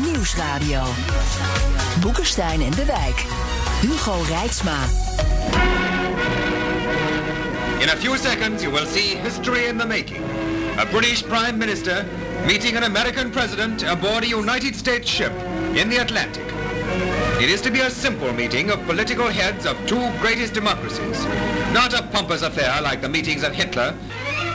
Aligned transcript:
Nieuwsradio. 0.00 0.82
Boekenstein 2.00 2.62
en 2.62 2.70
de 2.70 2.84
Wijk. 2.84 3.24
Hugo 3.80 4.22
Rijksma. 4.22 4.84
In 7.78 7.88
a 7.88 7.96
few 7.96 8.16
seconds, 8.16 8.62
you 8.62 8.72
will 8.72 8.86
see 8.86 9.16
history 9.16 9.66
in 9.66 9.78
the 9.78 9.86
making. 9.86 10.22
A 10.78 10.86
British 10.86 11.22
Prime 11.22 11.58
Minister 11.58 12.06
meeting 12.46 12.76
an 12.76 12.82
American 12.82 13.30
President 13.30 13.82
aboard 13.82 14.24
a 14.24 14.28
United 14.28 14.76
States 14.76 15.10
ship 15.10 15.32
in 15.74 15.88
the 15.88 15.98
Atlantic. 16.00 16.44
It 17.40 17.48
is 17.48 17.60
to 17.62 17.70
be 17.70 17.80
a 17.80 17.90
simple 17.90 18.32
meeting 18.32 18.70
of 18.70 18.84
political 18.86 19.28
heads 19.28 19.66
of 19.66 19.76
two 19.86 20.10
greatest 20.20 20.52
democracies, 20.52 21.24
not 21.72 21.94
a 21.94 22.02
pompous 22.02 22.42
affair 22.42 22.82
like 22.82 23.00
the 23.00 23.08
meetings 23.08 23.42
of 23.42 23.52
Hitler. 23.54 23.94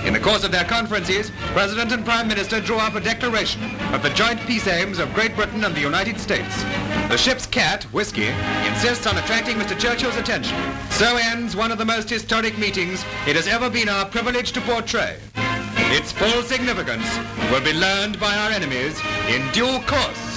In 0.06 0.14
the 0.14 0.20
course 0.20 0.44
of 0.44 0.52
their 0.52 0.66
conferences, 0.66 1.32
President 1.54 1.92
and 1.92 2.06
Prime 2.06 2.28
Minister 2.28 2.62
drew 2.62 2.78
up 2.78 2.94
a 2.94 3.00
declaration 3.00 3.64
of 3.92 4.04
the 4.04 4.12
joint 4.12 4.40
peace 4.42 4.68
aims 4.68 5.00
of 5.00 5.12
Great 5.16 5.36
Britain 5.36 5.64
and 5.64 5.74
the 5.74 5.82
United 5.82 6.20
States. 6.20 6.64
The 7.10 7.18
ship's 7.18 7.48
cat, 7.48 7.86
Whiskey, 7.86 8.28
insists 8.68 9.08
on 9.08 9.18
attracting 9.18 9.58
Mr. 9.58 9.78
Churchill's 9.78 10.16
attention. 10.18 10.58
So 10.92 11.18
ends 11.18 11.56
one 11.56 11.72
of 11.72 11.80
the 11.80 11.86
most 11.86 12.08
historic 12.08 12.56
meetings 12.60 13.04
it 13.26 13.36
has 13.36 13.48
ever 13.48 13.68
been 13.68 13.90
our 13.90 14.06
privilege 14.06 14.52
to 14.52 14.62
portray. 14.62 15.18
Its 15.36 16.12
full 16.12 16.44
significance 16.44 17.08
will 17.50 17.62
be 17.62 17.74
learned 17.74 18.20
by 18.20 18.36
our 18.36 18.52
enemies 18.52 19.00
in 19.28 19.42
due 19.54 19.80
course. 19.88 20.35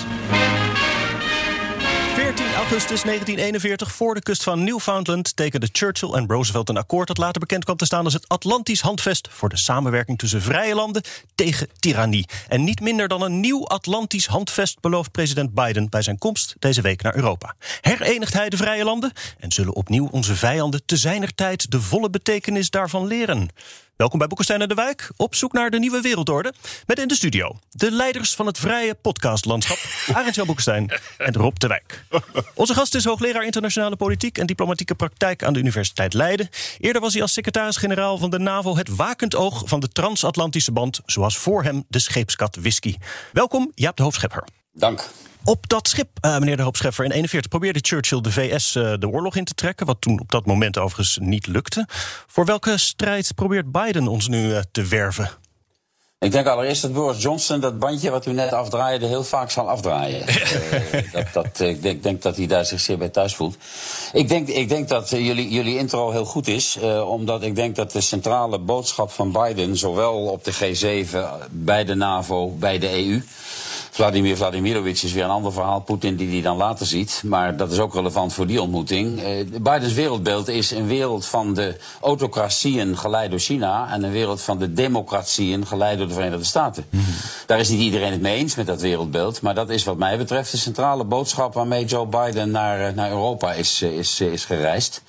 14 2.59 2.77
augustus 2.77 3.03
1941 3.03 3.92
voor 3.92 4.14
de 4.14 4.23
kust 4.23 4.42
van 4.42 4.64
Newfoundland 4.64 5.37
tekenden 5.37 5.69
Churchill 5.73 6.12
en 6.12 6.28
Roosevelt 6.28 6.69
een 6.69 6.77
akkoord 6.77 7.06
dat 7.06 7.19
later 7.19 7.41
bekend 7.41 7.64
kwam 7.64 7.77
te 7.77 7.84
staan 7.84 8.05
als 8.05 8.12
het 8.12 8.28
Atlantisch 8.28 8.81
Handvest 8.81 9.28
voor 9.31 9.48
de 9.48 9.56
samenwerking 9.56 10.19
tussen 10.19 10.42
vrije 10.42 10.75
landen 10.75 11.03
tegen 11.34 11.69
tirannie. 11.79 12.29
En 12.48 12.64
niet 12.64 12.81
minder 12.81 13.09
dan 13.09 13.23
een 13.23 13.41
nieuw 13.41 13.67
Atlantisch 13.67 14.27
Handvest 14.27 14.81
belooft 14.81 15.11
president 15.11 15.55
Biden 15.55 15.89
bij 15.89 16.03
zijn 16.03 16.19
komst 16.19 16.55
deze 16.59 16.81
week 16.81 17.03
naar 17.03 17.17
Europa. 17.17 17.55
Herenigt 17.81 18.33
hij 18.33 18.48
de 18.48 18.56
vrije 18.56 18.84
landen 18.84 19.12
en 19.39 19.53
zullen 19.53 19.75
opnieuw 19.75 20.09
onze 20.11 20.34
vijanden 20.34 20.83
te 20.84 20.97
zijner 20.97 21.34
tijd 21.34 21.70
de 21.70 21.81
volle 21.81 22.11
betekenis 22.11 22.70
daarvan 22.70 23.06
leren? 23.06 23.48
Welkom 23.99 24.19
bij 24.19 24.29
Boekenstein 24.29 24.61
en 24.61 24.69
de 24.69 24.75
Wijk, 24.75 25.11
op 25.17 25.35
zoek 25.35 25.53
naar 25.53 25.71
de 25.71 25.79
nieuwe 25.79 26.01
wereldorde. 26.01 26.53
Met 26.87 26.99
in 26.99 27.09
de 27.09 27.15
studio 27.15 27.59
de 27.71 27.91
leiders 27.91 28.35
van 28.35 28.47
het 28.47 28.59
vrije 28.59 28.95
podcastlandschap, 28.95 29.79
Arend 30.17 30.35
Jan 30.35 30.47
Boekenstein 30.47 30.91
en 31.19 31.35
Rob 31.35 31.57
de 31.57 31.67
Wijk. 31.67 32.05
Onze 32.55 32.75
gast 32.75 32.95
is 32.95 33.05
hoogleraar 33.05 33.45
internationale 33.45 33.97
politiek 33.97 34.39
en 34.39 34.47
diplomatieke 34.47 34.95
praktijk 34.95 35.43
aan 35.43 35.53
de 35.53 35.59
Universiteit 35.59 36.15
Leiden. 36.15 36.49
Eerder 36.79 37.03
was 37.03 37.13
hij 37.13 37.23
als 37.23 37.33
secretaris-generaal 37.33 38.19
van 38.19 38.31
de 38.31 38.39
NAVO 38.39 38.77
het 38.77 38.97
wakend 38.97 39.35
oog 39.35 39.63
van 39.67 39.81
de 39.81 39.89
transatlantische 39.89 40.73
band, 40.73 41.01
zoals 41.07 41.37
voor 41.37 41.63
hem 41.63 41.85
de 41.89 41.99
scheepskat 41.99 42.57
whisky. 42.57 42.97
Welkom, 43.33 43.73
Jaap 43.75 43.97
de 43.97 44.03
Hoofdschepper. 44.03 44.45
Dank. 44.79 45.09
Op 45.45 45.69
dat 45.69 45.89
schip, 45.89 46.09
uh, 46.25 46.39
meneer 46.39 46.57
de 46.57 46.62
Hoopscheffer, 46.62 47.05
in 47.05 47.11
41 47.11 47.51
probeerde 47.51 47.79
Churchill 47.83 48.21
de 48.21 48.33
VS 48.33 48.75
uh, 48.75 48.95
de 48.98 49.09
oorlog 49.09 49.37
in 49.37 49.45
te 49.45 49.55
trekken, 49.55 49.87
wat 49.87 50.01
toen 50.01 50.20
op 50.20 50.30
dat 50.30 50.47
moment 50.47 50.79
overigens 50.79 51.19
niet 51.20 51.47
lukte. 51.47 51.86
Voor 52.27 52.45
welke 52.45 52.79
strijd 52.79 53.35
probeert 53.35 53.73
Biden 53.73 54.08
ons 54.08 54.29
nu 54.29 54.48
uh, 54.48 54.58
te 54.73 54.85
werven? 54.85 55.30
Ik 56.19 56.33
denk 56.33 56.47
allereerst 56.47 56.83
dat 56.83 56.92
Boris 56.92 57.23
Johnson 57.23 57.61
dat 57.61 57.79
bandje 57.79 58.11
wat 58.11 58.27
u 58.27 58.33
net 58.33 58.52
afdraaide 58.52 59.07
heel 59.07 59.25
vaak 59.25 59.51
zal 59.51 59.69
afdraaien. 59.69 60.27
dat, 61.13 61.33
dat, 61.33 61.61
ik 61.61 61.83
denk, 61.83 62.02
denk, 62.02 62.23
dat 62.23 62.36
hij 62.36 62.47
daar 62.47 62.64
zich 62.64 62.81
zeer 62.81 62.98
bij 62.98 63.08
thuis 63.08 63.35
voelt. 63.35 63.57
Ik 64.13 64.29
denk, 64.29 64.48
ik 64.48 64.69
denk 64.69 64.89
dat 64.89 65.11
jullie, 65.11 65.48
jullie 65.48 65.79
intro 65.79 66.11
heel 66.11 66.25
goed 66.25 66.48
is, 66.48 66.79
omdat 67.07 67.42
ik 67.42 67.55
denk 67.55 67.77
dat 67.77 67.92
de 67.92 68.01
centrale 68.01 68.58
boodschap 68.58 69.11
van 69.11 69.33
Biden, 69.33 69.77
zowel 69.77 70.17
op 70.17 70.45
de 70.45 70.55
G7, 70.55 71.17
bij 71.51 71.85
de 71.85 71.95
NAVO, 71.95 72.51
bij 72.51 72.79
de 72.79 72.91
EU, 72.91 73.23
Vladimir 73.98 74.36
Vladimirovic 74.36 75.03
is 75.03 75.13
weer 75.13 75.25
een 75.25 75.31
ander 75.31 75.53
verhaal. 75.53 75.81
Poetin 75.81 76.17
die 76.17 76.31
die 76.31 76.42
dan 76.42 76.57
later 76.57 76.86
ziet. 76.86 77.23
Maar 77.25 77.57
dat 77.57 77.73
is 77.73 77.79
ook 77.79 77.95
relevant 77.95 78.33
voor 78.33 78.47
die 78.47 78.63
ontmoeting. 78.63 79.23
Eh, 79.23 79.45
Bidens 79.61 79.92
wereldbeeld 79.92 80.48
is 80.48 80.70
een 80.70 80.86
wereld 80.86 81.27
van 81.27 81.55
de 81.55 81.77
autocratieën 82.01 82.97
geleid 82.97 83.31
door 83.31 83.39
China. 83.39 83.92
En 83.92 84.03
een 84.03 84.11
wereld 84.11 84.42
van 84.42 84.58
de 84.58 84.73
democratieën 84.73 85.67
geleid 85.67 85.98
door 85.98 86.07
de 86.07 86.14
Verenigde 86.14 86.45
Staten. 86.45 86.87
Mm 86.91 87.01
-hmm. 87.01 87.14
Daar 87.47 87.58
is 87.58 87.69
niet 87.69 87.81
iedereen 87.81 88.13
het 88.13 88.20
mee 88.20 88.37
eens 88.37 88.55
met 88.55 88.67
dat 88.67 88.81
wereldbeeld. 88.81 89.41
Maar 89.41 89.55
dat 89.55 89.70
is 89.70 89.85
wat 89.85 89.98
mij 89.98 90.19
betreft 90.19 90.51
de 90.51 90.57
centrale 90.57 91.05
boodschap 91.05 91.55
waarmee 91.55 91.85
Joe 91.85 92.07
Biden 92.07 92.51
naar, 92.51 92.95
naar 92.95 93.11
Europa 93.11 93.53
is, 93.53 93.83
is, 93.83 94.20
is 94.20 94.45
gereisd. 94.45 95.03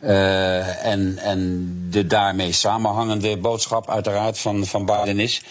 Uh, 0.00 0.84
en, 0.84 1.18
en 1.18 1.70
de 1.90 2.06
daarmee 2.06 2.52
samenhangende 2.52 3.36
boodschap 3.36 3.90
uiteraard 3.90 4.38
van, 4.38 4.66
van 4.66 4.84
Biden 4.84 5.20
is... 5.20 5.42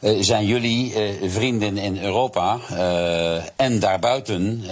Uh, 0.00 0.22
zijn 0.22 0.46
jullie 0.46 0.94
uh, 0.94 1.30
vrienden 1.30 1.78
in 1.78 2.02
Europa 2.02 2.58
en 3.56 3.78
daarbuiten... 3.78 4.64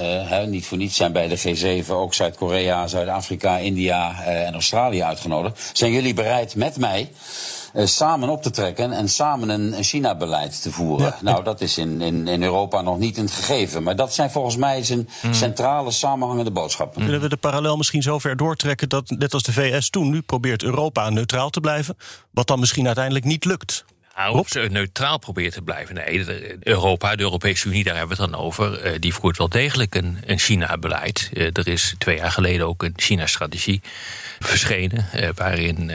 niet 0.47 0.67
voor 0.67 0.79
niets 0.79 0.97
zijn 0.97 1.13
bij 1.13 1.29
de 1.29 1.39
G7 1.85 1.91
ook 1.91 2.15
Zuid-Korea, 2.15 2.87
Zuid-Afrika, 2.87 3.57
India 3.57 4.23
en 4.25 4.53
Australië 4.53 5.03
uitgenodigd... 5.03 5.71
zijn 5.73 5.93
jullie 5.93 6.15
bereid 6.15 6.55
met 6.55 6.77
mij... 6.77 7.11
Uh, 7.75 7.87
samen 7.87 8.29
op 8.29 8.43
te 8.43 8.51
trekken 8.51 8.93
en 8.93 9.09
samen 9.09 9.49
een, 9.49 9.77
een 9.77 9.83
China-beleid 9.83 10.63
te 10.63 10.73
voeren. 10.73 11.07
Ja. 11.07 11.19
Nou, 11.21 11.45
dat 11.45 11.61
is 11.61 11.79
in, 11.79 12.01
in, 12.01 12.29
in 12.29 12.43
Europa 12.43 12.81
nog 12.81 12.99
niet 12.99 13.17
een 13.17 13.29
gegeven. 13.29 13.83
Maar 13.83 13.97
dat 13.97 14.15
zijn 14.15 14.31
volgens 14.31 14.57
mij 14.57 14.85
zijn 14.85 15.09
mm. 15.23 15.35
centrale 15.35 15.91
samenhangende 15.91 16.51
boodschappen. 16.51 17.05
Willen 17.05 17.21
we 17.21 17.29
de 17.29 17.37
parallel 17.37 17.77
misschien 17.77 18.03
zo 18.03 18.19
ver 18.19 18.37
doortrekken 18.37 18.89
dat, 18.89 19.11
net 19.11 19.35
als 19.35 19.43
de 19.43 19.53
VS 19.53 19.91
toen, 19.91 20.11
nu 20.11 20.21
probeert 20.21 20.63
Europa 20.63 21.11
neutraal 21.11 21.51
te 21.51 21.61
blijven, 21.61 21.97
wat 22.31 22.47
dan 22.47 22.61
misschien 22.61 22.87
uiteindelijk 22.87 23.25
niet 23.25 23.45
lukt? 23.45 23.85
Nou, 24.17 24.39
of 24.39 24.49
ze 24.49 24.69
neutraal 24.71 25.19
probeert 25.19 25.53
te 25.53 25.63
blijven. 25.63 25.95
Nee, 25.95 26.25
Europa, 26.61 27.17
de 27.17 27.23
Europese 27.23 27.69
Unie, 27.69 27.85
daar 27.85 27.97
hebben 27.97 28.17
we 28.17 28.23
het 28.23 28.33
dan 28.33 28.41
over. 28.41 28.87
Uh, 28.87 29.01
die 29.01 29.15
voert 29.15 29.39
wel 29.39 29.49
degelijk 29.49 29.95
een, 29.95 30.19
een 30.27 30.39
China-beleid. 30.39 31.31
Uh, 31.33 31.47
er 31.53 31.69
is 31.69 31.95
twee 31.99 32.17
jaar 32.17 32.33
geleden 32.33 32.67
ook 32.67 32.83
een 32.83 32.93
China-strategie 32.97 33.81
verschenen. 34.39 35.07
Waarin 35.35 35.91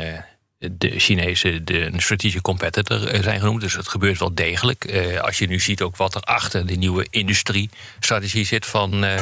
de 0.71 0.99
Chinezen 0.99 1.65
de 1.65 1.85
een 1.85 2.01
strategic 2.01 2.41
competitor 2.41 2.99
zijn 3.21 3.39
genoemd. 3.39 3.61
Dus 3.61 3.75
het 3.75 3.87
gebeurt 3.87 4.19
wel 4.19 4.33
degelijk. 4.33 4.91
Uh, 4.91 5.19
als 5.19 5.37
je 5.37 5.47
nu 5.47 5.59
ziet 5.59 5.81
ook 5.81 5.95
wat 5.95 6.15
er 6.15 6.21
achter 6.21 6.65
de 6.65 6.75
nieuwe 6.75 7.07
industriestrategie 7.09 8.45
zit 8.45 8.65
van, 8.65 9.03
uh, 9.03 9.19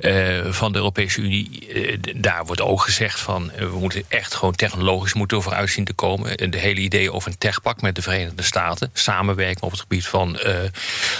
uh, 0.00 0.52
van 0.52 0.72
de 0.72 0.78
Europese 0.78 1.20
Unie. 1.20 1.68
daar 2.16 2.44
wordt 2.44 2.60
ook 2.60 2.82
gezegd 2.82 3.20
van 3.20 3.50
we 3.56 3.78
moeten 3.78 4.04
echt 4.08 4.34
gewoon 4.34 4.54
technologisch 4.54 5.14
moeten 5.14 5.42
vooruit 5.42 5.70
zien 5.70 5.84
te 5.84 5.92
komen. 5.92 6.50
De 6.50 6.58
hele 6.58 6.80
idee 6.80 7.12
over 7.12 7.30
een 7.30 7.38
techpak 7.38 7.80
met 7.80 7.94
de 7.94 8.02
Verenigde 8.02 8.42
Staten. 8.42 8.90
Samenwerking 8.92 9.60
op 9.60 9.70
het 9.70 9.80
gebied 9.80 10.06
van 10.06 10.38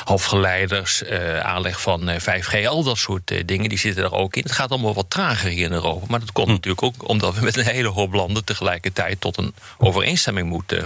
halfgeleiders, 0.05 1.05
aanleg 1.43 1.81
van 1.81 2.11
5G, 2.21 2.67
al 2.67 2.83
dat 2.83 2.99
soort 2.99 3.33
dingen, 3.47 3.69
die 3.69 3.79
zitten 3.79 4.05
er 4.05 4.13
ook 4.13 4.37
in. 4.37 4.43
Het 4.43 4.53
gaat 4.53 4.71
allemaal 4.71 4.95
wat 4.95 5.11
trager 5.11 5.51
hier 5.51 5.65
in 5.65 5.73
Europa. 5.73 6.07
Maar 6.09 6.21
dat 6.21 6.33
komt 6.33 6.47
hm. 6.47 6.53
natuurlijk 6.53 6.83
ook 6.83 7.09
omdat 7.09 7.35
we 7.35 7.45
met 7.45 7.57
een 7.57 7.65
hele 7.65 7.89
hoop 7.89 8.13
landen 8.13 8.45
tegelijkertijd 8.45 9.21
tot 9.21 9.32
een 9.37 9.55
overeenstemming 9.79 10.49
moet, 10.49 10.73
uh, 10.73 10.85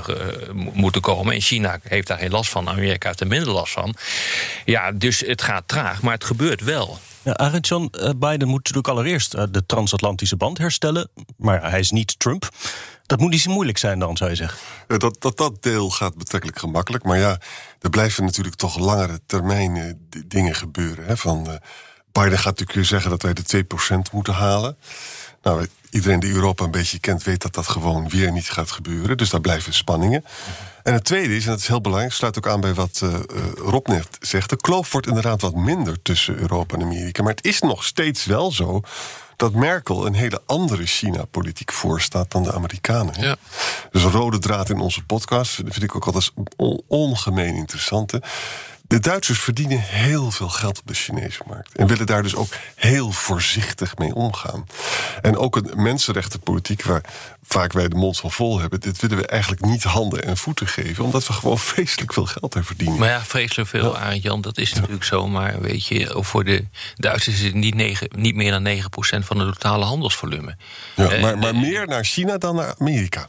moeten 0.53 1.01
komen. 1.01 1.35
En 1.35 1.41
China 1.41 1.79
heeft 1.83 2.07
daar 2.07 2.19
geen 2.19 2.31
last 2.31 2.51
van, 2.51 2.69
Amerika 2.69 3.09
heeft 3.09 3.21
er 3.21 3.27
minder 3.27 3.53
last 3.53 3.73
van. 3.73 3.95
Ja, 4.65 4.93
dus 4.93 5.21
het 5.21 5.43
gaat 5.43 5.69
traag, 5.69 6.03
maar 6.03 6.15
het 6.15 6.25
gebeurt 6.25 6.61
wel. 6.61 6.99
Ja, 7.23 7.33
Arend 7.37 7.69
John 7.69 7.93
uh, 7.93 8.11
Biden 8.17 8.49
moet 8.49 8.57
natuurlijk 8.57 8.89
allereerst 8.89 9.35
uh, 9.35 9.43
de 9.51 9.67
transatlantische 9.67 10.37
band 10.37 10.59
herstellen. 10.59 11.09
Maar 11.37 11.71
hij 11.71 11.81
is 11.81 11.91
niet 11.91 12.19
Trump. 12.19 12.49
Dat 13.07 13.21
moet 13.21 13.31
niet 13.31 13.41
zo 13.41 13.53
moeilijk 13.53 13.79
zijn 13.79 13.99
dan, 13.99 14.17
zou 14.17 14.31
je 14.31 14.37
zeggen. 14.37 14.59
Dat, 14.87 15.17
dat, 15.19 15.37
dat 15.37 15.63
deel 15.63 15.91
gaat 15.91 16.17
betrekkelijk 16.17 16.59
gemakkelijk. 16.59 17.05
Maar 17.05 17.19
ja, 17.19 17.39
er 17.81 17.91
blijven 17.91 18.25
natuurlijk 18.25 18.57
toch 18.57 18.79
langere 18.79 19.21
termijn 19.27 19.99
dingen 20.27 20.55
gebeuren. 20.55 21.07
Hè? 21.07 21.17
Van, 21.17 21.61
Biden 22.23 22.39
gaat 22.39 22.59
natuurlijk 22.59 22.89
zeggen 22.89 23.11
dat 23.11 23.23
wij 23.23 23.33
de 23.33 23.65
2% 24.09 24.13
moeten 24.13 24.35
halen. 24.35 24.77
Nou, 25.47 25.67
iedereen 25.91 26.21
die 26.21 26.33
Europa 26.33 26.65
een 26.65 26.71
beetje 26.71 26.99
kent, 26.99 27.23
weet 27.23 27.43
dat 27.43 27.55
dat 27.55 27.69
gewoon 27.69 28.09
weer 28.09 28.33
niet 28.33 28.51
gaat 28.51 28.71
gebeuren. 28.71 29.17
Dus 29.17 29.31
daar 29.31 29.41
blijven 29.41 29.75
spanningen. 29.75 30.25
En 30.83 30.93
het 30.93 31.05
tweede 31.05 31.37
is, 31.37 31.45
en 31.45 31.51
dat 31.51 31.59
is 31.61 31.69
heel 31.69 31.81
belangrijk, 31.81 32.13
sluit 32.13 32.37
ook 32.39 32.49
aan 32.49 32.61
bij 32.61 32.75
wat 32.75 33.01
uh, 33.05 33.15
Rob 33.57 33.87
net 33.87 34.09
zegt. 34.21 34.51
De 34.51 34.57
kloof 34.57 34.93
wordt 34.93 35.07
inderdaad 35.07 35.41
wat 35.41 35.55
minder 35.55 36.03
tussen 36.03 36.37
Europa 36.39 36.77
en 36.77 36.83
Amerika. 36.83 37.23
Maar 37.23 37.35
het 37.35 37.45
is 37.45 37.61
nog 37.61 37.85
steeds 37.85 38.25
wel 38.25 38.53
zo 38.53 38.81
dat 39.37 39.53
Merkel 39.53 40.07
een 40.07 40.15
hele 40.15 40.43
andere 40.47 40.87
China-politiek 40.87 41.73
voorstaat 41.73 42.31
dan 42.31 42.43
de 42.43 42.53
Amerikanen. 42.53 43.15
hè. 43.15 43.27
Ja. 43.27 43.37
Dus 43.91 44.03
een 44.03 44.11
rode 44.11 44.39
draad 44.39 44.71
in 44.71 44.79
onze 44.81 45.05
podcast 45.05 45.55
vind 45.55 45.73
vind 45.73 45.85
ik 45.85 45.97
ook 45.97 46.07
altijd 46.07 46.33
on- 46.57 46.83
ongemeen 46.87 47.55
interessant. 47.55 48.11
hè. 48.11 48.19
De 48.89 49.01
Duitsers 49.01 49.39
verdienen 49.41 49.81
heel 49.81 50.31
veel 50.31 50.49
geld 50.49 50.79
op 50.79 50.87
de 50.87 50.95
Chinese 50.95 51.43
markt. 51.47 51.77
En 51.77 51.87
willen 51.87 52.07
daar 52.07 52.23
dus 52.23 52.35
ook 52.35 52.49
heel 52.75 53.13
voorzichtig 53.13 53.97
mee 53.97 54.15
omgaan. 54.15 54.67
En 55.23 55.37
ook 55.37 55.57
een 55.57 55.71
mensenrechtenpolitiek 55.75 56.83
waar 56.83 57.05
vaak 57.43 57.73
wij 57.73 57.89
de 57.89 57.97
mond 57.97 58.19
van 58.19 58.31
vol 58.33 58.61
hebben. 58.61 58.81
Dit 58.81 59.01
willen 59.01 59.17
we 59.17 59.27
eigenlijk 59.27 59.65
niet 59.65 59.83
handen 59.83 60.23
en 60.23 60.37
voeten 60.37 60.67
geven. 60.67 61.05
Omdat 61.05 61.27
we 61.27 61.33
gewoon 61.33 61.59
vreselijk 61.73 62.13
veel 62.13 62.27
geld 62.27 62.55
er 62.55 62.65
verdienen. 62.65 62.99
Maar 62.99 63.09
ja, 63.09 63.21
vreselijk 63.25 63.69
veel, 63.69 63.97
Arend 63.97 64.23
Jan, 64.23 64.41
dat 64.41 64.59
is 64.59 64.73
natuurlijk 64.75 65.05
zo. 65.05 65.29
Maar 65.29 65.61
weet 65.61 65.87
je, 65.87 66.17
voor 66.21 66.45
de 66.45 66.65
Duitsers 66.95 67.37
is 67.37 67.45
het 67.45 67.55
niet, 67.55 67.75
negen, 67.75 68.09
niet 68.17 68.35
meer 68.35 68.51
dan 68.51 68.67
9% 68.67 69.27
van 69.27 69.39
het 69.39 69.53
totale 69.53 69.85
handelsvolume. 69.85 70.57
Ja, 70.95 71.09
Eh, 71.11 71.23
maar, 71.23 71.39
maar 71.39 71.57
meer 71.57 71.87
naar 71.87 72.05
China 72.05 72.39
dan 72.39 72.55
naar 72.55 72.75
Amerika. 72.79 73.29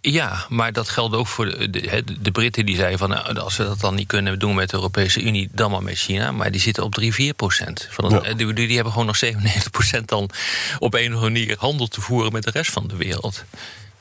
Ja, 0.00 0.46
maar 0.48 0.72
dat 0.72 0.88
geldt 0.88 1.14
ook 1.14 1.26
voor 1.26 1.44
de, 1.70 2.02
de, 2.20 2.30
Britten 2.30 2.66
die 2.66 2.76
zeiden 2.76 2.98
van 2.98 3.08
nou, 3.08 3.38
als 3.38 3.56
we 3.56 3.64
dat 3.64 3.80
dan 3.80 3.94
niet 3.94 4.06
kunnen 4.06 4.38
doen 4.38 4.54
met 4.54 4.70
de 4.70 4.76
Europese 4.76 5.20
Unie, 5.22 5.48
dan 5.52 5.70
maar 5.70 5.82
met 5.82 5.96
China. 5.98 6.32
Maar 6.32 6.50
die 6.50 6.60
zitten 6.60 6.82
op 6.84 6.94
3, 6.94 7.14
4 7.14 7.34
procent. 7.34 7.88
Van 7.90 8.04
het- 8.12 8.24
Ja. 8.24 8.28
eh, 8.30 8.36
die, 8.36 8.52
die 8.52 8.74
hebben 8.74 8.92
gewoon 8.92 9.06
nog 9.06 9.16
97 9.16 9.70
procent 9.70 10.08
dan 10.08 10.30
op 10.78 10.94
een 10.94 11.00
of 11.00 11.06
andere 11.06 11.30
manier 11.30 11.56
handel 11.58 11.86
te 11.86 12.00
voeren 12.00 12.32
met 12.32 12.42
de 12.42 12.50
rest 12.50 12.70
van 12.70 12.86
de 12.86 12.96
wereld. 12.96 13.44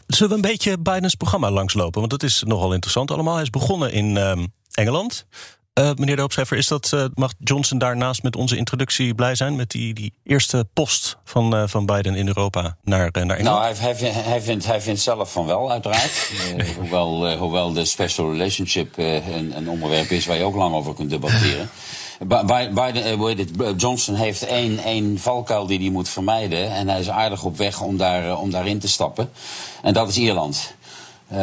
Zullen 0.08 0.30
we 0.30 0.36
een 0.36 0.52
beetje 0.52 0.78
Bidens 0.80 1.16
programma 1.16 1.52
langslopen? 1.52 2.00
Want 2.00 2.12
dat 2.12 2.24
is 2.24 2.44
nogal 2.46 2.74
interessant 2.74 3.12
allemaal. 3.12 3.34
Hij 3.34 3.44
is 3.44 3.50
begonnen 3.50 3.92
in 3.92 4.18
ehm, 4.18 4.46
Engeland. 4.72 5.26
Eh, 5.74 5.92
meneer 5.96 6.16
de 6.16 6.22
Hoopschrijver, 6.22 6.58
is 6.58 6.68
dat, 6.68 6.92
eh, 6.94 7.06
mag 7.14 7.34
Johnson 7.40 7.78
daarnaast 7.78 8.24
met 8.24 8.36
onze 8.36 8.58
introductie 8.58 9.16
blij 9.16 9.36
zijn... 9.36 9.56
met 9.56 9.70
die, 9.70 9.94
die 9.94 10.14
eerste 10.24 10.68
post 10.74 11.18
van, 11.24 11.56
eh, 11.56 11.64
van 11.66 11.86
Biden 11.86 12.16
in 12.16 12.28
Europa 12.28 12.62
naar, 12.84 13.10
naar 13.12 13.38
Engeland? 13.38 13.42
Nou, 13.44 13.62
hij, 13.62 13.74
hij, 13.78 13.96
vindt- 13.96 14.24
hij, 14.26 14.42
vindt, 14.42 14.66
hij 14.66 14.82
vindt 14.82 15.02
zelf 15.02 15.32
van 15.32 15.46
wel, 15.46 15.72
uiteraard. 15.72 16.32
Hoewel, 16.80 17.36
hoewel 17.38 17.74
de 17.74 17.86
special 17.86 18.32
relationship 18.32 18.98
een, 18.98 19.58
een 19.58 19.70
onderwerp 19.70 20.10
is 20.10 20.26
waar 20.26 20.38
je 20.38 20.44
ook 20.44 20.56
lang 20.56 20.74
over 20.76 20.94
kunt 20.94 21.10
debatteren. 21.10 21.70
Bi- 22.28 22.46
Bi- 22.46 22.70
Biden, 22.74 23.18
hoe 23.18 23.28
heet 23.30 23.38
het, 23.40 23.82
Johnson 23.82 24.16
heeft 24.16 24.44
één, 24.46 24.78
één 24.80 25.20
valkuil 25.20 25.66
die 25.68 25.80
hij 25.80 25.90
moet 25.90 26.10
vermijden. 26.10 26.72
En 26.72 26.88
hij 26.88 27.00
is 27.00 27.10
aardig 27.10 27.44
op 27.44 27.58
weg 27.58 27.82
om, 27.82 27.98
daar, 27.98 28.38
om 28.38 28.52
daarin 28.52 28.80
te 28.80 28.88
stappen. 28.88 29.30
En 29.82 29.94
dat 29.94 30.10
is 30.10 30.18
Ierland. 30.18 30.74
Eh, 31.32 31.40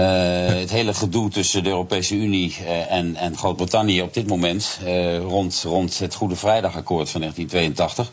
het 0.47 0.71
hele 0.71 0.95
gedoe 0.95 1.31
tussen 1.31 1.63
de 1.63 1.69
Europese 1.69 2.15
Unie 2.15 2.57
eh, 2.67 2.93
en, 2.93 3.17
en 3.17 3.37
Groot-Brittannië 3.37 4.03
op 4.03 4.15
dit 4.15 4.27
moment 4.27 4.79
eh, 4.85 5.19
rond, 5.19 5.63
rond 5.67 5.99
het 5.99 6.15
Goede 6.15 6.37
Vrijdagakkoord 6.37 7.11
van 7.11 7.21
1982. 7.21 8.13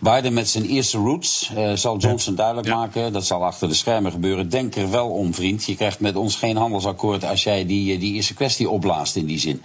Biden 0.00 0.32
met 0.32 0.48
zijn 0.48 0.64
eerste 0.64 0.98
roots 0.98 1.52
zal 1.74 1.98
Johnson 1.98 2.34
duidelijk 2.34 2.68
maken, 2.68 3.12
dat 3.12 3.26
zal 3.26 3.44
achter 3.44 3.68
de 3.68 3.74
schermen 3.74 4.12
gebeuren. 4.12 4.48
Denk 4.48 4.76
er 4.76 4.90
wel 4.90 5.08
om, 5.08 5.34
vriend. 5.34 5.64
Je 5.64 5.76
krijgt 5.76 6.00
met 6.00 6.16
ons 6.16 6.36
geen 6.36 6.56
handelsakkoord 6.56 7.24
als 7.24 7.42
jij 7.42 7.66
die, 7.66 7.98
die 7.98 8.14
eerste 8.14 8.34
kwestie 8.34 8.70
opblaast 8.70 9.16
in 9.16 9.26
die 9.26 9.38
zin. 9.38 9.62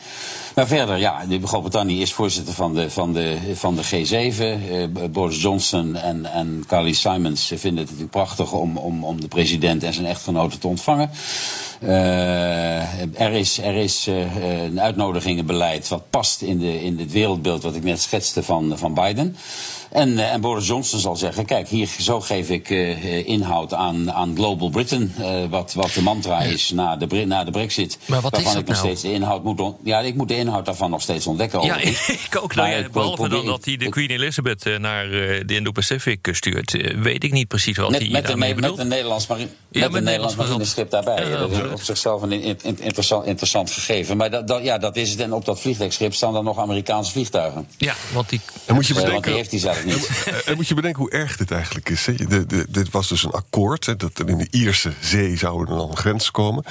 Maar 0.56 0.68
verder, 0.68 0.98
ja, 0.98 1.26
de 1.26 1.48
Groot-Brittannië 1.48 2.02
is 2.02 2.14
voorzitter 2.14 2.54
van 2.54 2.74
de, 2.74 2.90
van 2.90 3.14
de, 3.14 3.38
van 3.54 3.76
de 3.76 3.84
G7. 3.84 4.42
Eh, 4.42 5.10
Boris 5.12 5.42
Johnson 5.42 5.96
en, 5.96 6.26
en 6.26 6.64
Carly 6.68 6.94
Simons 6.94 7.48
vinden 7.48 7.78
het 7.78 7.86
natuurlijk 7.86 8.12
prachtig 8.12 8.52
om, 8.52 8.78
om, 8.78 9.04
om 9.04 9.22
de 9.22 9.28
president 9.28 9.84
en 9.84 9.94
zijn 9.94 10.06
echtgenoten 10.06 10.60
te 10.60 10.68
ontvangen. 10.68 11.10
Eh, 11.80 13.22
er 13.22 13.32
is, 13.32 13.58
er 13.58 13.76
is 13.76 14.08
eh, 14.08 14.64
een 14.64 14.82
uitnodigingenbeleid 14.82 15.88
wat 15.88 16.10
past 16.10 16.42
in, 16.42 16.60
de, 16.60 16.84
in 16.84 17.00
het 17.00 17.12
wereldbeeld 17.12 17.64
wat 17.64 17.76
ik 17.76 17.84
net 17.84 18.02
schetste 18.02 18.44
van, 18.44 18.78
van 18.78 18.94
Biden. 18.94 19.36
En, 19.92 20.18
eh, 20.20 20.34
en 20.34 20.42
Boris 20.42 20.68
Johnson 20.68 21.00
zal 21.00 21.16
zeggen: 21.16 21.46
Kijk, 21.46 21.68
hier 21.68 21.90
zo 22.00 22.22
geef 22.22 22.50
ik 22.50 22.70
eh, 22.70 23.28
inhoud 23.28 23.74
aan, 23.74 24.12
aan 24.12 24.36
Global 24.36 24.70
Britain. 24.70 25.14
eh, 25.18 25.44
wat, 25.50 25.74
wat 25.74 25.92
de 25.94 26.02
mantra 26.02 26.42
is 26.42 26.70
na 26.72 26.96
de, 26.96 27.26
na 27.26 27.44
de 27.44 27.52
Brexit. 27.52 27.98
Maar 28.06 28.22
wat 28.22 28.38
is 28.38 28.44
waarvan 28.44 28.54
dat 28.54 28.62
ik 28.62 28.68
nog 28.68 28.78
nou? 28.84 28.88
steeds 28.88 29.02
de 29.02 29.14
inhoud 29.14 29.44
moet. 29.44 29.74
ja, 29.84 30.00
ik 30.00 30.16
moet 30.16 30.28
de 30.28 30.38
inhoud 30.38 30.66
daarvan 30.66 30.90
nog 30.90 31.02
steeds 31.02 31.28
ontdekken. 31.28 31.62
Ja, 31.62 31.78
ik 32.28 32.38
ook. 32.42 32.56
Nou 32.56 32.70
ja, 32.70 32.76
ik 32.76 32.92
behalve 32.92 33.16
probeer- 33.16 33.38
dan 33.38 33.46
dat 33.46 33.66
hij 33.66 33.78
de 33.78 33.90
Queen 33.90 34.10
Elizabeth 34.10 34.80
naar 34.80 35.06
eh, 35.06 35.42
de 35.46 35.56
Indo-Pacific 35.56 36.28
stuurt, 36.32 36.74
eh, 36.82 36.98
weet 36.98 37.24
ik 37.24 37.32
niet 37.32 37.48
precies 37.48 37.78
wat 37.78 37.90
Met, 37.90 38.02
hij 38.02 38.10
met, 38.10 38.28
daarmee 38.28 38.50
met 38.54 38.62
bedoelt. 38.62 38.80
een 38.80 38.88
Nederlands, 38.88 39.28
marine, 39.28 39.50
Ja, 39.72 39.88
met 39.88 39.94
een 39.94 40.04
Nederlands 40.04 40.36
marineschip 40.36 40.90
daarbij. 40.90 41.30
Ja, 41.30 41.38
dat 41.38 41.52
is 41.52 41.58
op 41.72 41.82
zichzelf 41.82 42.22
een 42.22 42.32
in- 42.32 42.60
in- 42.64 42.80
interessant, 42.82 43.26
interessant 43.26 43.72
gegeven. 43.72 44.18
Maar 44.18 44.30
dat, 44.32 44.48
dat, 44.48 44.64
ja, 44.64 44.78
dat 44.78 44.96
is 44.96 45.10
het. 45.10 45.20
En 45.20 45.34
op 45.34 45.46
dat 45.46 45.60
vliegtuigschip 45.60 46.14
staan 46.14 46.34
dan 46.34 46.44
nog 46.44 46.60
Amerikaanse 46.60 47.12
vliegtuigen. 47.12 47.68
Ja, 47.78 47.94
want 48.14 48.30
die 48.30 48.40
moet 48.46 48.58
je 48.68 48.74
want 48.74 48.88
die 48.88 48.96
bedenken, 49.06 49.34
heeft 49.34 49.52
hij 49.52 49.60
zelf 49.60 49.81
niet. 49.86 50.10
En 50.46 50.56
moet 50.56 50.68
je 50.68 50.74
bedenken 50.74 51.02
hoe 51.02 51.12
erg 51.12 51.38
dit 51.38 51.52
eigenlijk 51.52 51.90
is. 51.90 52.06
Hè? 52.06 52.14
De, 52.14 52.46
de, 52.46 52.66
dit 52.70 52.90
was 52.90 53.08
dus 53.08 53.24
een 53.24 53.32
akkoord. 53.32 53.86
Hè, 53.86 53.96
dat 53.96 54.20
er 54.20 54.30
in 54.30 54.38
de 54.38 54.48
Ierse 54.52 54.94
zee 55.00 55.38
zouden 55.38 55.74
er 55.74 55.80
dan 55.80 55.98
grens 55.98 56.32
komen. 56.32 56.64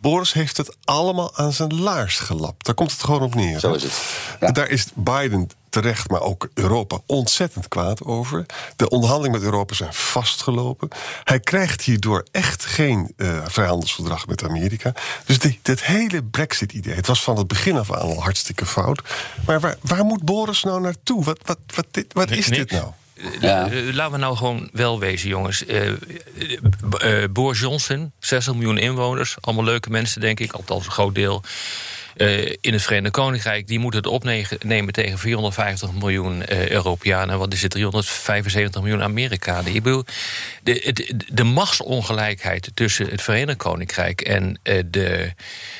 Boris 0.00 0.32
heeft 0.32 0.56
het 0.56 0.76
allemaal 0.84 1.36
aan 1.36 1.52
zijn 1.52 1.80
laars 1.80 2.18
gelapt. 2.18 2.64
Daar 2.66 2.74
komt 2.74 2.92
het 2.92 3.04
gewoon 3.04 3.22
op 3.22 3.34
neer. 3.34 3.60
Zo 3.60 3.72
is 3.72 3.82
het. 3.82 4.02
Ja. 4.40 4.50
Daar 4.50 4.68
is 4.68 4.86
Biden 4.94 5.50
terecht, 5.74 6.10
maar 6.10 6.20
ook 6.20 6.48
Europa 6.54 6.98
ontzettend 7.06 7.68
kwaad 7.68 8.04
over. 8.04 8.46
De 8.76 8.88
onderhandelingen 8.88 9.38
met 9.38 9.48
Europa 9.50 9.74
zijn 9.74 9.94
vastgelopen. 9.94 10.88
Hij 11.24 11.40
krijgt 11.40 11.82
hierdoor 11.82 12.24
echt 12.32 12.64
geen 12.64 13.12
eh, 13.16 13.38
vrijhandelsverdrag 13.46 14.26
met 14.26 14.44
Amerika. 14.44 14.92
Dus 15.26 15.38
die, 15.38 15.58
dit 15.62 15.84
hele 15.84 16.22
Brexit-idee, 16.22 16.94
het 16.94 17.06
was 17.06 17.22
van 17.22 17.36
het 17.36 17.48
begin 17.48 17.76
af 17.76 17.92
aan 17.92 18.00
al 18.00 18.22
hartstikke 18.22 18.66
fout. 18.66 19.02
Maar 19.46 19.60
waar, 19.60 19.76
waar 19.80 20.04
moet 20.04 20.22
Boris 20.22 20.62
nou 20.62 20.80
naartoe? 20.80 21.24
Wat, 21.24 21.38
wat, 21.42 21.58
wat, 21.74 21.86
dit, 21.90 22.12
wat 22.12 22.30
is 22.30 22.46
dit 22.46 22.70
nou? 22.70 22.86
Ja. 23.40 23.70
Eh, 23.70 23.94
Laten 23.94 24.12
we 24.12 24.18
nou 24.18 24.36
gewoon 24.36 24.68
wel 24.72 24.98
wezen, 24.98 25.28
jongens. 25.28 25.66
Eh, 25.66 25.88
eh, 25.88 27.22
eh, 27.22 27.30
Boris 27.30 27.60
Johnson, 27.60 28.12
60 28.18 28.54
miljoen 28.54 28.78
inwoners. 28.78 29.36
Allemaal 29.40 29.64
leuke 29.64 29.90
mensen, 29.90 30.20
denk 30.20 30.40
ik. 30.40 30.52
Althans, 30.52 30.86
een 30.86 30.92
groot 30.92 31.14
deel. 31.14 31.42
Eh, 32.16 32.46
in 32.60 32.72
het 32.72 32.82
Verenigd 32.82 33.12
Koninkrijk, 33.12 33.66
die 33.66 33.78
moeten 33.78 34.00
het 34.02 34.08
opnemen 34.10 34.92
tegen 34.92 35.18
450 35.18 35.92
miljoen 35.92 36.42
eh, 36.46 36.68
Europeanen. 36.68 37.38
Wat 37.38 37.52
is 37.52 37.62
het? 37.62 37.70
375 37.70 38.80
miljoen 38.82 39.02
Amerikanen. 39.02 39.74
Ik 39.74 39.82
bedoel, 39.82 40.04
de, 40.62 40.80
het- 40.84 41.14
de 41.32 41.44
machtsongelijkheid 41.44 42.70
tussen 42.74 43.06
het 43.08 43.22
Verenigd 43.22 43.58
Koninkrijk 43.58 44.20
en, 44.20 44.58
eh, 44.62 44.82
de, 44.86 45.32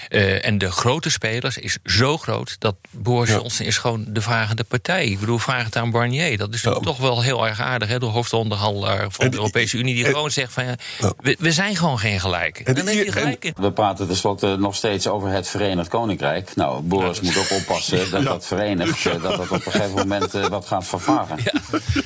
eh, 0.09 0.47
en 0.47 0.59
de 0.59 0.71
grote 0.71 1.11
spelers 1.11 1.59
is 1.59 1.79
zo 1.85 2.19
groot 2.19 2.57
dat 2.59 2.75
Boris 2.91 3.29
Ja. 3.31 3.35
Johnson 3.37 3.67
is 3.67 3.79
gewoon 3.79 4.05
de 4.09 4.21
vragende 4.21 4.65
partij. 4.65 5.07
Ik 5.07 5.21
bedoel, 5.21 5.39
vraag 5.39 5.65
het 5.65 5.77
aan 5.77 5.91
Barnier. 5.91 6.39
Dat 6.39 6.55
is 6.55 6.63
natuurlijk 6.63 6.85
toch 6.85 7.07
wel 7.07 7.23
heel 7.23 7.47
erg 7.47 7.61
aardig, 7.61 7.89
hè? 7.89 7.99
De 7.99 8.07
hoofdonderhandelaar 8.07 9.07
van 9.11 9.25
En- 9.25 9.31
de 9.31 9.37
Europese 9.37 9.77
Unie, 9.79 9.95
die 9.95 10.05
en- 10.05 10.11
gewoon 10.11 10.31
zegt 10.31 10.53
van 10.53 10.65
ja, 10.65 10.75
we, 11.21 11.37
we 11.39 11.53
zijn 11.53 11.77
gewoon 11.77 11.99
geen 11.99 12.21
gelijk. 12.21 12.59
En 12.59 12.65
En 12.65 12.75
dan 12.75 12.85
die- 12.85 12.95
heeft 12.95 13.07
hij 13.07 13.17
en- 13.17 13.23
gelijk 13.29 13.45
in. 13.45 13.55
We 13.65 13.73
praten 13.73 14.07
tenslotte 14.07 14.57
nog 14.59 14.75
steeds 14.75 15.07
over 15.07 15.29
het 15.29 15.49
Verenigd 15.49 15.89
Koninkrijk. 15.89 16.23
Nou, 16.55 16.82
Boris 16.82 17.21
moet 17.21 17.38
ook 17.38 17.50
oppassen 17.50 18.11
dat 18.11 18.25
dat 18.25 18.47
verenigt, 18.47 19.06
eh, 19.06 19.23
dat 19.23 19.37
dat 19.37 19.50
op 19.50 19.66
een 19.66 19.73
gegeven 19.73 19.95
moment 19.95 20.35
eh, 20.35 20.47
wat 20.47 20.66
gaat 20.66 20.87
vervagen. 20.87 21.38
Ja, 21.45 21.61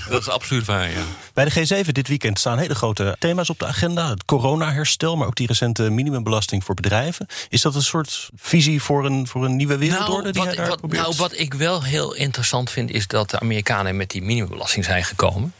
dat 0.08 0.20
is 0.20 0.28
absoluut 0.28 0.64
waar, 0.64 0.90
ja. 0.90 1.02
Bij 1.32 1.44
de 1.44 1.84
G7 1.84 1.88
dit 1.92 2.08
weekend 2.08 2.38
staan 2.38 2.58
hele 2.58 2.74
grote 2.74 3.16
thema's 3.18 3.50
op 3.50 3.58
de 3.58 3.66
agenda. 3.66 4.08
Het 4.08 4.24
coronaherstel, 4.24 5.16
maar 5.16 5.26
ook 5.26 5.36
die 5.36 5.46
recente 5.46 5.90
minimumbelasting 5.90 6.64
voor 6.64 6.74
bedrijven. 6.74 7.26
Is 7.48 7.62
dat 7.62 7.74
een 7.74 7.82
soort 7.82 8.30
visie 8.36 8.82
voor 8.82 9.04
een, 9.04 9.26
voor 9.26 9.44
een 9.44 9.56
nieuwe 9.56 9.78
wereldorde 9.78 10.30
die 10.30 10.42
wat, 10.42 10.46
hij 10.46 10.56
daar 10.56 10.68
wat, 10.68 10.78
probeert? 10.78 11.02
nou, 11.02 11.14
wat 11.16 11.38
ik 11.38 11.54
wel 11.54 11.82
heel 11.82 12.14
interessant 12.14 12.70
vind, 12.70 12.90
is 12.90 13.06
dat 13.06 13.30
de 13.30 13.40
Amerikanen 13.40 13.96
met 13.96 14.10
die 14.10 14.22
minimumbelasting 14.22 14.84
zijn 14.84 15.04
gekomen. 15.04 15.52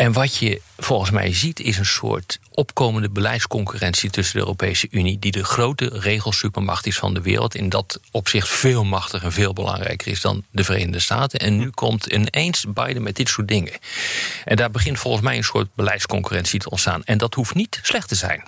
En 0.00 0.12
wat 0.12 0.36
je 0.36 0.60
volgens 0.78 1.10
mij 1.10 1.34
ziet, 1.34 1.60
is 1.60 1.78
een 1.78 1.86
soort 1.86 2.38
opkomende 2.50 3.10
beleidsconcurrentie 3.10 4.10
tussen 4.10 4.34
de 4.34 4.40
Europese 4.40 4.86
Unie, 4.90 5.18
die 5.18 5.32
de 5.32 5.44
grote 5.44 5.90
regelsupermacht 5.92 6.86
is 6.86 6.98
van 6.98 7.14
de 7.14 7.20
wereld. 7.20 7.54
In 7.54 7.68
dat 7.68 8.00
opzicht 8.10 8.48
veel 8.48 8.84
machtiger 8.84 9.26
en 9.26 9.32
veel 9.32 9.52
belangrijker 9.52 10.10
is 10.10 10.20
dan 10.20 10.44
de 10.50 10.64
Verenigde 10.64 11.00
Staten. 11.00 11.38
En 11.38 11.56
nu 11.56 11.70
komt 11.70 12.06
ineens 12.06 12.64
Biden 12.68 13.02
met 13.02 13.16
dit 13.16 13.28
soort 13.28 13.48
dingen. 13.48 13.72
En 14.44 14.56
daar 14.56 14.70
begint 14.70 14.98
volgens 14.98 15.24
mij 15.24 15.36
een 15.36 15.44
soort 15.44 15.74
beleidsconcurrentie 15.74 16.60
te 16.60 16.70
ontstaan. 16.70 17.04
En 17.04 17.18
dat 17.18 17.34
hoeft 17.34 17.54
niet 17.54 17.78
slecht 17.82 18.08
te 18.08 18.14
zijn. 18.14 18.42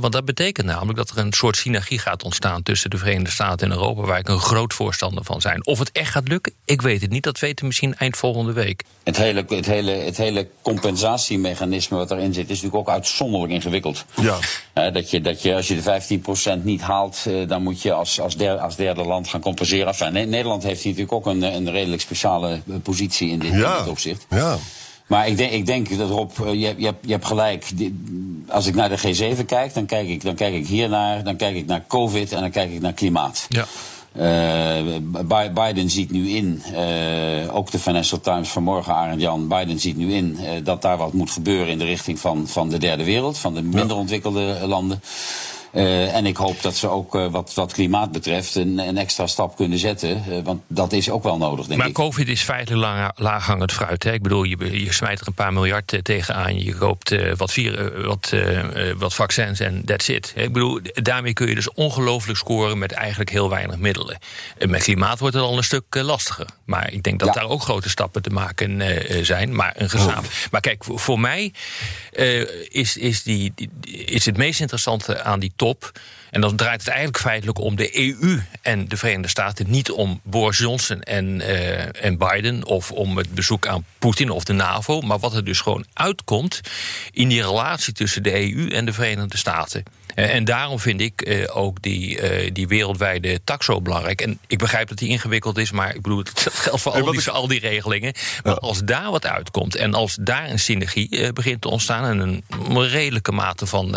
Want 0.00 0.12
dat 0.12 0.24
betekent 0.24 0.66
namelijk 0.66 0.98
dat 0.98 1.10
er 1.10 1.18
een 1.18 1.32
soort 1.32 1.56
synergie 1.56 1.98
gaat 1.98 2.22
ontstaan 2.22 2.62
tussen 2.62 2.90
de 2.90 2.98
Verenigde 2.98 3.30
Staten 3.30 3.70
en 3.70 3.76
Europa, 3.76 4.02
waar 4.02 4.18
ik 4.18 4.28
een 4.28 4.40
groot 4.40 4.74
voorstander 4.74 5.24
van 5.24 5.40
zijn. 5.40 5.66
Of 5.66 5.78
het 5.78 5.92
echt 5.92 6.10
gaat 6.10 6.28
lukken, 6.28 6.52
ik 6.64 6.82
weet 6.82 7.00
het 7.00 7.10
niet. 7.10 7.22
Dat 7.22 7.38
weten 7.38 7.58
we 7.58 7.66
misschien 7.66 7.96
eind 7.96 8.16
volgende 8.16 8.52
week. 8.52 8.82
Het 9.04 9.16
hele, 9.16 9.44
het, 9.48 9.66
hele, 9.66 9.90
het 9.90 10.16
hele 10.16 10.48
compensatiemechanisme 10.80 11.96
wat 11.96 12.10
erin 12.10 12.34
zit, 12.34 12.50
is 12.50 12.60
natuurlijk 12.62 12.88
ook 12.88 12.94
uitzonderlijk 12.94 13.52
ingewikkeld. 13.52 14.04
Ja. 14.20 14.36
Eh, 14.72 14.92
dat, 14.92 15.10
je, 15.10 15.20
dat 15.20 15.42
je 15.42 15.54
als 15.54 15.68
je 15.68 15.82
de 15.82 16.00
15% 16.60 16.62
niet 16.62 16.80
haalt, 16.80 17.18
eh, 17.26 17.48
dan 17.48 17.62
moet 17.62 17.82
je 17.82 17.92
als, 17.92 18.20
als, 18.20 18.36
derde, 18.36 18.60
als 18.62 18.76
derde 18.76 19.04
land 19.04 19.28
gaan 19.28 19.40
compenseren. 19.40 19.86
Enfin, 19.86 20.12
Ne- 20.12 20.24
Nederland 20.24 20.62
heeft 20.62 20.82
hier 20.82 20.92
natuurlijk 20.92 21.26
ook 21.26 21.26
een, 21.34 21.42
een 21.42 21.70
redelijk 21.70 22.02
speciale 22.02 22.50
eh, 22.68 22.74
positie 22.82 23.30
in 23.30 23.38
dit, 23.38 23.52
in 23.52 23.58
Ja. 23.58 23.78
dit 23.78 23.88
opzicht. 23.88 24.26
ja. 24.30 24.56
Maar 25.06 25.28
ik 25.28 25.36
denk, 25.36 25.50
ik 25.52 25.66
denk 25.66 25.98
dat 25.98 26.10
Rob, 26.10 26.30
je, 26.52 26.74
je, 26.78 26.84
hebt- 26.86 27.04
je 27.06 27.12
hebt 27.12 27.24
gelijk. 27.26 27.66
Als 28.48 28.66
ik 28.66 28.74
naar 28.74 28.88
de 28.88 28.98
G7 29.36 29.44
kijk, 29.46 29.74
dan 29.74 29.86
kijk 29.86 30.08
ik, 30.08 30.22
dan 30.22 30.34
kijk 30.34 30.54
ik 30.54 30.66
hier 30.66 30.88
naar, 30.88 31.24
dan 31.24 31.36
kijk 31.36 31.56
ik 31.56 31.66
naar 31.66 31.84
COVID 31.86 32.32
en 32.32 32.40
dan 32.40 32.50
kijk 32.50 32.72
ik 32.72 32.80
naar 32.80 32.92
klimaat. 32.92 33.46
Ja. 33.48 33.64
Uh, 34.18 35.48
Biden 35.54 35.90
ziet 35.90 36.10
nu 36.10 36.28
in, 36.28 36.62
uh, 36.72 37.56
ook 37.56 37.70
de 37.70 37.78
Financial 37.78 38.20
Times 38.20 38.48
vanmorgen, 38.48 38.94
Arend 38.94 39.20
Jan, 39.20 39.48
Biden 39.48 39.78
ziet 39.78 39.96
nu 39.96 40.12
in 40.12 40.38
uh, 40.40 40.50
dat 40.64 40.82
daar 40.82 40.96
wat 40.96 41.12
moet 41.12 41.30
gebeuren 41.30 41.68
in 41.68 41.78
de 41.78 41.84
richting 41.84 42.18
van, 42.18 42.48
van 42.48 42.68
de 42.68 42.78
derde 42.78 43.04
wereld, 43.04 43.38
van 43.38 43.54
de 43.54 43.62
minder 43.62 43.96
ontwikkelde 43.96 44.58
landen. 44.66 45.00
Uh, 45.72 46.14
en 46.14 46.26
ik 46.26 46.36
hoop 46.36 46.62
dat 46.62 46.76
ze 46.76 46.88
ook 46.88 47.14
uh, 47.14 47.30
wat, 47.30 47.54
wat 47.54 47.72
klimaat 47.72 48.12
betreft 48.12 48.54
een, 48.54 48.78
een 48.78 48.96
extra 48.96 49.26
stap 49.26 49.56
kunnen 49.56 49.78
zetten. 49.78 50.24
Uh, 50.28 50.38
want 50.44 50.62
dat 50.66 50.92
is 50.92 51.10
ook 51.10 51.22
wel 51.22 51.36
nodig, 51.36 51.66
denk 51.66 51.78
maar 51.78 51.88
ik. 51.88 51.96
Maar 51.96 52.06
COVID 52.06 52.28
is 52.28 52.42
feitelijk 52.42 52.82
la 52.82 53.12
laaghangend 53.16 53.72
fruit. 53.72 54.02
Hè? 54.02 54.12
Ik 54.12 54.22
bedoel, 54.22 54.42
je, 54.42 54.84
je 54.84 54.92
smijt 54.92 55.20
er 55.20 55.26
een 55.26 55.34
paar 55.34 55.52
miljard 55.52 55.98
tegenaan. 56.02 56.58
Je 56.58 56.74
koopt 56.74 57.36
wat, 57.36 57.52
vier, 57.52 58.02
wat, 58.06 58.32
wat 58.98 59.14
vaccins 59.14 59.60
en 59.60 59.84
that's 59.84 60.08
it. 60.08 60.32
Ik 60.36 60.52
bedoel, 60.52 60.80
daarmee 60.94 61.32
kun 61.32 61.48
je 61.48 61.54
dus 61.54 61.72
ongelooflijk 61.72 62.38
scoren 62.38 62.78
met 62.78 62.92
eigenlijk 62.92 63.30
heel 63.30 63.50
weinig 63.50 63.76
middelen. 63.76 64.18
met 64.66 64.82
klimaat 64.82 65.18
wordt 65.18 65.34
het 65.34 65.44
al 65.44 65.56
een 65.56 65.64
stuk 65.64 65.84
lastiger. 65.90 66.46
Maar 66.64 66.92
ik 66.92 67.02
denk 67.02 67.18
dat 67.18 67.34
ja. 67.34 67.40
daar 67.40 67.50
ook 67.50 67.62
grote 67.62 67.88
stappen 67.88 68.22
te 68.22 68.30
maken 68.30 68.82
zijn. 69.26 69.54
Maar 69.54 69.72
een 69.76 69.90
gezamenlijk. 69.90 70.34
Oh. 70.44 70.50
Maar 70.50 70.60
kijk, 70.60 70.84
voor 70.84 71.20
mij 71.20 71.52
is, 72.68 72.96
is, 72.96 73.22
die, 73.22 73.52
is 73.90 74.24
het 74.24 74.36
meest 74.36 74.60
interessante 74.60 75.22
aan 75.22 75.40
die 75.40 75.52
top. 75.58 75.92
En 76.30 76.40
dan 76.40 76.56
draait 76.56 76.80
het 76.80 76.88
eigenlijk 76.88 77.18
feitelijk 77.18 77.58
om 77.58 77.76
de 77.76 77.98
EU 77.98 78.42
en 78.62 78.88
de 78.88 78.96
Verenigde 78.96 79.28
Staten. 79.28 79.70
Niet 79.70 79.90
om 79.90 80.20
Boris 80.24 80.58
Johnson 80.58 81.02
en, 81.02 81.26
uh, 81.40 82.04
en 82.04 82.18
Biden 82.18 82.64
of 82.64 82.92
om 82.92 83.16
het 83.16 83.34
bezoek 83.34 83.66
aan 83.66 83.84
Poetin 83.98 84.30
of 84.30 84.44
de 84.44 84.52
NAVO. 84.52 85.00
Maar 85.00 85.18
wat 85.18 85.34
er 85.34 85.44
dus 85.44 85.60
gewoon 85.60 85.84
uitkomt 85.92 86.60
in 87.10 87.28
die 87.28 87.42
relatie 87.42 87.92
tussen 87.92 88.22
de 88.22 88.52
EU 88.52 88.68
en 88.68 88.84
de 88.84 88.92
Verenigde 88.92 89.36
Staten. 89.36 89.82
Uh, 90.14 90.34
en 90.34 90.44
daarom 90.44 90.80
vind 90.80 91.00
ik 91.00 91.26
uh, 91.26 91.56
ook 91.56 91.82
die, 91.82 92.20
die 92.52 92.68
wereldwijde 92.68 93.40
tax 93.44 93.64
zo 93.64 93.80
belangrijk. 93.80 94.20
En 94.20 94.38
ik 94.46 94.58
begrijp 94.58 94.88
dat 94.88 94.98
die 94.98 95.08
ingewikkeld 95.08 95.58
is, 95.58 95.70
maar 95.70 95.94
ik 95.94 96.02
bedoel, 96.02 96.18
het 96.24 96.48
geldt 96.52 96.80
voor 96.80 96.92
al 96.92 97.12
die, 97.12 97.20
ik... 97.20 97.26
al 97.26 97.48
die 97.48 97.60
regelingen. 97.60 98.12
Maar 98.42 98.52
ja. 98.52 98.58
als 98.58 98.80
daar 98.84 99.10
wat 99.10 99.26
uitkomt 99.26 99.76
en 99.76 99.94
als 99.94 100.18
daar 100.20 100.50
een 100.50 100.58
synergie 100.58 101.32
begint 101.32 101.60
te 101.60 101.68
ontstaan 101.68 102.04
en 102.04 102.42
een 102.68 102.88
redelijke 102.88 103.32
mate 103.32 103.66
van, 103.66 103.96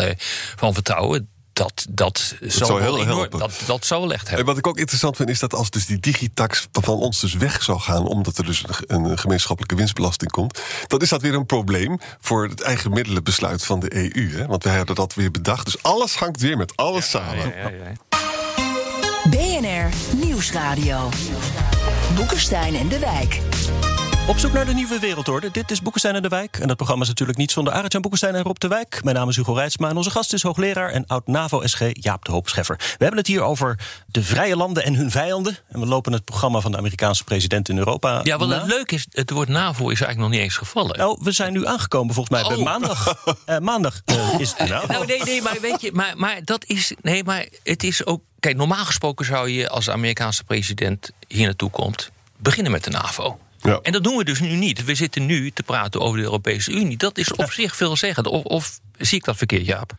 van 0.56 0.74
vertrouwen 0.74 1.31
dat, 1.52 1.86
dat, 1.90 2.34
dat 2.40 2.52
zou 2.52 2.80
heel 2.80 2.98
enorm, 2.98 3.18
helpen. 3.18 3.38
Dat, 3.38 3.52
dat 3.66 3.84
zou 3.84 4.00
wel 4.00 4.12
echt 4.12 4.22
helpen. 4.22 4.38
En 4.38 4.46
wat 4.46 4.58
ik 4.58 4.66
ook 4.66 4.78
interessant 4.78 5.16
vind, 5.16 5.28
is 5.28 5.38
dat 5.38 5.54
als 5.54 5.70
dus 5.70 5.86
die 5.86 6.00
digitax 6.00 6.68
van 6.72 6.98
ons 6.98 7.20
dus 7.20 7.34
weg 7.34 7.62
zou 7.62 7.80
gaan, 7.80 8.06
omdat 8.06 8.38
er 8.38 8.44
dus 8.44 8.64
een, 8.86 9.04
een 9.04 9.18
gemeenschappelijke 9.18 9.76
winstbelasting 9.76 10.30
komt, 10.30 10.60
dan 10.86 11.00
is 11.00 11.08
dat 11.08 11.22
weer 11.22 11.34
een 11.34 11.46
probleem 11.46 11.98
voor 12.20 12.48
het 12.48 12.60
eigen 12.60 12.92
middelenbesluit 12.92 13.64
van 13.64 13.80
de 13.80 13.94
EU. 13.94 14.36
Hè? 14.36 14.46
Want 14.46 14.64
wij 14.64 14.76
hadden 14.76 14.94
dat 14.94 15.14
weer 15.14 15.30
bedacht. 15.30 15.64
Dus 15.64 15.82
alles 15.82 16.16
hangt 16.16 16.40
weer 16.40 16.56
met 16.56 16.76
alles 16.76 17.12
ja, 17.12 17.20
samen. 17.20 17.54
Ja, 17.56 17.68
ja, 17.68 17.92
BNR 19.30 20.16
Nieuwsradio. 20.16 21.08
Boekenstein 22.14 22.74
en 22.74 22.88
de 22.88 22.98
Wijk. 22.98 23.40
Op 24.26 24.38
zoek 24.38 24.52
naar 24.52 24.66
de 24.66 24.74
nieuwe 24.74 24.98
wereldorde. 24.98 25.50
Dit 25.50 25.70
is 25.70 25.82
Boekenstein 25.82 26.14
en 26.14 26.22
de 26.22 26.28
Wijk. 26.28 26.58
En 26.58 26.68
dat 26.68 26.76
programma 26.76 27.02
is 27.02 27.08
natuurlijk 27.08 27.38
niet 27.38 27.50
zonder 27.50 27.72
Arjan 27.72 28.00
Boekenstein 28.02 28.34
en 28.34 28.42
Rob 28.42 28.56
de 28.58 28.68
Wijk. 28.68 29.00
Mijn 29.04 29.16
naam 29.16 29.28
is 29.28 29.36
Hugo 29.36 29.52
Reitsma 29.52 29.88
en 29.88 29.96
onze 29.96 30.10
gast 30.10 30.32
is 30.32 30.42
hoogleraar 30.42 30.90
en 30.90 31.06
oud-NAVO-SG 31.06 31.80
Jaap 31.92 32.24
de 32.24 32.30
Hoop 32.30 32.48
Scheffer. 32.48 32.76
We 32.76 32.84
hebben 32.98 33.16
het 33.16 33.26
hier 33.26 33.42
over 33.42 33.78
de 34.06 34.22
vrije 34.22 34.56
landen 34.56 34.84
en 34.84 34.94
hun 34.94 35.10
vijanden. 35.10 35.58
En 35.68 35.80
we 35.80 35.86
lopen 35.86 36.12
het 36.12 36.24
programma 36.24 36.60
van 36.60 36.70
de 36.70 36.76
Amerikaanse 36.76 37.24
president 37.24 37.68
in 37.68 37.78
Europa. 37.78 38.20
Ja, 38.22 38.38
wat 38.38 38.48
het 38.48 38.66
leuk 38.66 38.92
is, 38.92 39.06
het 39.10 39.30
woord 39.30 39.48
NAVO 39.48 39.82
is 39.82 40.00
eigenlijk 40.00 40.18
nog 40.18 40.30
niet 40.30 40.40
eens 40.40 40.56
gevallen. 40.56 40.98
Nou, 40.98 41.18
we 41.22 41.32
zijn 41.32 41.52
nu 41.52 41.66
aangekomen 41.66 42.14
volgens 42.14 42.40
mij 42.40 42.50
oh. 42.50 42.54
bij 42.54 42.64
maandag. 42.64 43.24
uh, 43.46 43.58
maandag 43.70 44.02
uh, 44.04 44.40
is 44.40 44.54
het 44.56 44.68
NAVO. 44.68 44.86
Nou, 44.86 45.06
nee, 45.06 45.22
nee, 45.24 45.42
maar 45.42 45.58
weet 45.60 45.80
je, 45.80 45.92
maar, 45.92 46.12
maar 46.16 46.40
dat 46.44 46.64
is. 46.66 46.94
Nee, 47.00 47.24
maar 47.24 47.46
het 47.62 47.82
is 47.82 48.06
ook. 48.06 48.22
Kijk, 48.40 48.56
normaal 48.56 48.84
gesproken 48.84 49.26
zou 49.26 49.48
je 49.48 49.68
als 49.68 49.90
Amerikaanse 49.90 50.44
president 50.44 51.10
hier 51.28 51.44
naartoe 51.44 51.70
komt, 51.70 52.10
beginnen 52.36 52.72
met 52.72 52.84
de 52.84 52.90
NAVO. 52.90 53.38
Ja. 53.62 53.78
En 53.82 53.92
dat 53.92 54.04
doen 54.04 54.16
we 54.16 54.24
dus 54.24 54.40
nu 54.40 54.48
niet. 54.48 54.84
We 54.84 54.94
zitten 54.94 55.26
nu 55.26 55.50
te 55.50 55.62
praten 55.62 56.00
over 56.00 56.18
de 56.18 56.24
Europese 56.24 56.70
Unie. 56.70 56.96
Dat 56.96 57.18
is 57.18 57.32
op 57.32 57.52
zich 57.60 57.76
veelzeggend. 57.76 58.26
Of, 58.26 58.44
of 58.44 58.80
zie 58.98 59.18
ik 59.18 59.24
dat 59.24 59.36
verkeerd, 59.36 59.66
Jaap? 59.66 59.92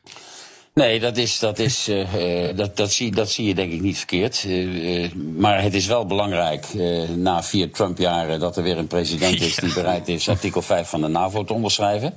Nee, 0.74 1.00
dat, 1.00 1.18
is, 1.18 1.39
dat, 1.39 1.60
is, 1.60 1.89
uh, 1.89 2.48
dat, 2.56 2.77
dat, 2.77 2.92
zie, 2.92 3.12
dat 3.12 3.30
zie 3.30 3.48
je 3.48 3.56
denk 3.56 3.72
ik 3.72 3.82
niet 3.82 3.98
verkeerd. 3.98 4.44
Uh, 4.48 5.03
uh, 5.03 5.12
maar 5.13 5.62
het 5.62 5.74
is 5.74 5.86
wel 5.86 6.06
belangrijk 6.06 6.68
na 7.15 7.44
vier 7.44 7.72
Trump-jaren 7.72 8.39
dat 8.39 8.58
er 8.58 8.63
weer 8.63 8.77
een 8.77 8.88
president 8.88 9.42
is 9.42 9.56
die 9.63 9.74
bereid 9.74 10.08
is 10.08 10.30
artikel 10.30 10.62
5 10.62 10.89
van 10.89 11.01
de 11.01 11.08
NAVO 11.08 11.44
te 11.44 11.53
onderschrijven. 11.53 12.13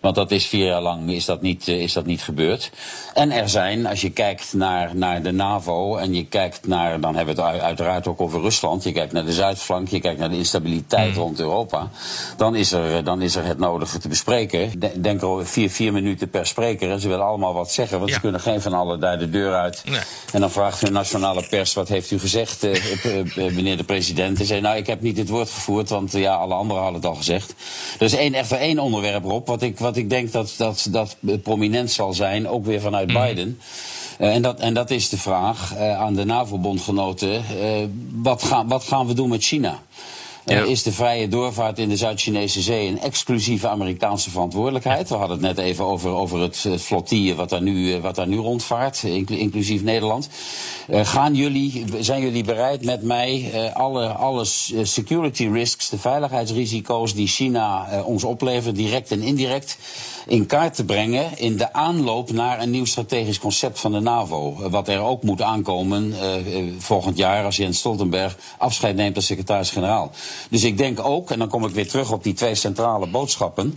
Want 0.00 0.14
dat 0.14 0.30
is 0.30 0.46
vier 0.46 0.66
jaar 0.66 0.82
lang 0.82 1.10
is 1.10 1.24
dat 1.24 1.42
niet, 1.42 1.68
is 1.68 1.92
dat 1.92 2.06
niet 2.06 2.22
gebeurd. 2.22 2.70
En 3.14 3.30
er 3.30 3.48
zijn, 3.48 3.86
als 3.86 4.00
je 4.00 4.10
kijkt 4.10 4.52
naar, 4.52 4.96
naar 4.96 5.22
de 5.22 5.32
NAVO 5.32 5.96
en 5.96 6.14
je 6.14 6.26
kijkt 6.26 6.66
naar, 6.66 7.00
dan 7.00 7.16
hebben 7.16 7.36
we 7.36 7.42
het 7.42 7.60
uiteraard 7.60 8.06
ook 8.06 8.20
over 8.20 8.40
Rusland. 8.40 8.82
Je 8.82 8.92
kijkt 8.92 9.12
naar 9.12 9.24
de 9.24 9.32
Zuidflank, 9.32 9.88
je 9.88 10.00
kijkt 10.00 10.20
naar 10.20 10.30
de 10.30 10.36
instabiliteit 10.36 11.10
mm. 11.10 11.20
rond 11.20 11.40
Europa. 11.40 11.90
Dan 12.36 12.56
is, 12.56 12.72
er, 12.72 13.04
dan 13.04 13.22
is 13.22 13.36
er 13.36 13.44
het 13.44 13.58
nodige 13.58 13.98
te 13.98 14.08
bespreken. 14.08 14.72
Denk 15.02 15.22
er 15.22 15.46
vier, 15.46 15.70
vier 15.70 15.92
minuten 15.92 16.30
per 16.30 16.46
spreker 16.46 16.90
en 16.90 17.00
ze 17.00 17.08
willen 17.08 17.26
allemaal 17.26 17.54
wat 17.54 17.72
zeggen. 17.72 17.87
Want 17.96 18.08
ja. 18.08 18.14
ze 18.14 18.20
kunnen 18.20 18.40
geen 18.40 18.60
van 18.60 18.72
allen 18.72 19.00
daar 19.00 19.18
de 19.18 19.30
deur 19.30 19.54
uit. 19.54 19.82
Nee. 19.84 20.00
En 20.32 20.40
dan 20.40 20.50
vraagt 20.50 20.80
de 20.80 20.90
nationale 20.90 21.46
pers, 21.48 21.74
wat 21.74 21.88
heeft 21.88 22.10
u 22.10 22.18
gezegd, 22.18 22.64
uh, 22.64 22.74
meneer 23.34 23.76
de 23.76 23.84
president? 23.84 24.40
En 24.40 24.46
zei, 24.46 24.60
nou, 24.60 24.76
ik 24.76 24.86
heb 24.86 25.00
niet 25.00 25.16
het 25.16 25.28
woord 25.28 25.50
gevoerd, 25.50 25.88
want 25.88 26.12
ja, 26.12 26.34
alle 26.34 26.54
anderen 26.54 26.82
hadden 26.82 27.00
het 27.00 27.10
al 27.10 27.16
gezegd. 27.16 27.54
Er 27.98 28.04
is 28.04 28.14
één, 28.14 28.34
echt 28.34 28.52
één 28.52 28.78
onderwerp 28.78 29.24
op, 29.24 29.46
wat 29.46 29.62
ik, 29.62 29.78
wat 29.78 29.96
ik 29.96 30.10
denk 30.10 30.32
dat, 30.32 30.54
dat, 30.56 30.86
dat 30.90 31.16
prominent 31.42 31.90
zal 31.90 32.12
zijn, 32.12 32.48
ook 32.48 32.64
weer 32.64 32.80
vanuit 32.80 33.08
mm. 33.08 33.14
Biden. 33.14 33.60
Uh, 34.20 34.34
en, 34.34 34.42
dat, 34.42 34.60
en 34.60 34.74
dat 34.74 34.90
is 34.90 35.08
de 35.08 35.18
vraag 35.18 35.74
uh, 35.74 36.00
aan 36.00 36.14
de 36.14 36.24
NAVO-bondgenoten. 36.24 37.44
Wat, 38.12 38.42
gaan, 38.42 38.68
wat 38.68 38.84
gaan 38.84 39.06
we 39.06 39.14
doen 39.14 39.28
met 39.28 39.42
China? 39.42 39.78
Ja. 40.48 40.64
is 40.64 40.82
de 40.82 40.92
vrije 40.92 41.28
doorvaart 41.28 41.78
in 41.78 41.88
de 41.88 41.96
Zuid-Chinese 41.96 42.62
Zee 42.62 42.88
een 42.88 43.00
exclusieve 43.00 43.68
Amerikaanse 43.68 44.30
verantwoordelijkheid? 44.30 45.08
We 45.08 45.14
hadden 45.14 45.36
het 45.36 45.56
net 45.56 45.66
even 45.66 45.84
over, 45.84 46.10
over 46.10 46.40
het, 46.40 46.62
het 46.62 46.82
flottille 46.82 47.34
wat 47.34 47.48
daar 47.48 47.62
nu, 47.62 48.00
wat 48.00 48.14
daar 48.14 48.28
nu 48.28 48.36
rondvaart, 48.36 49.02
inclusief 49.28 49.82
Nederland. 49.82 50.28
Uh, 50.88 51.06
gaan 51.06 51.34
jullie, 51.34 51.84
zijn 52.00 52.22
jullie 52.22 52.44
bereid 52.44 52.84
met 52.84 53.02
mij 53.02 53.50
uh, 53.54 53.74
alle, 53.74 54.06
alle 54.06 54.44
security 54.82 55.48
risks, 55.52 55.88
de 55.88 55.98
veiligheidsrisico's 55.98 57.14
die 57.14 57.26
China 57.26 57.88
uh, 57.92 58.06
ons 58.06 58.24
oplevert, 58.24 58.76
direct 58.76 59.10
en 59.10 59.22
indirect, 59.22 59.78
in 60.26 60.46
kaart 60.46 60.74
te 60.74 60.84
brengen 60.84 61.38
in 61.38 61.56
de 61.56 61.72
aanloop 61.72 62.32
naar 62.32 62.62
een 62.62 62.70
nieuw 62.70 62.84
strategisch 62.84 63.38
concept 63.38 63.80
van 63.80 63.92
de 63.92 64.00
NAVO? 64.00 64.70
Wat 64.70 64.88
er 64.88 65.00
ook 65.00 65.22
moet 65.22 65.42
aankomen 65.42 66.14
volgend 66.78 67.16
jaar 67.16 67.44
als 67.44 67.56
Jens 67.56 67.78
Stoltenberg 67.78 68.36
afscheid 68.58 68.96
neemt 68.96 69.16
als 69.16 69.26
secretaris-generaal. 69.26 70.10
Dus 70.50 70.64
ik 70.64 70.78
denk 70.78 71.04
ook, 71.04 71.30
en 71.30 71.38
dan 71.38 71.48
kom 71.48 71.64
ik 71.64 71.74
weer 71.74 71.88
terug 71.88 72.12
op 72.12 72.22
die 72.22 72.34
twee 72.34 72.54
centrale 72.54 73.06
boodschappen 73.06 73.72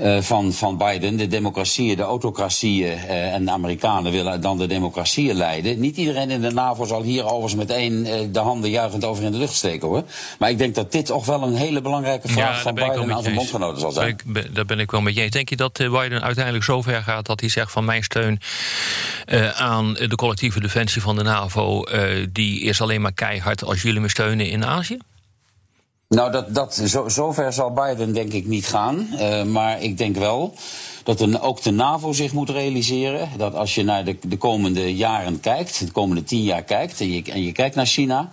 uh, 0.00 0.20
van, 0.20 0.52
van 0.52 0.78
Biden: 0.78 1.16
de 1.16 1.26
democratieën, 1.26 1.96
de 1.96 2.02
autocratieën 2.02 2.92
uh, 2.92 3.34
en 3.34 3.44
de 3.44 3.50
Amerikanen 3.50 4.12
willen 4.12 4.40
dan 4.40 4.58
de 4.58 4.66
democratieën 4.66 5.34
leiden. 5.34 5.80
Niet 5.80 5.96
iedereen 5.96 6.30
in 6.30 6.40
de 6.40 6.50
NAVO 6.50 6.84
zal 6.84 7.02
hier 7.02 7.24
overigens 7.24 7.54
meteen 7.54 7.92
uh, 7.92 8.12
de 8.32 8.38
handen 8.38 8.70
juichend 8.70 9.04
over 9.04 9.24
in 9.24 9.32
de 9.32 9.38
lucht 9.38 9.54
steken 9.54 9.88
hoor. 9.88 10.02
Maar 10.38 10.50
ik 10.50 10.58
denk 10.58 10.74
dat 10.74 10.92
dit 10.92 11.06
toch 11.06 11.26
wel 11.26 11.42
een 11.42 11.54
hele 11.54 11.80
belangrijke 11.80 12.28
vraag 12.28 12.56
ja, 12.56 12.62
van 12.62 12.74
Biden 12.74 13.14
aan 13.14 13.22
zijn 13.22 13.34
bondgenoten 13.34 13.80
zal 13.80 13.92
zijn. 13.92 14.08
Ik, 14.08 14.54
daar 14.54 14.64
ben 14.64 14.78
ik 14.78 14.90
wel 14.90 15.00
met 15.00 15.14
je 15.14 15.20
eens. 15.20 15.30
Denk 15.30 15.48
je 15.48 15.56
dat 15.56 15.72
Biden 15.72 16.22
uiteindelijk 16.22 16.64
zover 16.64 17.02
gaat 17.02 17.26
dat 17.26 17.40
hij 17.40 17.48
zegt 17.48 17.72
van 17.72 17.84
mijn 17.84 18.02
steun 18.02 18.40
aan 19.54 19.94
de 19.94 20.14
collectieve 20.16 20.60
defensie 20.60 21.02
van 21.02 21.16
de 21.16 21.22
NAVO, 21.22 21.84
die 22.32 22.60
is 22.60 22.80
alleen 22.80 23.00
maar 23.00 23.12
keihard 23.12 23.64
als 23.64 23.82
jullie 23.82 24.00
me 24.00 24.08
steunen 24.08 24.48
in 24.48 24.64
Azië? 24.64 24.98
Nou, 26.14 26.32
dat, 26.32 26.54
dat, 26.54 26.74
zo, 26.74 27.08
zover 27.08 27.52
zal 27.52 27.72
Biden 27.72 28.12
denk 28.12 28.32
ik 28.32 28.46
niet 28.46 28.66
gaan. 28.66 29.08
Uh, 29.12 29.44
maar 29.44 29.82
ik 29.82 29.98
denk 29.98 30.16
wel 30.16 30.54
dat 31.02 31.20
een, 31.20 31.40
ook 31.40 31.62
de 31.62 31.70
NAVO 31.70 32.12
zich 32.12 32.32
moet 32.32 32.50
realiseren. 32.50 33.28
Dat 33.36 33.54
als 33.54 33.74
je 33.74 33.82
naar 33.82 34.04
de, 34.04 34.16
de 34.26 34.36
komende 34.36 34.94
jaren 34.96 35.40
kijkt, 35.40 35.86
de 35.86 35.92
komende 35.92 36.24
tien 36.24 36.42
jaar 36.42 36.62
kijkt, 36.62 37.00
en 37.00 37.12
je, 37.12 37.22
en 37.22 37.42
je 37.42 37.52
kijkt 37.52 37.74
naar 37.74 37.86
China. 37.86 38.30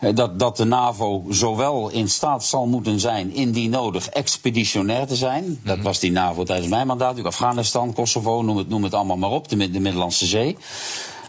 Uh, 0.00 0.14
dat, 0.14 0.38
dat 0.38 0.56
de 0.56 0.64
NAVO 0.64 1.24
zowel 1.28 1.90
in 1.90 2.08
staat 2.08 2.44
zal 2.44 2.66
moeten 2.66 3.00
zijn, 3.00 3.34
indien 3.34 3.70
nodig, 3.70 4.08
expeditionair 4.08 5.06
te 5.06 5.16
zijn. 5.16 5.44
Mm 5.44 5.48
-hmm. 5.48 5.60
Dat 5.64 5.78
was 5.78 5.98
die 5.98 6.10
NAVO 6.10 6.44
tijdens 6.44 6.68
mijn 6.68 6.86
mandaat. 6.86 7.24
Afghanistan, 7.24 7.92
Kosovo, 7.92 8.42
noem 8.42 8.56
het, 8.56 8.68
noem 8.68 8.84
het 8.84 8.94
allemaal 8.94 9.16
maar 9.16 9.30
op, 9.30 9.48
de, 9.48 9.70
de 9.70 9.80
Middellandse 9.80 10.26
Zee. 10.26 10.56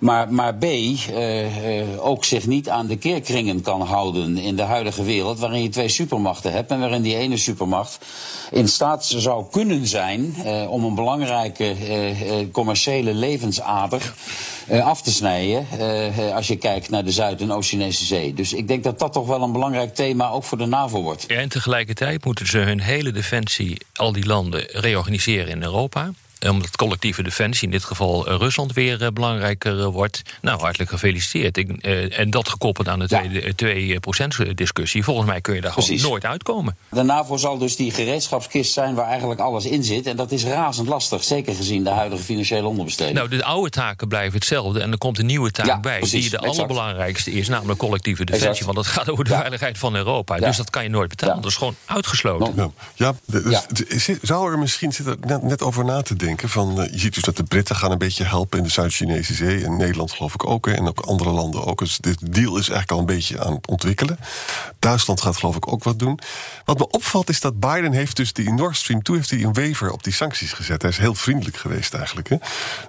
Maar, 0.01 0.33
maar 0.33 0.55
B, 0.55 0.63
uh, 0.63 1.79
uh, 1.79 2.05
ook 2.05 2.25
zich 2.25 2.47
niet 2.47 2.69
aan 2.69 2.87
de 2.87 2.97
keerkringen 2.97 3.61
kan 3.61 3.81
houden 3.81 4.37
in 4.37 4.55
de 4.55 4.61
huidige 4.61 5.03
wereld, 5.03 5.39
waarin 5.39 5.63
je 5.63 5.69
twee 5.69 5.87
supermachten 5.87 6.51
hebt 6.51 6.71
en 6.71 6.79
waarin 6.79 7.01
die 7.01 7.15
ene 7.15 7.37
supermacht 7.37 8.05
in 8.51 8.67
staat 8.67 9.05
zou 9.05 9.45
kunnen 9.51 9.87
zijn 9.87 10.35
uh, 10.45 10.71
om 10.71 10.83
een 10.83 10.95
belangrijke 10.95 11.75
commerciële 12.51 13.13
levensader 13.13 14.13
af 14.83 15.01
te 15.01 15.11
snijden 15.11 15.67
als 16.33 16.47
je 16.47 16.55
kijkt 16.55 16.89
naar 16.89 17.03
de 17.03 17.11
Zuid- 17.11 17.41
en 17.41 17.51
Oost-Chinese 17.51 18.05
Zee. 18.05 18.33
Dus 18.33 18.53
ik 18.53 18.67
denk 18.67 18.83
dat 18.83 18.99
dat 18.99 19.13
toch 19.13 19.27
wel 19.27 19.41
een 19.41 19.51
belangrijk 19.51 19.95
thema 19.95 20.29
ook 20.29 20.43
voor 20.43 20.57
de 20.57 20.65
NAVO 20.65 21.01
wordt. 21.01 21.25
En 21.25 21.49
tegelijkertijd 21.49 22.25
moeten 22.25 22.47
ze 22.47 22.57
hun 22.57 22.81
hele 22.81 23.11
defensie, 23.11 23.77
al 23.93 24.11
die 24.11 24.25
landen, 24.25 24.65
reorganiseren 24.67 25.49
in 25.49 25.63
Europa. 25.63 26.11
Omdat 26.49 26.75
collectieve 26.75 27.23
defensie, 27.23 27.63
in 27.63 27.71
dit 27.71 27.83
geval 27.83 28.29
Rusland, 28.29 28.73
weer 28.73 29.13
belangrijker 29.13 29.89
wordt. 29.89 30.21
Nou, 30.41 30.59
hartelijk 30.59 30.89
gefeliciteerd. 30.89 31.57
Ik, 31.57 31.69
en 32.11 32.29
dat 32.29 32.49
gekoppeld 32.49 32.87
aan 32.87 32.99
de 32.99 33.99
2%, 34.47 34.53
discussie. 34.53 35.03
Volgens 35.03 35.27
mij 35.27 35.41
kun 35.41 35.55
je 35.55 35.61
daar 35.61 35.71
gewoon 35.71 36.01
nooit 36.01 36.25
uitkomen. 36.25 36.77
De 36.89 37.03
NAVO 37.03 37.37
zal 37.37 37.57
dus 37.57 37.75
die 37.75 37.91
gereedschapskist 37.91 38.73
zijn 38.73 38.95
waar 38.95 39.07
eigenlijk 39.07 39.39
alles 39.39 39.65
in 39.65 39.83
zit. 39.83 40.05
En 40.05 40.15
dat 40.15 40.31
is 40.31 40.43
razend 40.43 40.87
lastig, 40.87 41.23
zeker 41.23 41.55
gezien 41.55 41.83
de 41.83 41.89
huidige 41.89 42.23
financiële 42.23 42.67
onderbesteding. 42.67 43.17
Nou, 43.17 43.29
de 43.29 43.43
oude 43.43 43.69
taken 43.69 44.07
blijven 44.07 44.33
hetzelfde 44.33 44.79
en 44.79 44.91
er 44.91 44.97
komt 44.97 45.19
een 45.19 45.25
nieuwe 45.25 45.51
taak 45.51 45.81
bij. 45.81 45.99
die 45.99 46.29
de 46.29 46.37
allerbelangrijkste 46.37 47.31
is, 47.31 47.47
namelijk 47.47 47.79
collectieve 47.79 48.25
defensie. 48.25 48.65
Want 48.65 48.77
dat 48.77 48.87
gaat 48.87 49.09
over 49.09 49.23
de 49.23 49.29
veiligheid 49.29 49.77
van 49.77 49.95
Europa. 49.95 50.37
Dus 50.37 50.57
dat 50.57 50.69
kan 50.69 50.83
je 50.83 50.89
nooit 50.89 51.09
betalen. 51.09 51.35
Dat 51.35 51.51
is 51.51 51.57
gewoon 51.57 51.75
uitgesloten. 51.85 52.73
Ja, 52.95 53.13
dus, 53.25 54.09
zou 54.21 54.51
er 54.51 54.59
misschien 54.59 54.91
zitten 54.91 55.17
net, 55.21 55.43
net 55.43 55.61
over 55.61 55.85
na 55.85 56.01
te 56.01 56.15
denken. 56.15 56.30
Van, 56.39 56.81
eh, 56.81 56.91
je 56.91 56.99
ziet 56.99 57.13
dus 57.13 57.23
dat 57.23 57.37
de 57.37 57.43
Britten 57.43 57.75
gaan 57.75 57.91
een 57.91 57.97
beetje 57.97 58.23
helpen 58.23 58.57
in 58.57 58.63
de 58.63 58.69
Zuid-Chinese 58.69 59.33
Zee. 59.33 59.63
En 59.63 59.77
Nederland 59.77 60.11
geloof 60.11 60.33
ik 60.33 60.45
ook. 60.45 60.67
En 60.67 60.87
ook 60.87 60.99
andere 60.99 61.29
landen 61.29 61.65
ook. 61.65 61.79
Dus 61.79 61.97
dit 61.97 62.33
deal 62.33 62.57
is 62.57 62.69
eigenlijk 62.69 62.91
al 62.91 62.99
een 62.99 63.05
beetje 63.05 63.43
aan 63.43 63.53
het 63.53 63.67
ontwikkelen. 63.67 64.19
Duitsland 64.79 65.21
gaat 65.21 65.37
geloof 65.37 65.55
ik 65.55 65.71
ook 65.71 65.83
wat 65.83 65.99
doen. 65.99 66.19
Wat 66.65 66.77
me 66.77 66.89
opvalt 66.89 67.29
is 67.29 67.39
dat 67.39 67.59
Biden 67.59 67.91
heeft 67.91 68.15
dus 68.15 68.33
die 68.33 68.51
Nord 68.51 68.77
Stream 68.77 69.03
2 69.03 69.17
heeft 69.17 69.29
hij 69.29 69.43
een 69.43 69.53
waiver 69.53 69.91
op 69.91 70.03
die 70.03 70.13
sancties 70.13 70.53
gezet. 70.53 70.81
Hij 70.81 70.91
is 70.91 70.97
heel 70.97 71.15
vriendelijk 71.15 71.57
geweest 71.57 71.93
eigenlijk. 71.93 72.29
Hè? 72.29 72.35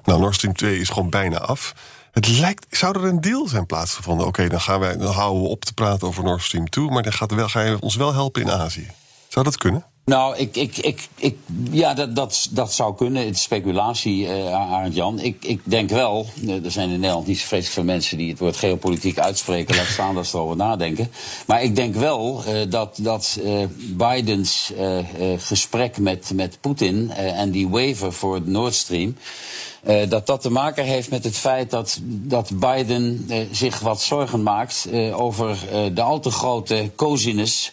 Nou, 0.05 0.21
Nord 0.21 0.35
Stream 0.35 0.55
2 0.55 0.79
is 0.79 0.89
gewoon 0.89 1.11
bijna 1.11 1.39
af. 1.39 1.75
Het 2.13 2.29
lijkt, 2.29 2.67
zou 2.77 2.99
er 2.99 3.05
een 3.05 3.21
deal 3.21 3.49
zijn 3.49 3.67
plaatsgevonden? 3.67 4.27
Oké, 4.27 4.49
dan 4.49 4.61
gaan 4.61 4.81
wij, 4.81 4.97
dan 4.97 5.13
houden 5.13 5.43
we 5.43 5.49
op 5.49 5.65
te 5.65 5.75
praten 5.75 6.09
over 6.09 6.25
Nord 6.25 6.43
Stream 6.43 6.69
2, 6.69 6.85
maar 6.85 7.03
dan 7.03 7.13
gaat 7.13 7.33
wel, 7.33 7.49
ga 7.49 7.61
je 7.61 7.81
ons 7.81 7.97
wel 7.97 8.13
helpen 8.13 8.43
in 8.43 8.51
Azië. 8.51 8.91
Zou 9.29 9.45
dat 9.45 9.57
kunnen? 9.57 9.92
Nou, 10.05 10.37
ik, 10.37 10.57
ik, 10.57 10.77
ik, 10.77 11.09
ik, 11.17 11.37
ja, 11.71 11.95
dat, 11.95 12.17
dat, 12.17 12.49
dat 12.51 12.73
zou 12.73 12.95
kunnen. 12.95 13.25
Het 13.25 13.35
is 13.35 13.43
speculatie, 13.43 14.27
uh, 14.27 14.85
Jan. 14.91 15.21
Ik, 15.21 15.45
ik 15.45 15.61
denk 15.65 15.91
wel, 15.91 16.27
uh, 16.41 16.65
er 16.65 16.71
zijn 16.71 16.91
in 16.91 17.01
Nederland 17.01 17.27
niet 17.27 17.39
zo 17.39 17.47
vreselijk 17.47 17.75
veel 17.75 17.85
mensen 17.85 18.19
die 18.19 18.31
het 18.31 18.39
woord 18.39 18.57
geopolitiek 18.57 19.19
uitspreken. 19.19 19.77
Laat 19.77 19.87
staan 19.87 20.15
dat 20.15 20.27
ze 20.27 20.37
erover 20.37 20.57
nadenken. 20.57 21.11
Maar 21.47 21.63
ik 21.63 21.77
denk 21.77 21.95
wel 21.95 22.43
uh, 22.49 22.71
dat, 22.71 22.99
dat 23.01 23.41
Bidens 23.79 24.73
gesprek 25.37 25.99
met, 25.99 26.31
met 26.35 26.59
Poetin 26.61 27.11
en 27.11 27.51
die 27.51 27.69
waiver 27.69 28.13
voor 28.13 28.41
Nord 28.45 28.75
Stream. 28.75 29.17
Dat 30.09 30.27
dat 30.27 30.41
te 30.41 30.51
maken 30.51 30.85
heeft 30.85 31.11
met 31.11 31.25
het 31.25 31.37
feit 31.37 31.71
dat, 31.71 31.99
dat 32.03 32.51
Biden 32.55 33.29
zich 33.51 33.81
wat 33.81 34.03
zorgen 34.03 34.43
maakt 34.43 34.89
over 35.13 35.59
de 35.95 36.03
al 36.03 36.21
te 36.21 36.31
grote 36.31 36.91
cosinus 36.97 37.73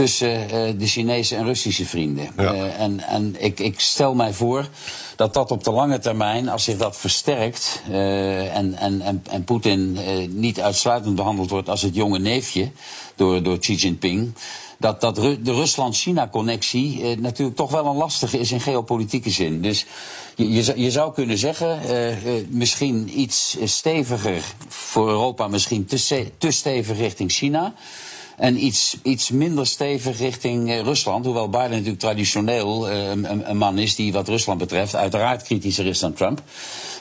tussen 0.00 0.48
de 0.78 0.86
Chinese 0.86 1.36
en 1.36 1.44
Russische 1.44 1.86
vrienden. 1.86 2.28
Ja. 2.36 2.54
en 2.54 3.00
en 3.00 3.34
ik, 3.38 3.60
ik 3.60 3.80
stel 3.80 4.14
mij 4.14 4.32
voor 4.32 4.68
dat 5.16 5.34
dat 5.34 5.50
op 5.50 5.64
de 5.64 5.70
lange 5.70 5.98
termijn, 5.98 6.48
als 6.48 6.64
zich 6.64 6.76
dat 6.76 6.96
versterkt 6.96 7.82
en, 7.90 8.74
en, 8.74 9.00
en, 9.00 9.22
en 9.30 9.44
Poetin 9.44 9.98
niet 10.30 10.60
uitsluitend 10.60 11.16
behandeld 11.16 11.50
wordt 11.50 11.68
als 11.68 11.82
het 11.82 11.94
jonge 11.94 12.18
neefje 12.18 12.70
door, 13.16 13.42
door 13.42 13.58
Xi 13.58 13.74
Jinping 13.74 14.32
dat, 14.80 15.00
dat 15.00 15.16
de 15.16 15.52
Rusland-China-connectie 15.52 17.02
eh, 17.02 17.18
natuurlijk 17.18 17.56
toch 17.56 17.70
wel 17.70 17.86
een 17.86 17.96
lastige 17.96 18.38
is 18.38 18.52
in 18.52 18.60
geopolitieke 18.60 19.30
zin. 19.30 19.62
Dus 19.62 19.86
je, 20.34 20.72
je 20.80 20.90
zou 20.90 21.12
kunnen 21.12 21.38
zeggen, 21.38 21.80
misschien 22.48 23.20
iets 23.20 23.56
steviger 23.64 24.42
voor 24.68 25.08
Europa, 25.08 25.48
misschien 25.48 25.84
te, 25.84 26.26
te 26.38 26.50
stevig 26.50 26.98
richting 26.98 27.32
China. 27.32 27.74
En 28.40 28.64
iets, 28.64 28.96
iets 29.02 29.30
minder 29.30 29.66
stevig 29.66 30.18
richting 30.18 30.68
uh, 30.68 30.80
Rusland. 30.80 31.24
Hoewel 31.24 31.48
Biden 31.48 31.70
natuurlijk 31.70 31.98
traditioneel 31.98 32.90
uh, 32.90 33.08
een, 33.08 33.50
een, 33.50 33.56
man 33.56 33.78
is 33.78 33.94
die 33.94 34.12
wat 34.12 34.28
Rusland 34.28 34.58
betreft 34.58 34.96
uiteraard 34.96 35.42
kritischer 35.42 35.86
is 35.86 35.98
dan 35.98 36.12
Trump. 36.12 36.42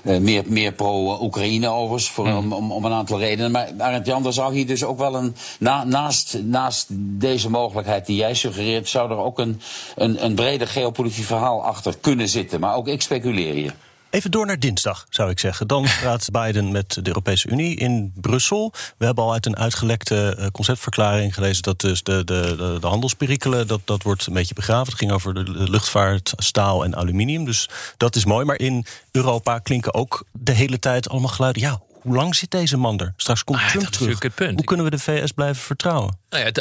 Uh, 0.04 0.18
meer, 0.18 0.44
meer 0.48 0.72
pro-Oekraïne 0.72 1.70
overigens, 1.70 2.10
voor, 2.10 2.28
mm. 2.28 2.54
om, 2.54 2.72
om, 2.72 2.86
een 2.86 2.92
aantal 2.92 3.20
redenen. 3.20 3.52
Maar 3.52 3.72
Arend 3.78 4.06
Jan, 4.06 4.24
daar 4.24 4.34
zou 4.34 4.54
hier 4.54 4.68
dus 4.68 4.84
ook 4.84 4.98
wel 4.98 5.16
een. 5.16 5.36
Na, 5.60 5.84
naast, 5.84 6.38
naast 6.44 6.88
deze 6.92 7.50
mogelijkheid 7.50 8.06
die 8.06 8.16
jij 8.16 8.34
suggereert, 8.34 8.90
zou 8.90 9.12
er 9.12 9.18
ook 9.18 9.40
een, 9.40 9.62
een, 9.96 10.26
een 10.26 10.36
breder 10.36 10.68
geopolitiek 10.68 11.26
verhaal 11.26 11.64
achter 11.64 11.98
kunnen 12.02 12.30
zitten. 12.30 12.60
Maar 12.60 12.76
ook 12.76 12.88
ik 12.88 13.02
speculeer 13.02 13.54
hier. 13.54 13.76
Even 14.10 14.32
door 14.32 14.46
naar 14.46 14.60
dinsdag, 14.60 15.06
zou 15.10 15.30
ik 15.30 15.40
zeggen. 15.40 15.68
Dan 15.68 15.84
praat 16.02 16.30
Biden 16.32 16.72
met 16.72 16.94
de 16.94 17.08
Europese 17.08 17.50
Unie 17.50 17.76
in 17.76 18.14
Brussel. 18.16 18.74
We 18.98 19.06
hebben 19.06 19.24
al 19.24 19.34
uit 19.34 19.46
een 19.46 19.58
uitgelekte 19.58 20.36
eh, 20.36 20.48
conceptverklaring 20.52 21.34
gelezen 21.34 21.64
dat 21.64 21.80
dus 21.80 22.04
de, 22.04 22.24
de, 22.24 22.56
de, 22.58 22.78
de 22.80 22.88
handelsperikelen, 22.88 23.68
dat, 23.68 23.82
dat 23.84 24.04
wordt 24.04 24.26
een 24.26 24.34
beetje 24.34 24.54
begraven. 24.54 24.88
Het 24.88 24.98
ging 24.98 25.12
over 25.12 25.34
de 25.34 25.70
luchtvaart, 25.70 26.34
staal 26.36 26.84
en 26.84 26.96
aluminium. 26.96 27.46
Dus 27.46 27.70
dat 27.98 28.16
is 28.16 28.26
mooi. 28.26 28.46
Maar 28.46 28.60
in 28.60 28.86
Europa 29.12 29.60
klinken 29.60 29.94
ook 29.94 30.26
de 30.32 30.52
hele 30.52 30.80
tijd 30.80 31.10
allemaal 31.10 31.30
geluiden. 31.30 31.62
Ja, 31.62 31.82
hoe 32.02 32.16
lang 32.16 32.36
zit 32.36 32.52
deze 32.52 32.78
man 32.78 33.00
er? 33.00 33.14
Straks 33.18 33.44
komt 33.44 33.60
ah, 33.60 33.68
Trump 33.68 33.86
terug. 33.86 34.22
Het 34.22 34.36
punt. 34.36 34.56
Hoe 34.56 34.66
kunnen 34.66 34.86
we 34.86 34.92
de 34.92 35.00
VS 35.00 35.32
blijven 35.32 35.62
vertrouwen? 35.62 36.18
Nou 36.30 36.46
ja, 36.46 36.52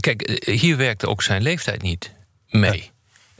kijk, 0.00 0.42
hier 0.44 0.76
werkte 0.76 1.08
ook 1.08 1.22
zijn 1.22 1.42
leeftijd 1.42 1.82
niet 1.82 2.12
mee. 2.48 2.90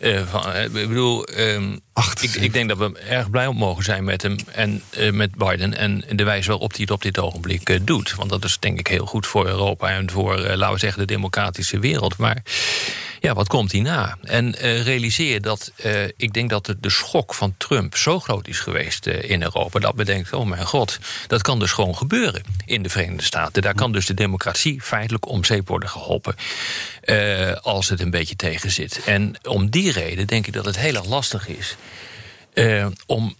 Uh, 0.02 0.26
van, 0.26 0.56
ik 0.56 0.72
bedoel, 0.72 1.28
um, 1.38 1.80
ik, 2.20 2.34
ik, 2.34 2.52
denk 2.52 2.68
dat 2.68 2.78
we 2.78 2.98
erg 2.98 3.30
blij 3.30 3.46
op 3.46 3.54
mogen 3.54 3.84
zijn 3.84 4.04
met 4.04 4.22
hem 4.22 4.36
en 4.52 4.82
uh, 4.98 5.12
met 5.12 5.34
Biden. 5.34 5.76
En 5.76 6.04
de 6.10 6.24
wijze 6.24 6.48
waarop 6.48 6.70
hij 6.70 6.80
het 6.80 6.90
op 6.90 7.02
dit 7.02 7.18
ogenblik 7.18 7.68
uh, 7.68 7.80
doet. 7.82 8.14
Want 8.14 8.30
dat 8.30 8.44
is 8.44 8.58
denk 8.58 8.78
ik 8.78 8.86
heel 8.86 9.06
goed 9.06 9.26
voor 9.26 9.46
Europa 9.46 9.88
en 9.88 10.10
voor, 10.10 10.38
laten 10.38 10.72
we 10.72 10.78
zeggen, 10.78 11.00
de 11.00 11.06
democratische 11.06 11.78
wereld. 11.78 12.16
Maar 12.16 12.42
ja, 13.20 13.34
wat 13.34 13.48
komt 13.48 13.72
hierna? 13.72 14.18
En 14.22 14.54
realiseer 14.60 15.42
dat 15.42 15.72
ik 16.16 16.32
denk 16.32 16.50
dat 16.50 16.74
de, 16.80 16.90
schok 16.90 17.34
van 17.34 17.54
Trump 17.56 17.96
zo 17.96 18.20
groot 18.20 18.48
is 18.48 18.60
geweest 18.60 19.06
in 19.06 19.42
Europa. 19.42 19.78
Dat 19.78 19.94
bedenkt, 19.94 20.32
oh 20.32 20.46
mijn 20.46 20.66
god, 20.66 20.98
dat 21.26 21.42
kan 21.42 21.58
dus 21.58 21.72
gewoon 21.72 21.96
gebeuren 21.96 22.42
in 22.64 22.82
de 22.82 22.88
Verenigde 22.88 23.24
Staten. 23.24 23.62
Daar 23.62 23.74
kan 23.74 23.92
dus 23.92 24.06
de 24.06 24.14
democratie 24.14 24.80
feitelijk 24.82 25.28
om 25.28 25.44
zeep 25.44 25.68
worden 25.68 25.88
geholpen. 25.88 26.34
als 27.60 27.88
het 27.88 28.00
een 28.00 28.10
beetje 28.10 28.36
tegen 28.36 28.70
zit. 28.70 29.00
En 29.04 29.34
om 29.42 29.70
die 29.70 29.92
reden 29.92 30.26
denk 30.26 30.46
ik 30.46 30.52
dat 30.52 30.64
het 30.64 30.78
heel 30.78 30.94
erg 30.94 31.06
lastig 31.06 31.48
is. 31.48 31.76
Om 33.06 33.36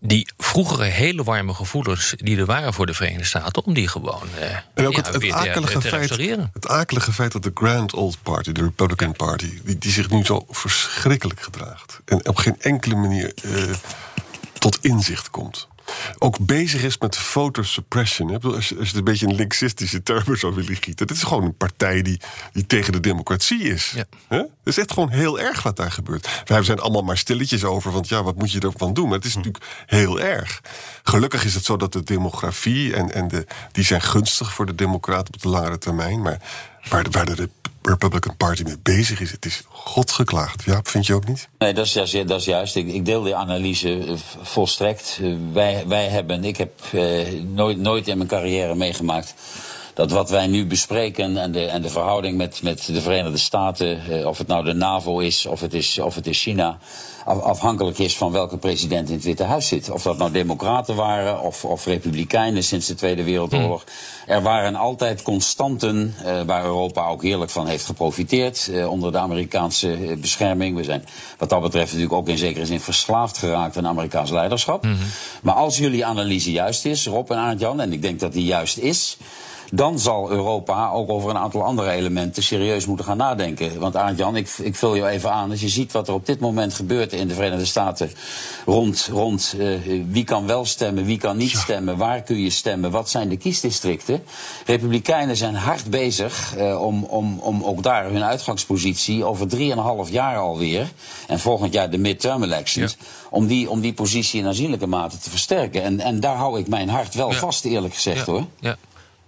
die 0.00 0.28
vroegere 0.38 0.84
hele 0.84 1.24
warme 1.24 1.54
gevoelens 1.54 2.14
die 2.16 2.38
er 2.38 2.46
waren 2.46 2.74
voor 2.74 2.86
de 2.86 2.94
Verenigde 2.94 3.24
Staten, 3.24 3.64
om 3.64 3.74
die 3.74 3.88
gewoon 3.88 4.28
en 4.74 4.86
ook 4.86 4.92
ja, 4.92 5.02
het, 5.02 5.12
het, 5.12 5.32
akelige 5.32 5.78
te, 5.78 5.88
feit, 5.88 6.10
Het 6.52 6.68
akelige 6.68 7.12
feit 7.12 7.32
dat 7.32 7.42
de 7.42 7.50
Grand 7.54 7.94
Old 7.94 8.18
Party, 8.22 8.52
de 8.52 8.62
Republican 8.62 9.12
Party, 9.12 9.60
die, 9.64 9.78
die 9.78 9.92
zich 9.92 10.10
nu 10.10 10.24
zo 10.24 10.46
verschrikkelijk 10.48 11.42
gedraagt 11.42 12.00
en 12.04 12.28
op 12.28 12.36
geen 12.36 12.60
enkele 12.60 12.94
manier 12.94 13.32
uh, 13.44 13.74
tot 14.58 14.78
inzicht 14.80 15.30
komt 15.30 15.68
ook 16.18 16.38
bezig 16.38 16.82
is 16.82 16.98
met 16.98 17.16
voter 17.16 17.66
suppression. 17.66 18.40
Als 18.42 18.42
je, 18.42 18.54
als 18.54 18.68
je 18.68 18.74
het 18.84 18.94
een 18.94 19.04
beetje 19.04 19.26
een 19.26 19.34
linksistische 19.34 20.02
termen 20.02 20.38
zou 20.38 20.54
willen 20.54 20.76
gieten. 20.76 21.06
Dit 21.06 21.16
is 21.16 21.22
gewoon 21.22 21.44
een 21.44 21.56
partij 21.56 22.02
die, 22.02 22.20
die 22.52 22.66
tegen 22.66 22.92
de 22.92 23.00
democratie 23.00 23.62
is. 23.62 23.94
Ja. 23.94 24.04
Het 24.28 24.48
is 24.64 24.78
echt 24.78 24.92
gewoon 24.92 25.10
heel 25.10 25.40
erg 25.40 25.62
wat 25.62 25.76
daar 25.76 25.92
gebeurt. 25.92 26.42
Wij 26.44 26.62
zijn 26.62 26.78
allemaal 26.78 27.02
maar 27.02 27.18
stilletjes 27.18 27.64
over, 27.64 27.92
want 27.92 28.08
ja, 28.08 28.22
wat 28.22 28.36
moet 28.36 28.52
je 28.52 28.60
ervan 28.60 28.94
doen? 28.94 29.08
Maar 29.08 29.16
het 29.16 29.24
is 29.24 29.34
hm. 29.34 29.38
natuurlijk 29.38 29.64
heel 29.86 30.20
erg. 30.20 30.62
Gelukkig 31.02 31.44
is 31.44 31.54
het 31.54 31.64
zo 31.64 31.76
dat 31.76 31.92
de 31.92 32.02
demografie 32.02 32.94
en, 32.94 33.12
en 33.12 33.28
de, 33.28 33.46
die 33.72 33.84
zijn 33.84 34.02
gunstig 34.02 34.52
voor 34.52 34.66
de 34.66 34.74
democraten 34.74 35.34
op 35.34 35.42
de 35.42 35.48
langere 35.48 35.78
termijn. 35.78 36.22
Maar 36.22 36.40
waar 36.88 37.04
de, 37.04 37.10
waar 37.10 37.36
de 37.36 37.48
Republican 37.86 38.36
Party 38.36 38.62
mee 38.62 38.78
bezig 38.82 39.20
is. 39.20 39.30
Het 39.30 39.44
is 39.44 39.62
godgeklaagd. 39.68 40.62
Ja, 40.64 40.80
vind 40.82 41.06
je 41.06 41.14
ook 41.14 41.26
niet? 41.26 41.48
Nee, 41.58 41.74
dat 41.74 41.86
is, 41.86 41.92
juist. 41.92 42.28
Dat 42.28 42.40
is 42.40 42.46
juist. 42.46 42.76
Ik, 42.76 43.04
deel 43.04 43.22
die 43.22 43.34
analyse 43.34 43.98
eh, 43.98 44.14
volstrekt. 44.42 45.18
Uh, 45.20 45.36
wij, 45.52 45.84
wij 45.86 46.06
hebben, 46.06 46.44
ik 46.44 46.56
heb 46.56 46.72
uh, 46.92 47.42
nooit, 47.42 47.78
nooit 47.78 48.08
in 48.08 48.16
mijn 48.16 48.28
carrière 48.28 48.74
meegemaakt 48.74 49.34
dat 49.96 50.10
wat 50.10 50.30
wij 50.30 50.46
nu 50.46 50.66
bespreken 50.66 51.36
en 51.36 51.52
de, 51.52 51.66
en 51.66 51.82
de 51.82 51.88
verhouding 51.88 52.36
met, 52.36 52.62
met 52.62 52.86
de 52.86 53.00
Verenigde 53.00 53.38
Staten, 53.38 54.02
uh, 54.10 54.26
of 54.26 54.38
het 54.38 54.46
nou 54.46 54.64
de 54.64 54.72
NAVO 54.72 55.18
is 55.18 55.46
of 55.46 55.60
het 55.60 55.74
is, 55.74 55.98
of 55.98 56.14
het 56.14 56.26
is 56.26 56.42
China, 56.42 56.78
afhankelijk 57.26 57.98
is 57.98 58.16
van 58.16 58.32
welke 58.32 58.56
president 58.56 59.08
in 59.08 59.14
het 59.14 59.24
Witte 59.24 59.44
Huis 59.44 59.68
zit. 59.68 59.90
Of 59.90 60.02
dat 60.02 60.18
nou 60.18 60.30
democraten 60.30 60.94
waren 60.94 61.40
of, 61.40 61.64
of 61.64 61.84
republikeinen 61.84 62.64
sinds 62.64 62.86
de 62.86 62.94
Tweede 62.94 63.24
Wereldoorlog. 63.24 63.84
Hmm. 63.84 64.34
Er 64.34 64.42
waren 64.42 64.74
altijd 64.74 65.22
constanten 65.22 66.14
uh, 66.24 66.42
waar 66.42 66.64
Europa 66.64 67.08
ook 67.08 67.22
heerlijk 67.22 67.50
van 67.50 67.66
heeft 67.66 67.84
geprofiteerd 67.84 68.68
uh, 68.70 68.90
onder 68.90 69.12
de 69.12 69.18
Amerikaanse 69.18 69.98
uh, 69.98 70.16
bescherming. 70.16 70.76
We 70.76 70.84
zijn 70.84 71.04
wat 71.38 71.48
dat 71.48 71.62
betreft 71.62 71.92
natuurlijk 71.92 72.18
ook 72.18 72.28
in 72.28 72.38
zekere 72.38 72.66
zin 72.66 72.80
verslaafd 72.80 73.38
geraakt 73.38 73.76
aan 73.76 73.86
Amerikaans 73.86 74.30
leiderschap. 74.30 74.82
Hmm. 74.82 74.96
Maar 75.42 75.54
als 75.54 75.78
jullie 75.78 76.06
analyse 76.06 76.52
juist 76.52 76.84
is, 76.84 77.06
Rob 77.06 77.30
en 77.30 77.36
Arend 77.36 77.60
Jan, 77.60 77.80
en 77.80 77.92
ik 77.92 78.02
denk 78.02 78.20
dat 78.20 78.32
die 78.32 78.44
juist 78.44 78.78
is 78.78 79.16
dan 79.72 79.98
zal 79.98 80.30
Europa 80.30 80.90
ook 80.90 81.10
over 81.10 81.30
een 81.30 81.36
aantal 81.36 81.62
andere 81.62 81.90
elementen 81.90 82.42
serieus 82.42 82.86
moeten 82.86 83.04
gaan 83.04 83.16
nadenken. 83.16 83.78
Want 83.78 83.96
Arend-Jan, 83.96 84.36
ik, 84.36 84.50
ik 84.62 84.76
vul 84.76 84.94
je 84.94 85.08
even 85.08 85.32
aan. 85.32 85.50
Als 85.50 85.60
je 85.60 85.68
ziet 85.68 85.92
wat 85.92 86.08
er 86.08 86.14
op 86.14 86.26
dit 86.26 86.40
moment 86.40 86.74
gebeurt 86.74 87.12
in 87.12 87.28
de 87.28 87.34
Verenigde 87.34 87.64
Staten 87.64 88.10
rond, 88.64 89.08
rond 89.12 89.54
uh, 89.58 89.78
wie 90.08 90.24
kan 90.24 90.46
wel 90.46 90.64
stemmen, 90.64 91.04
wie 91.04 91.18
kan 91.18 91.36
niet 91.36 91.56
stemmen, 91.56 91.96
waar 91.96 92.22
kun 92.22 92.40
je 92.40 92.50
stemmen, 92.50 92.90
wat 92.90 93.10
zijn 93.10 93.28
de 93.28 93.36
kiesdistricten. 93.36 94.22
Republikeinen 94.66 95.36
zijn 95.36 95.54
hard 95.54 95.90
bezig 95.90 96.54
uh, 96.56 96.82
om, 96.82 97.04
om, 97.04 97.38
om 97.38 97.62
ook 97.64 97.82
daar 97.82 98.04
hun 98.04 98.24
uitgangspositie 98.24 99.24
over 99.24 99.48
drieënhalf 99.48 100.10
jaar 100.10 100.38
alweer, 100.38 100.92
en 101.26 101.38
volgend 101.38 101.72
jaar 101.72 101.90
de 101.90 101.98
midterm 101.98 102.42
elections, 102.42 102.96
om, 103.30 103.46
die, 103.46 103.70
om 103.70 103.80
die 103.80 103.92
positie 103.92 104.40
in 104.40 104.46
aanzienlijke 104.46 104.86
mate 104.86 105.18
te 105.18 105.30
versterken. 105.30 105.82
En, 105.82 106.00
en 106.00 106.20
daar 106.20 106.36
hou 106.36 106.58
ik 106.58 106.68
mijn 106.68 106.88
hart 106.88 107.14
wel 107.14 107.32
vast, 107.32 107.64
eerlijk 107.64 107.94
gezegd 107.94 108.26
hoor. 108.26 108.44
Ja. 108.60 108.76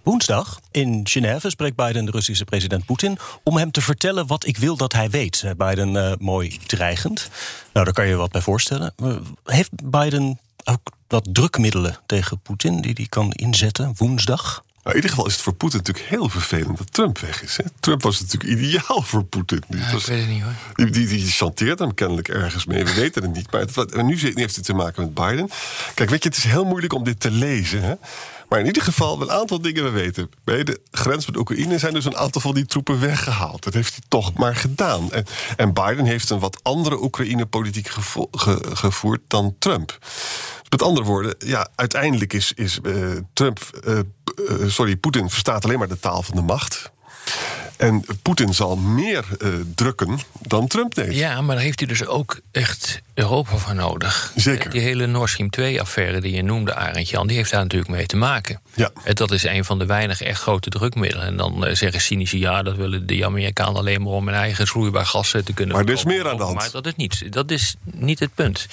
Woensdag 0.09 0.61
in 0.71 1.01
Genève 1.05 1.51
spreekt 1.51 1.77
Biden 1.77 2.05
de 2.05 2.11
Russische 2.11 2.45
president 2.45 2.85
Poetin 2.85 3.19
om 3.43 3.57
hem 3.57 3.71
te 3.71 3.81
vertellen 3.81 4.27
wat 4.27 4.47
ik 4.47 4.57
wil 4.57 4.77
dat 4.77 4.93
hij 4.93 5.11
weet. 5.11 5.45
Biden 5.57 5.95
uh, 5.95 6.13
mooi 6.19 6.59
dreigend. 6.67 7.29
Nou, 7.73 7.85
daar 7.85 7.95
kan 7.95 8.07
je 8.07 8.15
wat 8.15 8.31
bij 8.31 8.41
voorstellen. 8.41 8.95
Heeft 9.45 9.71
Biden 9.85 10.39
ook 10.65 10.81
wat 11.09 11.29
drukmiddelen 11.33 11.99
tegen 12.07 12.41
Poetin 12.41 12.81
die 12.81 12.93
hij 12.95 13.07
kan 13.07 13.33
inzetten 13.33 13.93
woensdag? 13.97 14.63
Nou, 14.83 14.91
in 14.91 14.95
ieder 14.95 15.11
geval 15.11 15.27
is 15.27 15.33
het 15.33 15.43
voor 15.43 15.55
Poetin 15.55 15.79
natuurlijk 15.79 16.07
heel 16.09 16.29
vervelend 16.29 16.79
dat 16.79 16.93
Trump 16.93 17.19
weg 17.19 17.43
is. 17.43 17.57
Hè? 17.57 17.65
Trump 17.81 18.03
was 18.03 18.21
natuurlijk 18.21 18.53
ideaal 18.61 19.03
voor 19.03 19.25
Poetin. 19.25 19.63
Ja, 19.69 19.79
ik 19.79 20.07
weet 20.07 20.21
het 20.21 20.29
niet 20.29 20.43
hoor. 20.43 20.53
Die, 20.75 20.91
die, 20.91 21.07
die 21.07 21.27
chanteert 21.27 21.79
hem 21.79 21.95
kennelijk 21.95 22.29
ergens 22.29 22.65
mee. 22.65 22.85
We 22.85 22.95
weten 22.95 23.23
het 23.23 23.35
niet. 23.35 23.53
Maar 23.53 23.61
het, 23.61 23.93
en 23.93 24.07
nu 24.07 24.19
heeft 24.35 24.57
het 24.57 24.65
te 24.65 24.75
maken 24.75 25.03
met 25.03 25.15
Biden. 25.15 25.51
Kijk, 25.95 26.11
weet 26.11 26.23
je, 26.23 26.29
het 26.29 26.39
is 26.39 26.45
heel 26.45 26.65
moeilijk 26.65 26.93
om 26.93 27.05
dit 27.05 27.21
te 27.21 27.31
lezen. 27.31 27.83
Hè? 27.83 27.95
Maar 28.49 28.61
in 28.61 28.67
ieder 28.67 28.83
geval, 28.83 29.23
een 29.23 29.31
aantal 29.31 29.61
dingen 29.61 29.85
we 29.85 29.91
weten. 29.91 30.31
Bij 30.45 30.65
de 30.65 30.81
grens 30.91 31.27
met 31.27 31.37
Oekraïne 31.37 31.79
zijn 31.79 31.95
dus 31.95 32.05
een 32.05 32.17
aantal 32.17 32.41
van 32.41 32.55
die 32.55 32.67
troepen 32.67 33.01
weggehaald. 33.01 33.65
Dat 33.65 33.75
heeft 33.75 33.93
hij 33.93 34.03
toch 34.09 34.33
maar 34.33 34.57
gedaan. 34.57 35.13
En, 35.13 35.25
en 35.57 35.73
Biden 35.73 36.05
heeft 36.05 36.31
een 36.31 36.39
wat 36.39 36.61
andere 36.63 37.03
Oekraïne-politiek 37.03 37.89
gevoerd 38.73 39.21
dan 39.27 39.57
Trump. 39.59 39.99
Met 40.69 40.83
andere 40.83 41.07
woorden, 41.07 41.35
ja, 41.39 41.69
uiteindelijk 41.75 42.33
is, 42.33 42.53
is 42.55 42.79
uh, 42.83 43.17
Trump, 43.33 43.61
uh, 43.87 43.99
uh, 43.99 44.69
sorry, 44.69 44.97
Poetin 44.97 45.31
verstaat 45.31 45.65
alleen 45.65 45.79
maar 45.79 45.89
de 45.89 46.01
taal 46.01 46.23
van 46.23 46.37
de 46.37 46.43
macht. 46.43 46.91
En 47.79 48.05
Poetin 48.23 48.55
zal 48.55 48.77
meer 48.77 49.25
uh, 49.39 49.55
drukken 49.75 50.19
dan 50.41 50.67
Trump 50.67 50.95
deed. 50.95 51.15
Ja, 51.15 51.41
maar 51.41 51.55
daar 51.55 51.65
heeft 51.65 51.79
hij 51.79 51.89
dus 51.89 52.07
ook 52.07 52.41
echt 52.51 53.01
Europa 53.15 53.57
voor 53.57 53.75
nodig. 53.75 54.33
Zeker. 54.37 54.71
Die 54.71 54.81
hele 54.81 55.07
Nord 55.07 55.31
Stream 55.31 55.51
2-affaire 55.61 56.21
die 56.21 56.35
je 56.35 56.43
noemde, 56.43 56.75
Arend 56.75 57.09
Jan, 57.09 57.27
die 57.27 57.37
heeft 57.37 57.51
daar 57.51 57.63
natuurlijk 57.63 57.91
mee 57.91 58.07
te 58.07 58.17
maken. 58.17 58.61
Ja. 58.75 58.91
En 59.05 59.15
dat 59.15 59.31
is 59.31 59.45
een 59.45 59.65
van 59.65 59.79
de 59.79 59.87
weinige 59.87 60.25
echt 60.25 60.41
grote 60.41 60.71
drukmiddelen. 60.71 61.27
En 61.27 61.37
dan 61.37 61.67
uh, 61.67 61.75
zeggen 61.75 62.01
cynici, 62.01 62.39
ja, 62.39 62.63
dat 62.63 62.77
willen 62.77 63.07
de 63.07 63.25
Amerikanen 63.25 63.77
alleen 63.77 64.03
maar 64.03 64.13
om 64.13 64.27
hun 64.27 64.37
eigen 64.37 64.67
vloeibaar 64.67 65.07
gas 65.07 65.31
te 65.31 65.53
kunnen 65.55 65.77
Maar 65.77 65.85
er 65.85 65.93
is 65.93 66.05
meer 66.05 66.29
aan 66.29 66.37
de 66.37 66.43
hand. 66.43 66.57
Maar 66.57 66.71
dat 66.71 66.87
is 66.87 66.95
niet, 66.95 67.33
dat 67.33 67.51
is 67.51 67.75
niet 67.83 68.19
het 68.19 68.35
punt. 68.35 68.67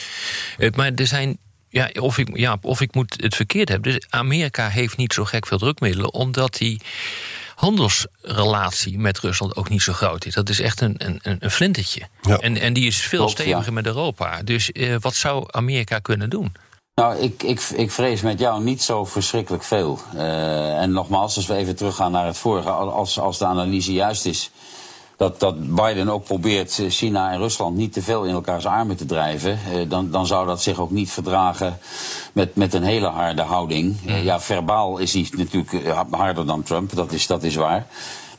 Maar 0.76 0.92
er 0.96 1.08
zijn 1.08 1.38
ja, 1.76 1.90
of 2.00 2.18
ik, 2.18 2.38
ja, 2.38 2.58
of 2.62 2.82
ik 2.82 2.94
moet 2.94 3.16
het 3.18 3.36
verkeerd 3.36 3.70
hebben. 3.70 3.92
Dus 3.92 4.06
Amerika 4.10 4.70
heeft 4.70 4.98
niet 4.98 5.14
zo 5.14 5.26
gek 5.26 5.48
veel 5.48 5.58
drukmiddelen, 5.58 6.14
omdat 6.14 6.54
die 6.54 6.82
handelsrelatie 7.56 9.00
met 9.00 9.20
Rusland 9.20 9.56
ook 9.56 9.70
niet 9.70 9.82
zo 9.82 9.94
groot 9.94 10.26
is. 10.26 10.34
Dat 10.34 10.50
is 10.50 10.60
echt 10.60 10.82
een, 10.82 10.96
een, 10.98 11.38
een 11.40 11.52
flintertje. 11.52 12.02
Ja. 12.22 12.38
En, 12.38 12.58
en 12.58 12.74
die 12.74 12.88
is 12.88 12.98
veel 12.98 13.20
Klopt, 13.20 13.34
steviger 13.34 13.66
ja. 13.66 13.72
met 13.72 13.86
Europa. 13.86 14.42
Dus 14.44 14.70
uh, 14.74 14.96
wat 15.00 15.16
zou 15.16 15.46
Amerika 15.48 16.00
kunnen 16.00 16.30
doen? 16.30 16.54
Nou, 16.96 17.18
ik, 17.18 17.44
ik, 17.44 17.60
ik 17.60 17.92
vrees 17.92 18.22
met 18.22 18.40
jou 18.40 18.64
niet 18.64 18.84
zo 18.84 19.06
verschrikkelijk 19.06 19.64
veel. 19.64 20.00
Uh, 20.14 20.82
en 20.82 20.92
nogmaals, 20.92 21.36
als 21.36 21.46
we 21.46 21.56
even 21.56 21.76
teruggaan 21.76 22.12
naar 22.12 22.26
het 22.26 22.38
vorige, 22.38 22.70
als, 22.70 23.20
als 23.20 23.38
de 23.38 23.46
analyse 23.46 23.94
juist 23.94 24.26
is. 24.26 24.52
Dat, 25.18 25.40
dat 25.40 25.76
Biden 25.76 26.10
ook 26.10 26.24
probeert 26.24 26.82
China 26.88 27.32
en 27.32 27.38
Rusland 27.38 27.76
niet 27.76 27.94
te 27.94 28.02
veel 28.02 28.24
in 28.24 28.34
elkaars 28.34 28.66
armen 28.66 28.96
te 28.96 29.06
drijven, 29.06 29.60
uh, 29.74 29.90
dan, 29.90 30.12
dan 30.12 30.28
zou 30.28 30.48
dat 30.48 30.62
zich 30.62 30.80
ook 30.80 30.92
niet 30.92 31.12
verdragen 31.12 31.78
met, 32.34 32.56
met 32.56 32.74
een 32.74 32.84
hele 32.84 33.08
harde 33.08 33.42
houding. 33.42 33.98
Uh, 34.08 34.24
ja, 34.24 34.40
verbaal 34.40 34.98
is 34.98 35.14
hij 35.14 35.28
natuurlijk 35.32 35.96
harder 36.10 36.46
dan 36.46 36.64
Trump, 36.64 36.96
dat 36.96 37.12
is, 37.12 37.28
dat 37.28 37.44
is 37.44 37.56
waar. 37.56 37.88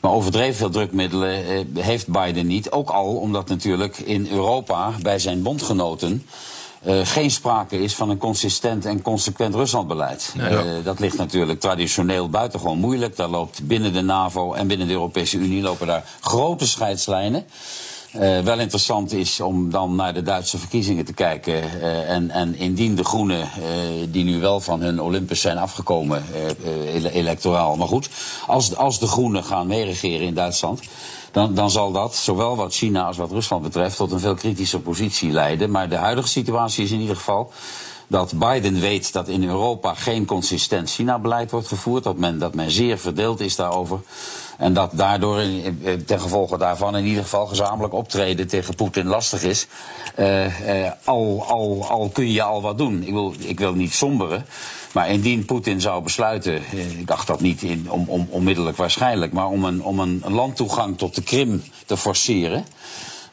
Maar 0.01 0.11
overdreven 0.11 0.55
veel 0.55 0.69
drukmiddelen 0.69 1.67
heeft 1.73 2.07
Biden 2.07 2.47
niet. 2.47 2.71
Ook 2.71 2.89
al 2.89 3.15
omdat 3.15 3.49
natuurlijk 3.49 3.97
in 3.97 4.27
Europa 4.31 4.91
bij 5.01 5.19
zijn 5.19 5.41
bondgenoten. 5.41 6.25
Uh, 6.85 6.99
geen 7.03 7.31
sprake 7.31 7.81
is 7.81 7.95
van 7.95 8.09
een 8.09 8.17
consistent 8.17 8.85
en 8.85 9.01
consequent 9.01 9.55
Ruslandbeleid. 9.55 10.33
Ja. 10.37 10.49
Uh, 10.49 10.59
dat 10.83 10.99
ligt 10.99 11.17
natuurlijk 11.17 11.59
traditioneel 11.59 12.29
buitengewoon 12.29 12.79
moeilijk. 12.79 13.15
Daar 13.15 13.29
loopt 13.29 13.67
binnen 13.67 13.93
de 13.93 14.01
NAVO 14.01 14.53
en 14.53 14.67
binnen 14.67 14.87
de 14.87 14.93
Europese 14.93 15.37
Unie 15.37 15.61
lopen 15.61 15.87
daar 15.87 16.03
grote 16.19 16.67
scheidslijnen. 16.67 17.45
Uh, 18.15 18.39
wel 18.39 18.59
interessant 18.59 19.11
is 19.11 19.39
om 19.39 19.71
dan 19.71 19.95
naar 19.95 20.13
de 20.13 20.21
Duitse 20.21 20.57
verkiezingen 20.57 21.05
te 21.05 21.13
kijken. 21.13 21.53
Uh, 21.53 22.09
en, 22.09 22.31
en 22.31 22.55
indien 22.55 22.95
de 22.95 23.03
Groenen, 23.03 23.39
uh, 23.39 23.47
die 24.09 24.23
nu 24.23 24.39
wel 24.39 24.59
van 24.59 24.81
hun 24.81 25.01
Olympus 25.01 25.41
zijn 25.41 25.57
afgekomen, 25.57 26.23
ele 26.93 27.11
electoraal. 27.11 27.75
Maar 27.75 27.87
goed, 27.87 28.09
als, 28.47 28.75
als 28.75 28.99
de 28.99 29.07
Groenen 29.07 29.43
gaan 29.43 29.67
meeregeren 29.67 30.27
in 30.27 30.33
Duitsland. 30.33 30.79
Dan, 31.31 31.53
dan 31.53 31.71
zal 31.71 31.91
dat, 31.91 32.15
zowel 32.15 32.55
wat 32.55 32.73
China 32.73 33.05
als 33.05 33.17
wat 33.17 33.31
Rusland 33.31 33.63
betreft, 33.63 33.97
tot 33.97 34.11
een 34.11 34.19
veel 34.19 34.35
kritischer 34.35 34.79
positie 34.79 35.31
leiden. 35.31 35.71
Maar 35.71 35.89
de 35.89 35.95
huidige 35.95 36.27
situatie 36.27 36.83
is 36.83 36.91
in 36.91 36.99
ieder 36.99 37.15
geval 37.15 37.51
dat 38.07 38.33
Biden 38.39 38.79
weet 38.79 39.13
dat 39.13 39.27
in 39.27 39.43
Europa 39.43 39.93
geen 39.93 40.25
consistent 40.25 40.89
China-beleid 40.89 41.51
wordt 41.51 41.67
gevoerd. 41.67 42.03
Dat 42.03 42.17
men, 42.17 42.39
dat 42.39 42.53
men 42.53 42.71
zeer 42.71 42.97
verdeeld 42.97 43.39
is 43.39 43.55
daarover. 43.55 43.99
En 44.57 44.73
dat 44.73 44.91
daardoor 44.93 45.41
ten 46.05 46.19
gevolge 46.19 46.57
daarvan 46.57 46.97
in 46.97 47.05
ieder 47.05 47.23
geval 47.23 47.45
gezamenlijk 47.45 47.93
optreden 47.93 48.47
tegen 48.47 48.75
Poetin 48.75 49.07
lastig 49.07 49.43
is. 49.43 49.67
Uh, 50.19 50.59
uh, 50.59 50.91
al, 51.03 51.45
al, 51.47 51.85
al 51.89 52.09
kun 52.09 52.31
je 52.31 52.41
al 52.41 52.61
wat 52.61 52.77
doen. 52.77 53.03
Ik 53.03 53.13
wil, 53.13 53.33
ik 53.39 53.59
wil 53.59 53.73
niet 53.73 53.93
somberen. 53.93 54.45
Maar 54.93 55.09
indien 55.09 55.45
Poetin 55.45 55.81
zou 55.81 56.03
besluiten, 56.03 56.61
ik 56.71 57.07
dacht 57.07 57.27
dat 57.27 57.41
niet 57.41 57.61
in, 57.61 57.91
om, 57.91 58.09
om, 58.09 58.27
onmiddellijk 58.29 58.77
waarschijnlijk, 58.77 59.33
maar 59.33 59.47
om 59.47 59.63
een, 59.63 59.83
om 59.83 59.99
een 59.99 60.23
landtoegang 60.27 60.97
tot 60.97 61.15
de 61.15 61.21
Krim 61.21 61.63
te 61.85 61.97
forceren. 61.97 62.65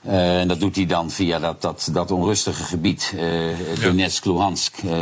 Uh, 0.06 0.40
en 0.40 0.48
dat 0.48 0.60
doet 0.60 0.76
hij 0.76 0.86
dan 0.86 1.10
via 1.10 1.38
dat, 1.38 1.62
dat, 1.62 1.88
dat 1.92 2.10
onrustige 2.10 2.62
gebied, 2.62 3.12
uh, 3.14 3.58
ja. 3.76 3.82
Donetsk, 3.82 4.24
Luhansk, 4.24 4.74
uh, 4.84 4.92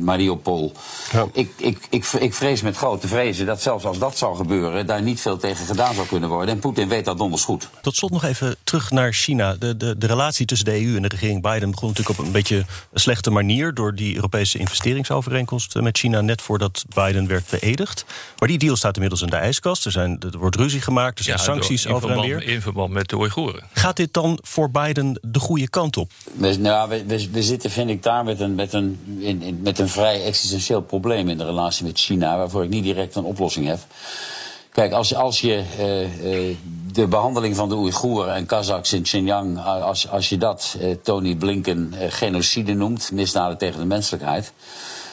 Mariupol. 0.00 0.72
Ja. 1.12 1.26
Ik, 1.32 1.50
ik, 1.56 1.86
ik, 1.90 2.06
ik 2.18 2.34
vrees 2.34 2.62
met 2.62 2.76
grote 2.76 3.08
vrezen 3.08 3.46
dat 3.46 3.62
zelfs 3.62 3.84
als 3.84 3.98
dat 3.98 4.18
zou 4.18 4.36
gebeuren, 4.36 4.86
daar 4.86 5.02
niet 5.02 5.20
veel 5.20 5.36
tegen 5.36 5.66
gedaan 5.66 5.94
zou 5.94 6.06
kunnen 6.06 6.28
worden. 6.28 6.54
En 6.54 6.60
Poetin 6.60 6.88
weet 6.88 7.04
dat 7.04 7.18
donders 7.18 7.44
goed. 7.44 7.68
Tot 7.82 7.96
slot 7.96 8.10
nog 8.10 8.24
even 8.24 8.56
terug 8.64 8.90
naar 8.90 9.12
China. 9.12 9.54
De, 9.58 9.76
de, 9.76 9.98
de 9.98 10.06
relatie 10.06 10.46
tussen 10.46 10.66
de 10.66 10.84
EU 10.84 10.96
en 10.96 11.02
de 11.02 11.08
regering 11.08 11.42
Biden 11.42 11.70
begon 11.70 11.88
natuurlijk 11.88 12.18
op 12.18 12.24
een 12.26 12.32
beetje 12.32 12.56
een 12.56 13.00
slechte 13.00 13.30
manier 13.30 13.74
door 13.74 13.94
die 13.94 14.14
Europese 14.14 14.58
investeringsovereenkomst 14.58 15.74
met 15.74 15.98
China 15.98 16.20
net 16.20 16.42
voordat 16.42 16.84
Biden 16.94 17.26
werd 17.26 17.44
beëdigd. 17.50 18.04
Maar 18.38 18.48
die 18.48 18.58
deal 18.58 18.76
staat 18.76 18.94
inmiddels 18.94 19.22
in 19.22 19.30
de 19.30 19.36
ijskast. 19.36 19.84
Er, 19.84 19.92
zijn, 19.92 20.20
er 20.20 20.38
wordt 20.38 20.56
ruzie 20.56 20.80
gemaakt, 20.80 21.18
er 21.18 21.24
zijn 21.24 21.36
ja, 21.36 21.42
sancties 21.42 21.82
door, 21.82 21.90
in 21.90 21.96
over 21.96 22.10
en 22.10 22.20
weer. 22.20 22.42
In 22.42 22.62
verband 22.62 22.92
met 22.92 23.08
de 23.08 23.16
Oeigoeren. 23.16 23.62
Gaat 23.72 23.96
dit 23.96 24.12
dan 24.12 24.40
voor 24.46 24.70
Biden 24.70 25.18
de 25.22 25.38
goede 25.38 25.68
kant 25.68 25.96
op? 25.96 26.10
We, 26.32 26.56
nou, 26.56 26.88
we, 26.88 27.04
we, 27.06 27.30
we, 27.30 27.42
zitten, 27.42 27.70
vind 27.70 27.90
ik, 27.90 28.02
daar 28.02 28.24
met 28.24 28.40
een, 28.40 28.54
met, 28.54 28.72
een, 28.72 29.00
in, 29.18 29.42
in, 29.42 29.60
met 29.62 29.78
een 29.78 29.88
vrij 29.88 30.24
existentieel 30.24 30.82
probleem 30.82 31.28
in 31.28 31.38
de 31.38 31.44
relatie 31.44 31.86
met 31.86 31.98
China, 31.98 32.36
waarvoor 32.36 32.64
ik 32.64 32.70
niet 32.70 32.84
direct 32.84 33.14
een 33.14 33.24
oplossing 33.24 33.66
heb. 33.66 33.78
Kijk, 34.72 34.92
als, 34.92 35.14
als 35.14 35.40
je 35.40 35.62
uh, 35.78 36.48
uh, 36.48 36.56
de 36.92 37.06
behandeling 37.06 37.56
van 37.56 37.68
de 37.68 37.74
Oeigoeren 37.74 38.34
en 38.34 38.46
Kazachs 38.46 38.92
in 38.92 39.02
Xinjiang, 39.02 39.58
als, 39.64 40.08
als 40.08 40.28
je 40.28 40.36
dat, 40.36 40.76
uh, 40.80 40.94
Tony 41.02 41.36
Blinken, 41.36 41.94
genocide 42.08 42.74
noemt, 42.74 43.12
misdaden 43.12 43.58
tegen 43.58 43.80
de 43.80 43.86
menselijkheid 43.86 44.52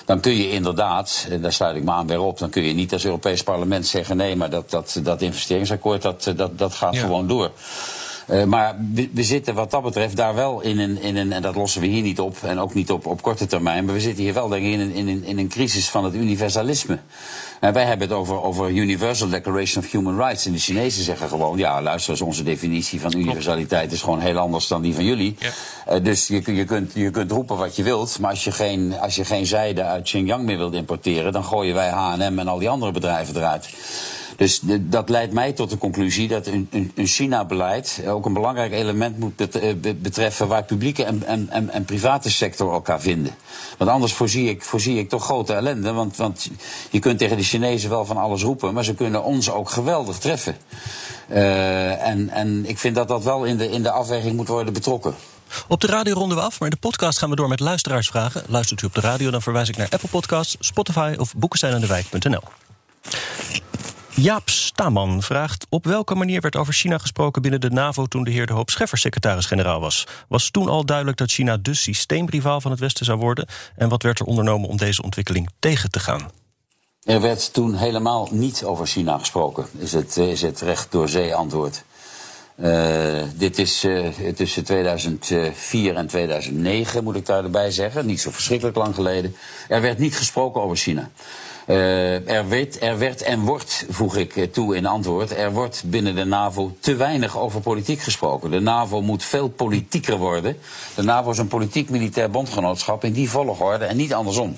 dan 0.05 0.19
kun 0.19 0.33
je 0.33 0.51
inderdaad, 0.51 1.27
en 1.29 1.41
daar 1.41 1.53
sluit 1.53 1.75
ik 1.75 1.83
me 1.83 1.91
aan 1.91 2.07
weer 2.07 2.21
op, 2.21 2.37
dan 2.37 2.49
kun 2.49 2.63
je 2.63 2.73
niet 2.73 2.93
als 2.93 3.05
Europees 3.05 3.43
parlement 3.43 3.87
zeggen 3.87 4.17
nee, 4.17 4.35
maar 4.35 4.49
dat, 4.49 4.69
dat, 4.69 4.99
dat 5.03 5.21
investeringsakkoord 5.21 6.01
dat, 6.01 6.31
dat, 6.35 6.57
dat 6.57 6.73
gaat 6.73 6.93
ja. 6.93 7.01
gewoon 7.01 7.27
door. 7.27 7.51
Uh, 8.29 8.43
maar 8.43 8.75
we, 8.93 9.09
we, 9.13 9.23
zitten 9.23 9.55
wat 9.55 9.71
dat 9.71 9.83
betreft 9.83 10.15
daar 10.15 10.35
wel 10.35 10.61
in 10.61 10.79
een, 10.79 11.01
in 11.01 11.17
een, 11.17 11.31
en 11.31 11.41
dat 11.41 11.55
lossen 11.55 11.81
we 11.81 11.87
hier 11.87 12.01
niet 12.01 12.19
op, 12.19 12.37
en 12.43 12.59
ook 12.59 12.73
niet 12.73 12.91
op, 12.91 13.05
op 13.05 13.21
korte 13.21 13.45
termijn, 13.45 13.85
maar 13.85 13.93
we 13.93 13.99
zitten 13.99 14.23
hier 14.23 14.33
wel 14.33 14.47
denk 14.47 14.65
ik 14.65 14.71
in 14.71 14.79
een, 14.79 14.93
in 14.93 15.07
een, 15.07 15.23
in 15.23 15.37
een 15.37 15.47
crisis 15.47 15.89
van 15.89 16.03
het 16.03 16.15
universalisme. 16.15 16.99
En 17.63 17.73
wij 17.73 17.85
hebben 17.85 18.07
het 18.07 18.17
over, 18.17 18.41
over 18.41 18.69
Universal 18.69 19.29
Declaration 19.29 19.83
of 19.83 19.91
Human 19.91 20.17
Rights. 20.17 20.45
En 20.45 20.51
de 20.51 20.59
Chinezen 20.59 21.03
zeggen 21.03 21.29
gewoon, 21.29 21.57
ja 21.57 21.81
luister 21.81 22.11
eens, 22.11 22.21
onze 22.21 22.43
definitie 22.43 23.01
van 23.01 23.17
universaliteit 23.17 23.91
is 23.91 24.01
gewoon 24.01 24.19
heel 24.19 24.37
anders 24.37 24.67
dan 24.67 24.81
die 24.81 24.93
van 24.93 25.05
jullie. 25.05 25.35
Ja. 25.39 25.49
Uh, 25.95 26.03
dus 26.03 26.27
je, 26.27 26.55
je, 26.55 26.65
kunt, 26.65 26.91
je 26.93 27.09
kunt 27.09 27.31
roepen 27.31 27.57
wat 27.57 27.75
je 27.75 27.83
wilt, 27.83 28.19
maar 28.19 28.29
als 28.29 28.43
je 28.43 28.51
geen, 28.51 28.99
als 28.99 29.15
je 29.15 29.25
geen 29.25 29.45
zijde 29.45 29.83
uit 29.83 30.03
Xinjiang 30.03 30.43
meer 30.43 30.57
wilt 30.57 30.73
importeren, 30.73 31.31
dan 31.31 31.43
gooien 31.43 31.75
wij 31.75 31.89
H&M 31.89 32.39
en 32.39 32.47
al 32.47 32.59
die 32.59 32.69
andere 32.69 32.91
bedrijven 32.91 33.35
eruit. 33.35 33.69
Dus 34.35 34.59
dat 34.79 35.09
leidt 35.09 35.33
mij 35.33 35.51
tot 35.53 35.69
de 35.69 35.77
conclusie 35.77 36.27
dat 36.27 36.47
een, 36.47 36.69
een, 36.71 37.07
China-beleid 37.07 38.01
ook 38.07 38.25
een 38.25 38.33
belangrijk 38.33 38.71
element 38.71 39.19
moet 39.19 39.49
eh, 39.55 39.73
be- 39.75 39.93
betreffen 39.93 40.47
waar 40.47 40.63
publieke 40.63 41.03
en, 41.03 41.23
en, 41.23 41.49
en, 41.49 41.69
en 41.69 41.85
private 41.85 42.31
sector 42.31 42.73
elkaar 42.73 43.01
vinden. 43.01 43.35
Want 43.77 43.89
anders 43.91 44.13
voorzie 44.13 44.49
ik, 44.49 44.63
voorzie 44.63 44.97
ik 44.99 45.09
toch 45.09 45.23
grote 45.23 45.53
ellende. 45.53 45.91
Want, 45.91 46.15
want 46.15 46.49
je 46.91 46.99
kunt 46.99 47.17
tegen 47.19 47.37
de 47.37 47.43
Chinezen 47.43 47.89
wel 47.89 48.05
van 48.05 48.17
alles 48.17 48.41
roepen, 48.43 48.73
maar 48.73 48.83
ze 48.83 48.93
kunnen 48.93 49.23
ons 49.23 49.51
ook 49.51 49.69
geweldig 49.69 50.17
treffen. 50.17 50.57
Eh, 51.27 52.07
en, 52.07 52.29
en 52.29 52.65
ik 52.65 52.77
vind 52.77 52.95
dat 52.95 53.07
dat 53.07 53.23
wel 53.23 53.43
in 53.43 53.57
de, 53.57 53.69
in 53.69 53.83
de 53.83 53.91
afweging 53.91 54.35
moet 54.35 54.47
worden 54.47 54.73
betrokken. 54.73 55.15
Op 55.67 55.81
de 55.81 55.87
radio 55.87 56.13
ronden 56.13 56.37
we 56.37 56.43
af, 56.43 56.59
maar 56.59 56.69
in 56.69 56.75
de 56.81 56.87
podcast 56.87 57.17
gaan 57.17 57.29
we 57.29 57.35
door 57.35 57.47
met 57.47 57.59
luisteraarsvragen. 57.59 58.43
Luistert 58.47 58.81
u 58.81 58.85
op 58.85 58.93
de 58.93 59.01
radio, 59.01 59.31
dan 59.31 59.41
verwijs 59.41 59.69
ik 59.69 59.77
naar 59.77 59.87
Apple 59.89 60.09
Podcasts, 60.09 60.55
Spotify 60.59 61.13
of 61.17 61.33
boekenseinendewijk.nl. 61.35 62.41
Jaap 64.15 64.49
Staman 64.49 65.21
vraagt... 65.21 65.65
op 65.69 65.85
welke 65.85 66.15
manier 66.15 66.41
werd 66.41 66.55
over 66.55 66.73
China 66.73 66.97
gesproken 66.97 67.41
binnen 67.41 67.61
de 67.61 67.69
NAVO... 67.69 68.05
toen 68.05 68.23
de 68.23 68.31
heer 68.31 68.45
De 68.45 68.53
Hoop 68.53 68.69
Scheffer 68.69 68.97
secretaris-generaal 68.97 69.79
was? 69.79 70.07
Was 70.27 70.49
toen 70.49 70.69
al 70.69 70.85
duidelijk 70.85 71.17
dat 71.17 71.31
China 71.31 71.57
de 71.57 71.73
systeemrivaal 71.73 72.61
van 72.61 72.71
het 72.71 72.79
Westen 72.79 73.05
zou 73.05 73.19
worden? 73.19 73.47
En 73.75 73.89
wat 73.89 74.03
werd 74.03 74.19
er 74.19 74.25
ondernomen 74.25 74.69
om 74.69 74.77
deze 74.77 75.01
ontwikkeling 75.01 75.49
tegen 75.59 75.91
te 75.91 75.99
gaan? 75.99 76.31
Er 77.03 77.21
werd 77.21 77.53
toen 77.53 77.75
helemaal 77.75 78.27
niet 78.31 78.63
over 78.63 78.87
China 78.87 79.17
gesproken, 79.17 79.65
is 79.77 79.93
het, 79.93 80.17
is 80.17 80.41
het 80.41 80.61
recht 80.61 80.91
door 80.91 81.09
zee 81.09 81.35
antwoord. 81.35 81.83
Eh, 82.55 83.21
dit 83.35 83.57
is 83.57 83.83
eh, 83.83 84.33
tussen 84.35 84.63
2004 84.63 85.95
en 85.95 86.07
2009, 86.07 87.03
moet 87.03 87.15
ik 87.15 87.25
daarbij 87.25 87.71
zeggen. 87.71 88.05
Niet 88.05 88.21
zo 88.21 88.31
verschrikkelijk 88.31 88.77
lang 88.77 88.95
geleden. 88.95 89.35
Er 89.67 89.81
werd 89.81 89.97
niet 89.97 90.17
gesproken 90.17 90.61
over 90.61 90.77
China. 90.77 91.09
Eh, 91.65 92.29
er, 92.29 92.49
werd, 92.49 92.81
er 92.81 93.21
en 93.21 93.39
wordt, 93.39 93.85
voeg 93.89 94.15
ik 94.15 94.35
eh, 94.35 94.43
toe 94.43 94.75
in 94.75 94.85
antwoord, 94.85 95.37
er 95.37 95.51
wordt 95.51 95.83
binnen 95.85 96.15
de 96.15 96.23
NAVO 96.23 96.75
te 96.79 96.95
weinig 96.95 97.37
over 97.37 97.61
politiek 97.61 97.99
gesproken. 97.99 98.51
De 98.51 98.59
NAVO 98.59 99.01
moet 99.01 99.23
veel 99.23 99.49
politieker 99.49 100.17
worden. 100.17 100.57
De 100.95 101.03
NAVO 101.03 101.29
is 101.29 101.37
een 101.37 101.47
politiek-militair 101.47 102.29
bondgenootschap 102.29 103.03
in 103.03 103.13
die 103.13 103.29
volgorde 103.29 103.85
en 103.85 103.97
niet 103.97 104.13
andersom. 104.13 104.55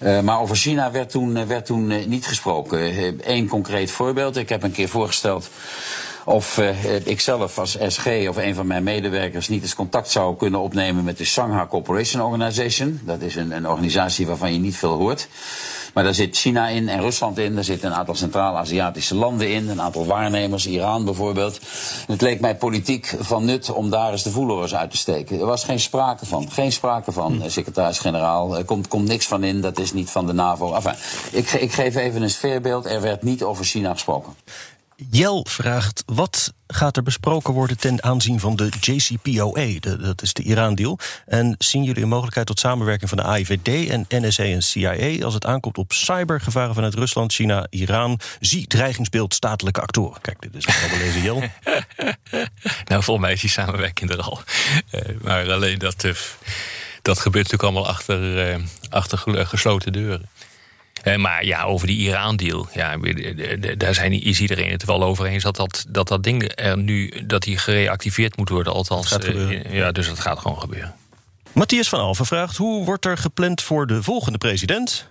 Uh, 0.00 0.20
maar 0.20 0.40
over 0.40 0.56
China 0.56 0.90
werd 0.90 1.10
toen, 1.10 1.36
uh, 1.36 1.42
werd 1.42 1.66
toen 1.66 1.90
uh, 1.90 2.06
niet 2.06 2.26
gesproken. 2.26 3.18
Eén 3.30 3.48
concreet 3.48 3.90
voorbeeld. 3.90 4.36
Ik 4.36 4.48
heb 4.48 4.62
een 4.62 4.72
keer 4.72 4.88
voorgesteld 4.88 5.50
of 6.24 6.58
ik 7.04 7.20
zelf 7.20 7.58
als 7.58 7.78
SG 7.86 8.06
of 8.28 8.36
een 8.36 8.54
van 8.54 8.66
mijn 8.66 8.82
medewerkers 8.82 9.48
niet 9.48 9.62
eens 9.62 9.74
contact 9.74 10.10
zou 10.10 10.36
kunnen 10.36 10.60
opnemen 10.60 11.04
met 11.04 11.18
de 11.18 11.24
Shanghai 11.24 11.66
Cooperation 11.68 12.22
Organization. 12.22 13.00
Dat 13.04 13.20
is 13.20 13.36
een, 13.36 13.50
een 13.50 13.68
organisatie 13.68 14.26
waarvan 14.26 14.52
je 14.52 14.58
niet 14.58 14.76
veel 14.76 14.96
hoort. 14.96 15.28
Maar 15.96 16.04
daar 16.04 16.14
zit 16.14 16.36
China 16.36 16.68
in 16.68 16.88
en 16.88 17.00
Rusland 17.00 17.38
in. 17.38 17.56
Er 17.56 17.64
zitten 17.64 17.90
een 17.90 17.96
aantal 17.96 18.14
Centraal-Aziatische 18.14 19.14
landen 19.14 19.50
in. 19.50 19.68
Een 19.68 19.80
aantal 19.80 20.06
waarnemers, 20.06 20.66
Iran 20.66 21.04
bijvoorbeeld. 21.04 21.58
En 22.06 22.12
het 22.12 22.20
leek 22.20 22.40
mij 22.40 22.56
politiek 22.56 23.14
van 23.18 23.44
nut 23.44 23.70
om 23.70 23.90
daar 23.90 24.12
eens 24.12 24.22
de 24.22 24.30
voelhoors 24.30 24.74
uit 24.74 24.90
te 24.90 24.96
steken. 24.96 25.40
Er 25.40 25.46
was 25.46 25.64
geen 25.64 25.80
sprake 25.80 26.26
van. 26.26 26.50
Geen 26.50 26.72
sprake 26.72 27.12
van, 27.12 27.40
hm. 27.40 27.48
secretaris-generaal. 27.48 28.56
Er 28.56 28.64
komt, 28.64 28.88
komt 28.88 29.08
niks 29.08 29.26
van 29.26 29.44
in. 29.44 29.60
Dat 29.60 29.78
is 29.78 29.92
niet 29.92 30.10
van 30.10 30.26
de 30.26 30.32
NAVO. 30.32 30.74
Enfin, 30.74 30.94
ik, 31.30 31.50
ik 31.50 31.72
geef 31.72 31.96
even 31.96 32.22
een 32.22 32.30
sfeerbeeld. 32.30 32.86
Er 32.86 33.00
werd 33.00 33.22
niet 33.22 33.42
over 33.42 33.64
China 33.64 33.92
gesproken. 33.92 34.34
Jel 35.10 35.46
vraagt: 35.48 36.02
wat 36.06 36.52
gaat 36.66 36.96
er 36.96 37.02
besproken 37.02 37.54
worden 37.54 37.78
ten 37.78 38.02
aanzien 38.02 38.40
van 38.40 38.56
de 38.56 38.68
JCPOA? 38.80 39.80
De, 39.80 39.96
dat 39.96 40.22
is 40.22 40.32
de 40.32 40.42
Iran-deal. 40.42 40.98
En 41.26 41.54
zien 41.58 41.84
jullie 41.84 42.02
een 42.02 42.08
mogelijkheid 42.08 42.46
tot 42.46 42.58
samenwerking 42.58 43.08
van 43.08 43.18
de 43.18 43.24
AIVD 43.24 43.90
en 43.90 44.06
NSA 44.08 44.42
en 44.42 44.62
CIA 44.62 45.24
als 45.24 45.34
het 45.34 45.46
aankomt 45.46 45.78
op 45.78 45.92
cybergevaren 45.92 46.74
vanuit 46.74 46.94
Rusland, 46.94 47.32
China, 47.32 47.66
Iran? 47.70 48.20
Zie 48.40 48.66
dreigingsbeeld 48.66 49.34
statelijke 49.34 49.80
actoren. 49.80 50.20
Kijk, 50.20 50.40
dit 50.40 50.54
is 50.54 50.66
een 50.66 50.98
belezen 50.98 51.22
Jel. 51.22 51.38
nou, 52.88 53.02
volgens 53.02 53.26
mij 53.26 53.32
is 53.32 53.40
die 53.40 53.50
samenwerking 53.50 54.10
er 54.10 54.20
al. 54.20 54.40
Uh, 54.90 55.00
maar 55.22 55.52
alleen 55.52 55.78
dat, 55.78 56.04
uh, 56.04 56.12
dat 57.02 57.18
gebeurt 57.18 57.50
natuurlijk 57.50 57.62
allemaal 57.62 57.88
achter, 57.88 58.50
uh, 58.50 58.64
achter 58.90 59.46
gesloten 59.46 59.92
deuren. 59.92 60.28
Uh, 61.06 61.16
maar 61.16 61.44
ja, 61.44 61.62
over 61.62 61.86
die 61.86 61.96
Iran-deal, 61.96 62.68
ja, 62.72 62.96
daar 63.76 63.94
zijn, 63.94 64.12
is 64.12 64.40
iedereen 64.40 64.70
het 64.70 64.84
wel 64.84 65.02
over 65.02 65.26
eens 65.26 65.42
dat 65.42 65.56
dat, 65.56 65.84
dat, 65.88 66.08
dat 66.08 66.22
ding 66.22 66.52
er 66.54 66.78
nu 66.78 67.12
dat 67.26 67.42
die 67.42 67.58
gereactiveerd 67.58 68.36
moet 68.36 68.48
worden. 68.48 68.72
Althans, 68.72 69.18
uh, 69.18 69.72
ja, 69.72 69.92
dus 69.92 70.08
dat 70.08 70.20
gaat 70.20 70.38
gewoon 70.38 70.60
gebeuren. 70.60 70.94
Matthias 71.52 71.88
van 71.88 72.00
Alven 72.00 72.26
vraagt: 72.26 72.56
hoe 72.56 72.84
wordt 72.84 73.04
er 73.04 73.18
gepland 73.18 73.62
voor 73.62 73.86
de 73.86 74.02
volgende 74.02 74.38
president? 74.38 75.10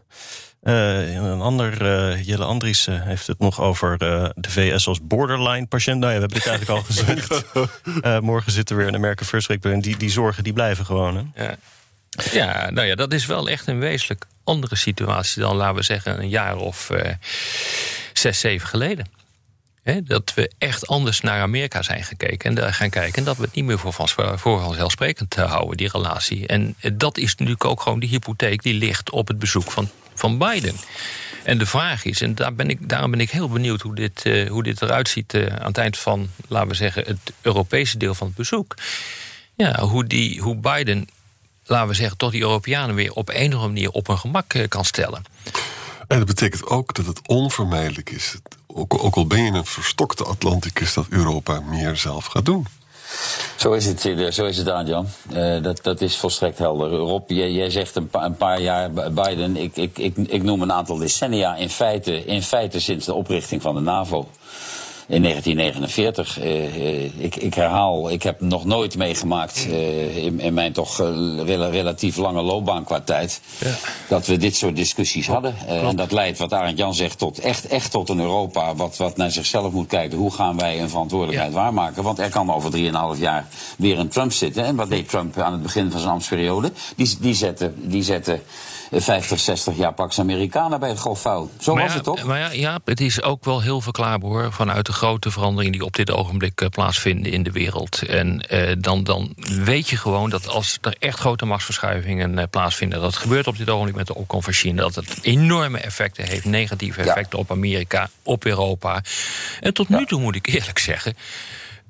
Uh, 0.64 1.14
een 1.14 1.42
ander, 1.42 2.20
Jelle 2.20 2.46
Andries 2.46 2.88
heeft 2.92 3.28
het 3.28 3.40
nog 3.40 3.62
over 3.62 3.98
de 3.98 4.50
VS 4.50 4.88
als 4.88 5.00
borderline-patiënt. 5.04 6.00
Nou 6.00 6.14
ja, 6.14 6.20
we 6.20 6.26
hebben 6.26 6.38
dit 6.38 6.48
eigenlijk 6.48 6.80
al 6.80 6.86
gezegd. 6.94 7.44
morgen 8.22 8.52
zit 8.52 8.70
er 8.70 8.76
weer 8.76 8.88
een 8.88 8.96
American 8.96 9.28
First 9.28 9.48
Week 9.48 9.66
en 9.66 9.82
die, 9.82 9.98
die 9.98 10.10
zorgen 10.10 10.44
die 10.44 10.54
blijven 10.54 10.86
gewoon. 10.86 11.16
Hè? 11.16 11.46
Ja. 11.46 11.56
Ja, 12.32 12.70
nou 12.70 12.88
ja, 12.88 12.96
dat 12.96 13.14
is 13.14 13.26
wel 13.26 13.50
echt 13.50 13.68
een 13.68 13.80
wezenlijk 13.80 14.26
andere 14.44 14.76
situatie 14.76 15.42
dan, 15.42 15.56
laten 15.56 15.76
we 15.76 15.84
zeggen, 15.84 16.20
een 16.20 16.30
jaar 16.30 16.58
of 16.58 16.90
uh, 16.90 17.00
zes, 18.14 18.40
zeven 18.40 18.68
geleden. 18.68 19.08
Dat 20.04 20.34
we 20.34 20.52
echt 20.58 20.88
anders 20.88 21.22
naar 21.22 21.42
Amerika 21.42 21.82
zijn 21.82 22.04
gekeken 22.04 22.50
en 22.50 22.56
daar 22.56 22.74
gaan 22.74 22.90
kijken. 22.90 23.18
En 23.18 23.24
dat 23.24 23.38
we 23.38 23.44
het 23.44 23.54
niet 23.54 23.66
meer 23.66 23.80
voor, 23.80 23.94
van, 23.94 24.10
voor 24.40 24.62
vanzelfsprekend 24.62 25.36
houden, 25.36 25.78
die 25.78 25.90
relatie. 25.92 26.48
En 26.48 26.76
dat 26.94 27.18
is 27.18 27.36
natuurlijk 27.36 27.66
ook 27.66 27.82
gewoon 27.82 28.00
die 28.00 28.10
hypotheek 28.10 28.64
die 28.64 28.74
ligt 28.74 29.10
op 29.10 29.28
het 29.28 29.40
bezoek 29.40 29.72
van, 29.72 29.90
van 30.14 30.38
Biden. 30.38 30.76
En 31.44 31.58
de 31.58 31.66
vraag 31.66 32.06
is, 32.06 32.22
en 32.22 32.36
daar 32.36 32.54
ben 32.54 32.70
ik, 32.70 32.90
daarom 32.90 33.12
ben 33.12 33.20
ik 33.20 33.30
heel 33.30 33.50
benieuwd 33.50 33.82
hoe 33.82 33.96
dit, 33.96 34.24
hoe 34.50 34.64
dit 34.64 34.82
eruit 34.82 35.10
ziet 35.10 35.36
aan 35.36 35.68
het 35.68 35.78
eind 35.78 35.98
van, 35.98 36.30
laten 36.48 36.68
we 36.68 36.76
zeggen, 36.76 37.04
het 37.06 37.34
Europese 37.42 37.98
deel 37.98 38.16
van 38.16 38.28
het 38.28 38.36
bezoek. 38.36 38.76
Ja, 39.56 39.80
hoe, 39.80 40.06
die, 40.06 40.42
hoe 40.42 40.56
Biden 40.56 41.08
laten 41.66 41.88
we 41.88 41.94
zeggen, 41.94 42.18
toch 42.18 42.32
die 42.32 42.42
Europeanen 42.42 42.96
weer 42.96 43.14
op 43.14 43.30
een 43.30 43.36
of 43.36 43.54
andere 43.54 43.68
manier 43.68 43.90
op 43.90 44.08
hun 44.08 44.18
gemak 44.18 44.66
kan 44.68 44.86
stellen. 44.86 45.24
En 46.08 46.18
dat 46.18 46.28
betekent 46.28 46.66
ook 46.66 46.94
dat 46.94 47.06
het 47.06 47.20
onvermijdelijk 47.28 48.10
is, 48.10 48.36
ook, 48.68 49.04
ook 49.04 49.16
al 49.16 49.28
ben 49.28 49.44
je 49.44 49.52
een 49.52 49.66
verstokte 49.66 50.24
Atlanticus, 50.24 50.94
dat 50.94 51.06
Europa 51.10 51.60
meer 51.60 51.96
zelf 51.96 52.26
gaat 52.26 52.46
doen. 52.46 52.68
Zo 53.56 53.74
is 53.74 53.86
het, 53.86 54.02
zo 54.34 54.46
is 54.46 54.58
het 54.58 54.88
Jan. 54.88 55.08
Uh, 55.34 55.64
dat, 55.64 55.84
dat 55.84 56.02
is 56.02 56.18
volstrekt 56.18 56.58
helder. 56.58 56.90
Rob, 56.90 57.30
jij, 57.30 57.52
jij 57.52 57.70
zegt 57.70 57.96
een, 57.96 58.08
pa, 58.08 58.26
een, 58.26 58.36
paar 58.36 58.62
jaar 58.62 58.92
Biden. 58.92 59.58
Ik, 59.58 59.76
ik, 59.76 59.98
ik, 59.98 60.18
ik 60.18 60.44
noem 60.44 60.62
een 60.62 60.72
aantal 60.72 60.98
decennia 60.98 61.56
in 61.56 61.70
feite, 61.70 62.26
in 62.26 62.44
feite 62.44 62.80
sinds 62.80 63.06
de 63.06 63.14
oprichting 63.14 63.62
van 63.62 63.76
de 63.76 63.82
NAVO 63.82 64.30
in 65.08 65.22
1949. 65.22 66.44
Uh, 66.44 67.24
ik, 67.24 67.36
ik, 67.36 67.54
herhaal, 67.54 68.12
ik 68.12 68.24
heb 68.24 68.42
nog 68.42 68.66
nooit 68.66 68.98
meegemaakt 68.98 69.66
uh, 69.70 70.18
in, 70.18 70.40
in, 70.40 70.54
mijn 70.54 70.74
toch 70.74 71.02
uh, 71.02 71.70
relatief 71.72 72.18
lange 72.18 72.42
loopbaan 72.42 72.84
qua 72.84 73.02
tijd. 73.02 73.42
Ja. 73.60 73.76
Dat 74.08 74.28
we 74.28 74.38
dit 74.38 74.56
soort 74.56 74.76
discussies 74.76 75.28
hadden. 75.28 75.56
en 75.68 75.96
dat 75.96 76.12
leidt, 76.12 76.38
wat 76.38 76.54
Arend 76.54 76.78
Jan 76.78 76.94
zegt, 76.94 77.18
tot 77.18 77.40
echt, 77.40 77.68
echt 77.68 77.92
tot 77.92 78.10
een 78.10 78.20
Europa 78.20 78.76
wat, 78.76 78.98
wat 78.98 79.18
naar 79.18 79.32
zichzelf 79.32 79.72
moet 79.72 79.88
kijken. 79.88 80.18
Hoe 80.18 80.34
gaan 80.34 80.58
wij 80.58 80.82
een 80.82 80.90
verantwoordelijkheid 80.90 81.54
ja. 81.54 81.60
waarmaken? 81.60 82.04
Want 82.04 82.20
er 82.20 82.30
kan 82.30 82.54
over 82.54 82.72
3,5 83.16 83.20
jaar 83.20 83.48
weer 83.78 84.00
een 84.00 84.08
Trump 84.08 84.32
zitten. 84.32 84.64
En 84.66 84.76
wat 84.76 84.90
deed 84.90 85.10
Trump 85.10 85.38
aan 85.38 85.52
het 85.52 85.62
begin 85.62 85.92
van 85.92 86.00
zijn 86.00 86.12
ambtsperiode? 86.12 86.72
Die, 86.96 87.18
die 87.20 87.34
zette. 87.34 87.74
Die 87.76 88.04
zette 88.04 88.40
50, 89.02 89.40
60 89.40 89.78
jaar 89.78 89.94
Pax 89.94 90.20
Amerikanen 90.20 90.80
bij 90.80 90.90
het 90.90 91.00
golfvuil. 91.00 91.52
Zo 91.60 91.74
maar 91.74 91.84
was 91.84 91.92
ja, 91.92 91.98
het 91.98 92.06
toch? 92.06 92.24
Maar 92.24 92.40
ja, 92.40 92.52
ja, 92.52 92.80
het 92.86 93.02
is 93.02 93.22
ook 93.22 93.46
wel 93.46 93.62
heel 93.62 93.82
verklaarbaar 93.82 94.30
hoor. 94.30 94.52
Vanuit 94.52 94.86
de 94.86 94.94
grote 94.94 95.32
veranderingen 95.32 95.72
die 95.72 95.86
op 95.86 95.96
dit 95.96 96.12
ogenblik 96.12 96.62
uh, 96.62 96.70
plaatsvinden 96.70 97.32
in 97.32 97.44
de 97.44 97.52
wereld. 97.52 98.02
En 98.02 98.46
uh, 98.52 98.72
dan, 98.80 99.04
dan 99.04 99.34
weet 99.64 99.90
je 99.90 99.98
gewoon 99.98 100.30
dat 100.30 100.48
als 100.48 100.78
er 100.82 100.96
echt 101.00 101.20
grote 101.20 101.46
machtsverschuivingen 101.46 102.38
uh, 102.38 102.44
plaatsvinden. 102.50 103.02
Dat 103.02 103.16
gebeurt 103.16 103.48
op 103.48 103.58
dit 103.58 103.70
ogenblik 103.70 103.96
met 103.96 104.08
de 104.08 104.16
opkomst 104.16 104.46
van 104.46 104.54
China. 104.54 104.82
Dat 104.82 104.96
het 104.96 105.20
enorme 105.22 105.78
effecten 105.78 106.24
heeft, 106.24 106.46
negatieve 106.46 107.02
effecten 107.02 107.38
ja. 107.38 107.44
op 107.44 107.52
Amerika, 107.52 108.10
op 108.24 108.46
Europa. 108.46 109.04
En 109.60 109.74
tot 109.74 109.90
nu 109.90 110.06
toe 110.06 110.22
moet 110.22 110.36
ik 110.36 110.48
eerlijk 110.48 110.80
zeggen 110.80 111.16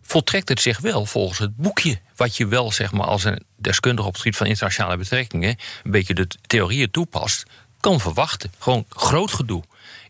voltrekt 0.05 0.49
het 0.49 0.61
zich 0.61 0.79
wel 0.79 1.05
volgens 1.05 1.39
het 1.39 1.55
boekje. 1.55 1.99
Wat 2.15 2.37
je 2.37 2.47
wel 2.47 2.71
zeg 2.71 2.91
maar, 2.91 3.05
als 3.07 3.23
een 3.23 3.43
deskundige 3.55 4.07
op 4.07 4.13
het 4.13 4.21
gebied 4.21 4.37
van 4.37 4.47
internationale 4.47 4.97
betrekkingen. 4.97 5.49
een 5.83 5.91
beetje 5.91 6.13
de 6.13 6.27
theorieën 6.47 6.91
toepast. 6.91 7.43
kan 7.79 7.99
verwachten. 7.99 8.51
Gewoon 8.59 8.85
groot 8.89 9.31
gedoe. 9.31 9.63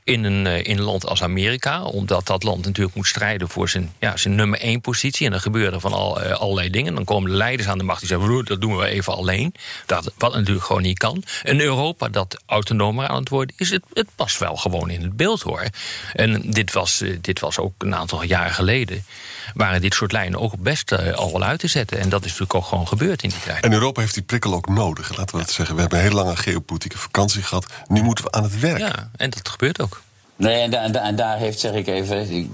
In 0.06 0.24
een, 0.24 0.46
uh, 0.46 0.58
in 0.58 0.78
een 0.78 0.84
land 0.84 1.06
als 1.06 1.24
Amerika, 1.24 1.84
omdat 1.84 2.28
dat 2.28 2.44
land 2.44 2.66
natuurlijk 2.66 2.96
moet 2.96 3.08
strijden 3.08 3.50
voor 3.50 3.70
zijn, 3.70 3.94
ja, 4.00 4.18
zijn 4.18 4.36
nummer 4.36 4.60
één 4.60 4.82
positie. 4.82 5.26
En 5.26 5.32
dan 5.32 5.42
gebeuren 5.42 5.74
er 5.74 5.80
van 5.80 5.94
al, 5.94 6.24
uh, 6.24 6.32
allerlei 6.32 6.70
dingen. 6.70 6.96
Dan 6.96 7.04
komen 7.04 7.30
de 7.30 7.36
leiders 7.38 7.70
aan 7.70 7.78
de 7.78 7.84
macht 7.84 8.00
die 8.00 8.08
zeggen: 8.08 8.46
dat 8.46 8.62
doen 8.62 8.78
we 8.78 8.86
even 8.86 9.16
alleen. 9.16 9.54
Dat, 9.86 10.12
wat 10.18 10.34
natuurlijk 10.34 10.66
gewoon 10.66 10.82
niet 10.82 10.98
kan. 10.98 11.24
Een 11.44 11.60
Europa 11.60 12.08
dat 12.10 12.42
autonomer 12.46 13.08
aan 13.08 13.20
het 13.20 13.30
worden 13.30 13.56
is, 13.58 13.70
het, 13.70 13.84
het 13.94 14.08
past 14.16 14.40
wel 14.40 14.56
gewoon 14.56 14.90
in 14.90 15.02
het 15.02 15.18
beeld 15.18 15.42
hoor. 15.42 15.66
En 16.14 16.52
dit 16.52 16.74
was, 16.74 17.02
uh, 17.02 17.18
dit 17.22 17.40
was 17.40 17.58
ook 17.60 17.74
een 17.78 17.96
aantal 17.96 18.24
jaren 18.24 18.54
geleden 18.54 19.06
waren 19.54 19.82
dit 19.82 19.94
soort 19.94 20.12
lijnen 20.12 20.40
ook 20.40 20.58
best 20.58 21.16
al 21.16 21.32
wel 21.32 21.44
uit 21.44 21.60
te 21.60 21.68
zetten. 21.68 22.00
En 22.00 22.10
dat 22.10 22.20
is 22.20 22.26
natuurlijk 22.26 22.56
ook 22.56 22.66
gewoon 22.66 22.88
gebeurd 22.88 23.24
in 23.24 23.30
die 23.30 23.40
tijd. 23.40 23.64
En 23.64 23.74
Europa 23.74 24.02
heeft 24.02 24.14
die 24.14 24.24
prikkel 24.24 24.54
ook 24.54 24.68
nodig, 24.68 25.18
laten 25.18 25.36
we 25.36 25.42
het 25.42 25.52
zeggen. 25.52 25.76
We 25.76 25.82
hebben 25.82 26.00
een 26.00 26.06
hele 26.06 26.16
lange 26.16 26.36
geopolitieke 26.36 26.98
vakantie 26.98 27.44
gehad. 27.44 27.66
Nu 27.88 28.02
moeten 28.02 28.26
we 28.26 28.32
aan 28.32 28.44
het 28.44 28.60
werk. 28.60 28.78
Ja, 28.78 29.10
en 29.16 29.30
dat 29.30 29.50
gebeurt 29.50 29.82
ook. 29.82 29.95
Nee, 30.38 30.62
en, 30.62 30.72
da- 30.72 30.82
en, 30.82 30.92
da- 30.92 31.02
en 31.02 31.16
daar 31.16 31.38
heeft, 31.38 31.60
zeg 31.60 31.74
ik 31.74 31.88
even, 31.88 32.30
ik- 32.32 32.50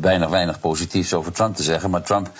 weinig, 0.00 0.28
weinig 0.28 0.60
positiefs 0.60 1.12
over 1.14 1.32
Trump 1.32 1.56
te 1.56 1.62
zeggen. 1.62 1.90
Maar 1.90 2.02
Trump 2.02 2.30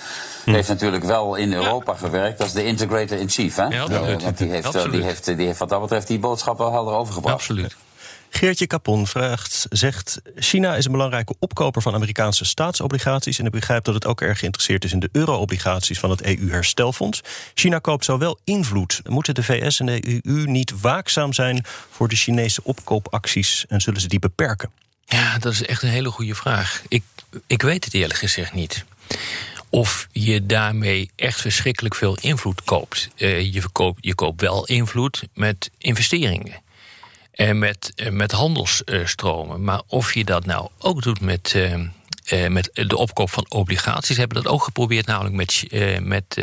heeft 0.44 0.68
natuurlijk 0.68 1.04
wel 1.04 1.34
in 1.34 1.52
Europa 1.52 1.94
gewerkt 1.94 2.40
als 2.40 2.52
de 2.52 2.64
integrator 2.64 3.18
in 3.18 3.28
chief. 3.28 3.56
Hè? 3.56 3.64
Ja, 3.64 3.80
absoluut. 3.82 4.16
Eh, 4.18 4.24
want 4.24 4.38
die 4.38 4.48
heeft, 4.50 4.72
die, 4.72 4.80
Absoluut. 4.80 5.04
heeft, 5.04 5.24
die 5.36 5.46
heeft 5.46 5.58
wat 5.58 5.68
dat 5.68 5.80
betreft 5.80 6.06
die 6.06 6.18
boodschap 6.18 6.58
wel 6.58 6.72
helder 6.72 6.94
overgebracht. 6.94 7.34
Absoluut. 7.34 7.76
Geertje 8.34 8.66
Capon 8.66 9.06
vraagt, 9.06 9.66
zegt... 9.70 10.20
China 10.36 10.76
is 10.76 10.84
een 10.84 10.92
belangrijke 10.92 11.34
opkoper 11.38 11.82
van 11.82 11.94
Amerikaanse 11.94 12.44
staatsobligaties... 12.44 13.38
en 13.38 13.46
ik 13.46 13.50
begrijp 13.50 13.84
dat 13.84 13.94
het 13.94 14.06
ook 14.06 14.20
erg 14.20 14.38
geïnteresseerd 14.38 14.84
is 14.84 14.92
in 14.92 14.98
de 15.00 15.08
euro-obligaties... 15.12 15.98
van 15.98 16.10
het 16.10 16.22
EU-herstelfonds. 16.22 17.20
China 17.54 17.78
koopt 17.78 18.04
zo 18.04 18.18
wel 18.18 18.38
invloed. 18.44 19.00
Moeten 19.08 19.34
de 19.34 19.42
VS 19.42 19.80
en 19.80 19.86
de 19.86 20.20
EU 20.24 20.44
niet 20.46 20.80
waakzaam 20.80 21.32
zijn... 21.32 21.64
voor 21.90 22.08
de 22.08 22.16
Chinese 22.16 22.60
opkoopacties 22.64 23.64
en 23.68 23.80
zullen 23.80 24.00
ze 24.00 24.08
die 24.08 24.18
beperken? 24.18 24.70
Ja, 25.12 25.38
dat 25.38 25.52
is 25.52 25.62
echt 25.62 25.82
een 25.82 25.88
hele 25.88 26.10
goede 26.10 26.34
vraag. 26.34 26.82
Ik, 26.88 27.02
ik 27.46 27.62
weet 27.62 27.84
het 27.84 27.94
eerlijk 27.94 28.18
gezegd 28.18 28.52
niet. 28.52 28.84
Of 29.68 30.08
je 30.12 30.46
daarmee 30.46 31.10
echt 31.16 31.40
verschrikkelijk 31.40 31.94
veel 31.94 32.18
invloed 32.20 32.64
koopt. 32.64 33.08
Eh, 33.16 33.52
je, 33.52 33.60
verkoopt, 33.60 33.98
je 34.00 34.14
koopt 34.14 34.40
wel 34.40 34.66
invloed 34.66 35.22
met 35.34 35.70
investeringen. 35.78 36.62
En 37.32 37.58
met, 37.58 37.92
eh, 37.94 38.10
met 38.10 38.32
handelsstromen. 38.32 39.64
Maar 39.64 39.82
of 39.86 40.14
je 40.14 40.24
dat 40.24 40.46
nou 40.46 40.68
ook 40.78 41.02
doet 41.02 41.20
met, 41.20 41.54
eh, 42.24 42.48
met 42.48 42.70
de 42.72 42.96
opkoop 42.96 43.30
van 43.30 43.46
obligaties. 43.48 44.16
Hebben 44.16 44.42
dat 44.42 44.52
ook 44.52 44.62
geprobeerd, 44.62 45.06
namelijk 45.06 45.34
met, 45.34 45.64
met, 46.02 46.36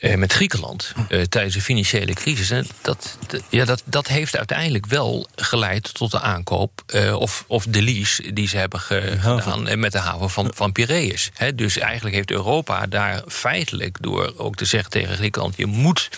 met 0.00 0.32
Griekenland 0.32 0.92
eh, 1.08 1.22
tijdens 1.22 1.54
de 1.54 1.60
financiële 1.60 2.12
crisis. 2.14 2.50
En 2.50 2.66
dat, 2.82 3.18
ja, 3.48 3.64
dat, 3.64 3.82
dat 3.84 4.06
heeft 4.06 4.36
uiteindelijk 4.36 4.86
wel 4.86 5.28
geleid 5.36 5.94
tot 5.94 6.10
de 6.10 6.20
aankoop 6.20 6.82
eh, 6.86 7.14
of, 7.14 7.44
of 7.46 7.64
de 7.68 7.82
lease 7.82 8.32
die 8.32 8.48
ze 8.48 8.56
hebben 8.56 8.80
ge- 8.80 9.16
gedaan 9.20 9.68
eh, 9.68 9.76
met 9.76 9.92
de 9.92 9.98
haven 9.98 10.30
van, 10.30 10.50
van 10.54 10.72
Piraeus. 10.72 11.30
Dus 11.54 11.78
eigenlijk 11.78 12.14
heeft 12.14 12.30
Europa 12.30 12.86
daar 12.86 13.22
feitelijk 13.28 13.96
door 14.00 14.34
ook 14.36 14.56
te 14.56 14.64
zeggen 14.64 14.90
tegen 14.90 15.16
Griekenland: 15.16 15.56
je 15.56 15.66
moet 15.66 16.08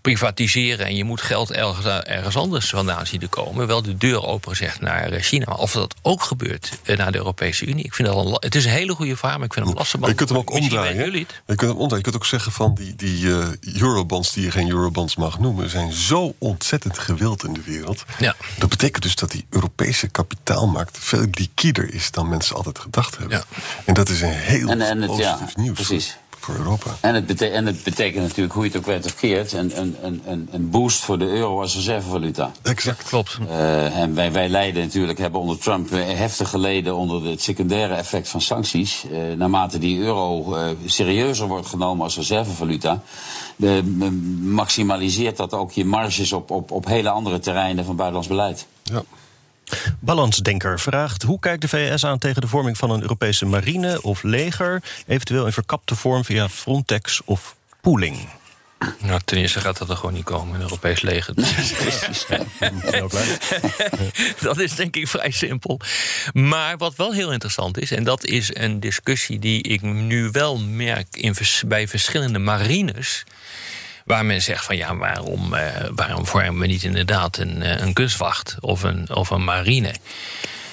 privatiseren 0.00 0.86
en 0.86 0.96
je 0.96 1.04
moet 1.04 1.20
geld 1.20 1.52
ergens, 1.52 1.86
ergens 2.04 2.36
anders 2.36 2.68
vandaan 2.70 3.06
zien 3.06 3.20
te 3.20 3.26
komen. 3.26 3.66
Wel 3.66 3.82
de 3.82 3.96
deur 3.96 4.26
opengezegd 4.26 4.80
naar 4.80 5.10
eh, 5.10 5.22
China. 5.22 5.44
Maar 5.48 5.58
of 5.58 5.72
dat 5.72 5.94
ook 6.02 6.22
gebeurt 6.22 6.78
eh, 6.84 6.96
naar 6.96 7.12
de 7.12 7.18
Europese 7.18 7.66
Unie, 7.66 7.84
ik 7.84 7.94
vind 7.94 8.08
dat 8.08 8.26
een, 8.26 8.36
het 8.40 8.54
is 8.54 8.64
een 8.64 8.70
hele 8.70 8.94
goede 8.94 9.16
vraag, 9.16 9.36
maar 9.36 9.46
ik 9.46 9.52
vind 9.52 9.66
het 9.66 9.78
lastig. 9.78 10.06
Je 10.06 10.14
kunt 10.14 10.28
hem 10.28 10.38
ook 10.38 10.50
omdraaien. 10.50 11.12
Je 11.12 11.24
kunt 11.46 11.60
hem 11.60 11.70
omdraaien. 11.70 11.96
Je 11.96 12.02
kunt 12.02 12.14
ook 12.14 12.26
zeggen 12.26 12.52
van 12.52 12.74
die, 12.74 12.96
die 12.96 13.30
eh, 13.38 13.48
eurobonds 13.80 14.32
die 14.32 14.44
je 14.44 14.50
geen 14.50 14.68
eurobonds 14.70 15.16
mag 15.16 15.38
noemen, 15.38 15.70
zijn 15.70 15.92
zo 15.92 16.34
ontzettend 16.38 16.98
gewild 16.98 17.44
in 17.44 17.52
de 17.52 17.62
wereld. 17.64 18.04
Ja. 18.18 18.34
Dat 18.58 18.68
betekent 18.68 19.02
dus 19.02 19.14
dat 19.14 19.30
die 19.30 19.44
Europese 19.50 20.08
kapitaalmarkt 20.08 20.98
veel 21.00 21.26
liquider 21.30 21.94
is 21.94 22.10
dan 22.10 22.28
mensen 22.28 22.56
altijd 22.56 22.78
gedacht 22.78 23.16
hebben. 23.18 23.36
Ja. 23.36 23.44
En 23.84 23.94
dat 23.94 24.08
is 24.08 24.20
een 24.20 24.28
heel 24.32 24.68
En- 24.68 24.80
en 24.80 25.02
het- 25.02 25.16
ja, 25.16 25.32
positief 25.32 25.56
nieuws 25.56 25.74
precies. 25.86 26.16
Voor, 26.40 26.54
Europa. 26.54 26.96
En 27.00 27.14
het, 27.14 27.26
bete- 27.26 27.48
en 27.48 27.66
het 27.66 27.82
betekent 27.82 28.22
natuurlijk, 28.22 28.54
hoe 28.54 28.62
je 28.64 28.68
het 28.70 28.78
ook 28.78 28.86
weet 28.86 29.04
of 29.06 29.14
keert, 29.14 29.52
een, 29.52 29.72
een, 29.80 29.96
een- 30.26 30.48
een, 30.50 30.70
boost 30.70 31.00
voor 31.04 31.18
de 31.18 31.26
euro 31.26 31.60
als 31.60 31.74
reservevaluta. 31.74 32.50
Exact. 32.62 33.02
Klopt. 33.08 33.38
Eh, 33.48 33.96
en 33.98 34.14
wij, 34.14 34.32
wij 34.32 34.48
lijden 34.48 34.82
natuurlijk, 34.82 35.18
hebben 35.18 35.40
onder 35.40 35.58
Trump 35.58 35.92
eh, 35.92 36.00
heftig 36.06 36.48
geleden 36.48 36.96
onder 36.96 37.24
het 37.26 37.42
secundaire 37.42 37.94
effect 37.94 38.28
van 38.28 38.40
sancties. 38.40 39.04
Eh, 39.12 39.18
naarmate 39.36 39.78
die 39.78 39.98
euro 39.98 40.56
serieuzer 40.86 41.46
wordt 41.46 41.66
genomen 41.66 42.04
als 42.04 42.16
reservevaluta, 42.16 43.02
maximaliseert 44.40 45.36
dat 45.36 45.54
ook 45.54 45.72
je 45.72 45.84
marges 45.84 46.32
op, 46.32 46.50
op, 46.50 46.70
op 46.70 46.86
hele 46.86 47.10
andere 47.10 47.38
terreinen 47.38 47.84
van 47.84 47.96
buitenlands 47.96 48.28
beleid. 48.28 48.66
Ja. 48.82 49.02
Balansdenker 49.98 50.80
vraagt: 50.80 51.22
hoe 51.22 51.40
kijkt 51.40 51.60
de 51.60 51.68
VS 51.68 52.04
aan 52.04 52.18
tegen 52.18 52.40
de 52.40 52.48
vorming 52.48 52.76
van 52.76 52.90
een 52.90 53.02
Europese 53.02 53.46
marine 53.46 54.02
of 54.02 54.22
leger, 54.22 54.82
eventueel 55.06 55.46
in 55.46 55.52
verkapte 55.52 55.96
vorm 55.96 56.24
via 56.24 56.48
Frontex 56.48 57.20
of 57.24 57.56
pooling? 57.80 58.28
Nou, 58.98 59.20
ten 59.24 59.38
eerste 59.38 59.60
gaat 59.60 59.78
dat 59.78 59.90
er 59.90 59.96
gewoon 59.96 60.14
niet 60.14 60.24
komen, 60.24 60.54
een 60.54 60.60
Europees 60.60 61.00
leger. 61.00 61.34
Dat 64.40 64.58
is 64.58 64.74
denk 64.74 64.96
ik 64.96 65.08
vrij 65.08 65.30
simpel. 65.30 65.80
Maar 66.32 66.76
wat 66.76 66.96
wel 66.96 67.12
heel 67.12 67.32
interessant 67.32 67.78
is, 67.78 67.90
en 67.90 68.04
dat 68.04 68.24
is 68.24 68.54
een 68.54 68.80
discussie 68.80 69.38
die 69.38 69.62
ik 69.62 69.82
nu 69.82 70.28
wel 70.32 70.58
merk 70.58 71.16
in, 71.16 71.34
bij 71.66 71.88
verschillende 71.88 72.38
marines. 72.38 73.24
Waar 74.10 74.24
men 74.24 74.42
zegt 74.42 74.64
van 74.64 74.76
ja, 74.76 74.96
waarom, 74.96 75.54
eh, 75.54 75.88
waarom 75.94 76.26
vormen 76.26 76.58
we 76.58 76.66
niet 76.66 76.82
inderdaad 76.82 77.38
een, 77.38 77.62
eh, 77.62 77.80
een 77.80 77.92
kunstwacht 77.92 78.56
of 78.60 78.82
een, 78.82 79.14
of 79.14 79.30
een 79.30 79.44
marine? 79.44 79.94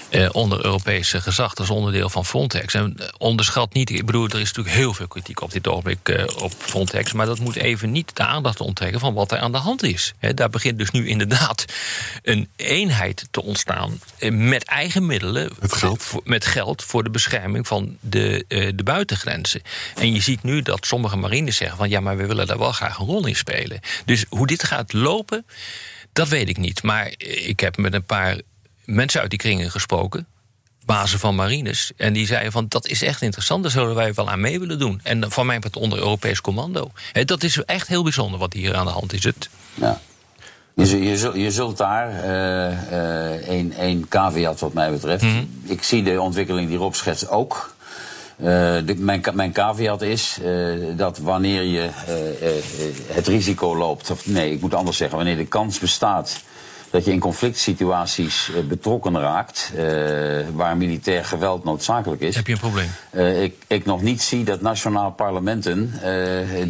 Eh, 0.09 0.29
onder 0.31 0.65
Europese 0.65 1.21
gezag. 1.21 1.53
Dat 1.53 1.65
is 1.65 1.71
onderdeel 1.71 2.09
van 2.09 2.25
Frontex. 2.25 2.73
En 2.73 2.93
eh, 2.97 3.07
onderschat 3.17 3.73
niet, 3.73 3.89
ik 3.89 4.05
bedoel, 4.05 4.27
er 4.27 4.39
is 4.39 4.47
natuurlijk 4.47 4.75
heel 4.75 4.93
veel 4.93 5.07
kritiek 5.07 5.41
op 5.41 5.51
dit 5.51 5.67
ogenblik 5.67 6.09
eh, 6.09 6.25
op 6.43 6.53
Frontex. 6.57 7.13
Maar 7.13 7.25
dat 7.25 7.39
moet 7.39 7.55
even 7.55 7.91
niet 7.91 8.15
de 8.15 8.23
aandacht 8.23 8.61
onttrekken 8.61 8.99
van 8.99 9.13
wat 9.13 9.31
er 9.31 9.39
aan 9.39 9.51
de 9.51 9.57
hand 9.57 9.83
is. 9.83 10.13
Daar 10.35 10.49
begint 10.49 10.77
dus 10.77 10.91
nu 10.91 11.07
inderdaad 11.07 11.65
een 12.23 12.49
eenheid 12.55 13.27
te 13.31 13.43
ontstaan. 13.43 13.99
met 14.31 14.63
eigen 14.63 15.05
middelen. 15.05 15.51
Met 15.59 15.73
geld. 15.73 16.03
voor- 16.03 16.21
met 16.23 16.45
geld 16.45 16.83
voor 16.83 17.03
de 17.03 17.09
bescherming 17.09 17.67
van 17.67 17.97
de, 17.99 18.45
eh, 18.47 18.71
de 18.75 18.83
buitengrenzen. 18.83 19.61
En 19.95 20.13
je 20.13 20.21
ziet 20.21 20.43
nu 20.43 20.61
dat 20.61 20.85
sommige 20.85 21.15
marines 21.17 21.55
zeggen 21.55 21.77
van 21.77 21.89
ja, 21.89 21.99
maar 21.99 22.17
we 22.17 22.25
willen 22.25 22.47
daar 22.47 22.57
wel 22.57 22.71
graag 22.71 22.99
een 22.99 23.05
rol 23.05 23.25
in 23.25 23.35
spelen. 23.35 23.79
Dus 24.05 24.25
hoe 24.29 24.47
dit 24.47 24.63
gaat 24.63 24.93
lopen, 24.93 25.45
dat 26.13 26.27
weet 26.27 26.49
ik 26.49 26.57
niet. 26.57 26.83
Maar 26.83 27.13
ik 27.17 27.59
heb 27.59 27.77
met 27.77 27.93
een 27.93 28.03
paar 28.05 28.37
mensen 28.87 29.21
uit 29.21 29.29
die 29.29 29.39
kringen 29.39 29.71
gesproken. 29.71 30.27
Bazen 30.85 31.19
van 31.19 31.35
marines. 31.35 31.91
En 31.97 32.13
die 32.13 32.25
zeiden 32.27 32.51
van 32.51 32.65
dat 32.67 32.87
is 32.87 33.01
echt 33.03 33.21
interessant. 33.21 33.63
Daar 33.63 33.71
zullen 33.71 33.95
wij 33.95 34.13
wel 34.13 34.29
aan 34.29 34.39
mee 34.39 34.59
willen 34.59 34.79
doen. 34.79 34.99
En 35.03 35.31
van 35.31 35.45
mij 35.45 35.59
part 35.59 35.75
onder 35.75 35.99
Europees 35.99 36.41
commando. 36.41 36.91
Dat 37.25 37.43
is 37.43 37.63
echt 37.63 37.87
heel 37.87 38.03
bijzonder 38.03 38.39
wat 38.39 38.53
hier 38.53 38.75
aan 38.75 38.85
de 38.85 38.91
hand 38.91 39.13
is. 39.13 39.23
Het, 39.23 39.49
Ja. 39.73 39.99
Je, 40.75 40.85
zult- 40.85 41.03
je, 41.03 41.17
zult- 41.17 41.35
je 41.35 41.51
zult 41.51 41.77
daar 41.77 42.23
één 43.43 43.71
één 43.73 44.07
caveat 44.07 44.59
wat 44.59 44.73
mij 44.73 44.91
betreft. 44.91 45.25
Ik 45.63 45.83
zie 45.83 46.03
de 46.03 46.21
ontwikkeling 46.21 46.67
die 46.69 46.77
Rob 46.77 46.93
schetst 46.93 47.29
ook. 47.29 47.75
Eh, 48.37 48.45
de, 48.85 48.95
mijn, 48.97 49.23
mijn 49.33 49.51
caveat 49.51 50.01
is 50.01 50.37
eh, 50.43 50.51
dat 50.95 51.17
wanneer 51.17 51.61
je 51.63 51.89
eh, 52.07 52.29
eh, 52.41 52.57
eh, 52.57 52.63
het 53.07 53.27
risico 53.27 53.75
loopt, 53.77 54.09
of 54.11 54.27
nee, 54.27 54.51
ik 54.51 54.61
moet 54.61 54.73
anders 54.73 54.97
zeggen, 54.97 55.17
wanneer 55.17 55.37
de 55.37 55.45
kans 55.45 55.79
bestaat 55.79 56.41
dat 56.89 57.05
je 57.05 57.11
in 57.11 57.19
conflict 57.19 57.57
situaties 57.57 58.51
eh, 58.55 58.63
betrokken 58.63 59.19
raakt, 59.19 59.71
eh, 59.75 59.83
waar 60.53 60.77
militair 60.77 61.25
geweld 61.25 61.63
noodzakelijk 61.63 62.21
is, 62.21 62.35
heb 62.35 62.47
je 62.47 62.53
een 62.53 62.59
probleem? 62.59 62.89
eh, 63.09 63.43
ik, 63.43 63.55
ik 63.67 63.85
nog 63.85 64.01
niet 64.01 64.21
zie 64.21 64.43
dat 64.43 64.61
nationale 64.61 65.11
parlementen 65.11 65.93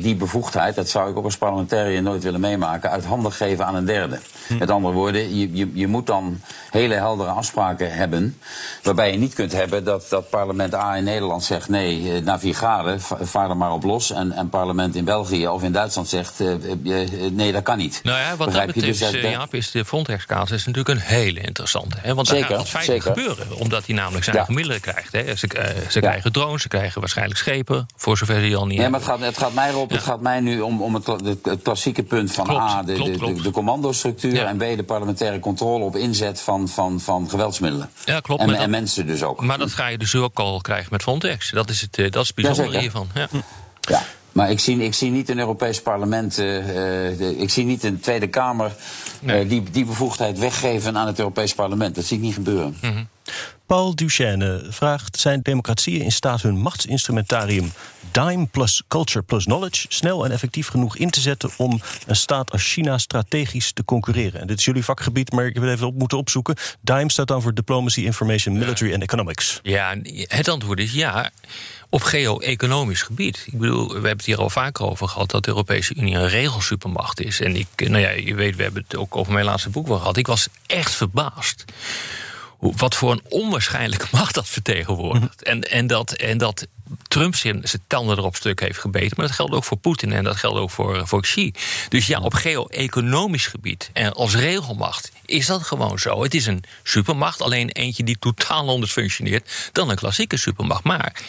die 0.02 0.16
bevoegdheid, 0.16 0.76
dat 0.76 0.90
zou 0.90 1.10
ik 1.10 1.18
ook 1.18 1.24
als 1.24 1.38
parlementariër 1.38 2.02
nooit 2.02 2.24
willen 2.24 2.40
meemaken, 2.40 2.90
uit 2.90 3.06
handen 3.06 3.32
geven 3.32 3.66
aan 3.66 3.76
een 3.76 3.86
derde. 3.86 4.20
Met 4.60 4.70
andere 4.70 4.94
woorden, 4.94 5.38
je, 5.40 5.56
je, 5.56 5.70
je 5.74 5.88
moet 5.88 6.08
dan 6.08 6.42
hele 6.72 6.94
heldere 6.94 7.30
afspraken 7.30 7.94
hebben, 7.94 8.38
waarbij 8.84 9.12
je 9.12 9.18
niet 9.18 9.34
kunt 9.34 9.52
hebben 9.52 9.84
dat, 9.84 10.06
dat 10.10 10.30
parlement 10.30 10.74
A 10.74 10.96
in 10.98 11.04
Nederland 11.04 11.44
zegt 11.44 11.70
nee, 11.70 12.14
eh, 12.14 12.22
navigare, 12.24 13.00
va- 13.00 13.18
vaar 13.22 13.50
er 13.50 13.58
maar 13.58 13.72
op 13.72 13.84
los, 13.84 14.12
en, 14.12 14.32
en 14.32 14.50
parlement 14.50 14.96
in 14.96 15.04
België 15.06 15.48
of 15.48 15.64
in 15.64 15.72
Duitsland 15.72 16.08
zegt 16.08 16.40
eh, 16.40 16.52
eh, 16.54 17.32
nee, 17.32 17.52
dat 17.52 17.64
kan 17.64 17.78
niet. 17.78 18.00
Nou 18.04 18.18
ja, 18.20 18.30
wat 18.30 18.38
dat 18.38 18.48
Begrijp 18.48 18.68
je? 18.68 18.74
betreft, 18.74 19.00
Dus 19.12 19.22
dat- 19.22 19.32
Jaap, 19.32 19.54
is 19.54 19.72
de 19.72 19.86
Frontex-casus 19.86 20.66
natuurlijk 20.66 21.00
een 21.00 21.06
hele 21.06 21.40
interessante. 21.42 21.98
Hè? 22.02 22.14
Want 22.16 22.28
daar 22.28 22.36
Zeker, 22.38 22.50
gaat 22.52 22.60
het 22.60 22.70
feitelijk 22.70 23.04
gebeuren. 23.04 23.58
Omdat 23.60 23.86
hij 23.86 23.96
namelijk 23.96 24.24
zijn 24.24 24.36
Ja. 24.36 24.42
eigen 24.46 24.56
middelen 24.56 24.82
krijgt. 24.82 25.12
Hè? 25.12 25.36
Ze, 25.36 25.48
ze 25.90 26.00
Ja. 26.00 26.08
krijgen 26.08 26.32
drones, 26.32 26.62
ze 26.62 26.68
krijgen 26.68 27.00
waarschijnlijk 27.00 27.40
schepen. 27.40 27.86
Voor 27.96 28.18
zover 28.18 28.36
ze 28.36 28.42
die 28.42 28.56
al 28.56 28.66
niet 28.66 28.78
Nee, 28.80 28.90
maar 28.90 29.00
het 29.00 29.10
gaat, 29.10 29.20
het 29.20 29.38
gaat 29.38 29.54
mij 29.54 29.70
erop, 29.70 29.90
het 29.90 30.02
gaat 30.04 30.22
mij 30.22 30.40
nu 30.40 30.60
om, 30.62 30.82
om 30.82 30.94
het, 30.96 31.06
het, 31.08 31.24
het 31.46 31.60
klassieke 31.64 32.04
punt 32.04 32.32
van 32.32 32.46
Klopt, 32.46 32.62
A, 32.62 32.84
de, 32.84 32.94
klopt, 32.94 33.12
de, 33.14 33.18
klopt. 33.20 33.36
de, 33.38 33.42
de 33.42 33.52
commandostructuur 33.52 34.37
Ja. 34.38 34.48
en 34.48 34.58
B, 34.58 34.78
de 34.78 34.84
parlementaire 34.84 35.40
controle 35.40 35.84
op 35.84 35.96
inzet 35.96 36.42
van, 36.42 36.68
van, 36.70 37.00
van 37.00 37.30
geweldsmiddelen. 37.30 37.90
Ja, 38.06 38.20
klopt. 38.20 38.42
En, 38.42 38.50
en 38.50 38.58
dat- 38.60 38.70
mensen 38.70 39.08
dus 39.08 39.24
ook. 39.24 39.42
Maar 39.42 39.58
dat 39.58 39.72
ga 39.72 39.88
je 39.88 39.98
dus 39.98 40.16
ook 40.16 40.40
al 40.40 40.62
krijgen 40.62 40.88
met 40.92 41.02
Frontex. 41.02 41.52
Dat 41.52 41.70
is 41.70 41.82
het, 41.82 41.98
eh, 41.98 42.12
dat 42.12 42.22
is 42.22 42.28
het 42.28 42.36
bijzondere 42.36 42.80
hiervan. 42.80 43.08
Ja. 43.14 43.28
Ja. 43.82 44.04
Maar 44.32 44.52
ik 44.52 44.60
zie, 44.60 44.84
ik 44.84 44.94
zie 44.94 45.12
niet 45.12 45.30
een 45.30 45.40
Europees 45.40 45.82
parlement, 45.82 46.38
eh, 46.38 46.58
eh, 47.10 47.18
de- 47.18 47.38
ik 47.38 47.50
zie 47.50 47.66
niet 47.66 47.84
een 47.84 48.00
Tweede 48.00 48.28
Kamer 48.28 48.72
die, 49.48 49.64
die 49.72 49.86
bevoegdheid 49.86 50.40
weggeven 50.40 50.98
aan 50.98 51.08
het 51.08 51.20
Europees 51.20 51.54
parlement. 51.54 51.96
Dat 51.96 52.06
zie 52.06 52.18
ik 52.18 52.24
niet 52.24 52.34
gebeuren. 52.34 52.78
Hm. 52.82 53.04
Paul 53.66 53.96
Duchesne 53.96 54.66
vraagt: 54.70 55.20
zijn 55.20 55.42
democratieën 55.42 56.02
in 56.02 56.12
staat 56.12 56.42
hun 56.42 56.58
machtsinstrumentarium 56.58 57.72
Dime 58.12 58.46
plus 58.46 58.84
Culture 58.88 59.24
plus 59.24 59.44
Knowledge 59.44 59.86
snel 59.90 60.26
en 60.26 60.32
effectief 60.32 60.68
genoeg 60.68 60.98
in 60.98 61.10
te 61.10 61.20
zetten 61.20 61.50
om 61.58 61.82
een 62.06 62.16
staat 62.16 62.52
als 62.52 62.72
China 62.72 62.98
strategisch 62.98 63.72
te 63.72 63.86
concurreren? 63.86 64.42
En 64.42 64.48
dit 64.48 64.60
is 64.60 64.66
jullie 64.66 64.84
vakgebied, 64.84 65.32
maar 65.32 65.46
ik 65.46 65.54
heb 65.54 65.64
het 65.64 65.72
even 65.72 65.88
op 65.88 65.96
moeten 65.96 66.18
opzoeken. 66.18 66.56
Dime 66.82 67.12
staat 67.12 67.28
dan 67.28 67.42
voor 67.42 67.54
Diplomacy, 67.54 68.02
Information, 68.02 68.58
Military 68.58 68.94
and 68.94 69.02
Economics. 69.02 69.60
Ja, 69.64 69.96
het 70.28 70.48
antwoord 70.48 70.80
is 70.80 70.94
ja. 70.94 71.32
Op 71.90 72.02
geo-economisch 72.02 73.02
gebied. 73.02 73.44
Ik 73.46 73.60
bedoel, 73.60 73.88
we 73.88 73.94
hebben 73.94 74.12
het 74.12 74.26
hier 74.26 74.38
al 74.38 74.50
vaker 74.50 74.86
over 74.86 75.08
gehad 75.08 75.32
dat 75.32 75.44
de 75.44 75.50
Europese 75.50 75.96
Unie 75.96 76.16
een 76.16 76.28
regelsupermacht 76.28 77.22
is. 77.22 77.40
En 77.40 77.56
ik, 77.56 77.68
nou 77.76 77.98
ja, 77.98 78.10
je 78.10 78.36
weet, 78.36 78.56
we 78.56 78.64
hebben 78.64 78.84
het 78.88 78.98
ook 78.98 79.16
over 79.16 79.34
mijn 79.34 79.46
laatste 79.46 79.70
boek 79.70 79.88
wel 79.88 79.98
gehad. 79.98 80.18
Ik 80.18 80.28
was 80.28 80.48
echt 80.66 80.96
verbaasd 80.96 81.66
wat 82.60 82.96
voor 82.96 83.12
een 83.12 83.22
onwaarschijnlijke 83.30 84.08
macht 84.18 84.36
dat 84.36 84.48
vertegenwoordigt. 84.48 85.44
En, 85.44 85.62
en, 85.62 85.88
dat, 85.88 86.12
en 86.12 86.38
dat 86.38 86.68
Trump 87.08 87.36
zijn, 87.36 87.60
zijn 87.64 87.82
tanden 87.88 88.18
erop 88.18 88.36
stuk 88.36 88.60
heeft 88.60 88.80
gebeten. 88.80 89.14
Maar 89.18 89.26
dat 89.26 89.36
geldt 89.36 89.54
ook 89.54 89.64
voor 89.64 89.78
Poetin 89.78 90.12
en 90.12 90.24
dat 90.24 90.36
geldt 90.36 90.60
ook 90.60 90.72
voor, 90.72 91.08
voor 91.08 91.22
Xi. 91.22 91.54
Dus 91.90 92.08
ja, 92.08 92.20
op 92.20 92.34
geo-economisch 92.34 93.48
gebied 93.48 93.90
en 93.94 94.14
als 94.14 94.36
regelmacht 94.36 95.12
is 95.26 95.46
dat 95.46 95.64
gewoon 95.64 96.00
zo. 96.00 96.24
Het 96.24 96.34
is 96.34 96.46
een 96.46 96.64
supermacht, 96.84 97.42
alleen 97.42 97.70
eentje 97.70 98.04
die 98.04 98.20
totaal 98.20 98.70
anders 98.70 98.92
functioneert 98.92 99.70
dan 99.72 99.90
een 99.90 99.96
klassieke 99.96 100.38
supermacht. 100.38 100.84
Maar. 100.84 101.22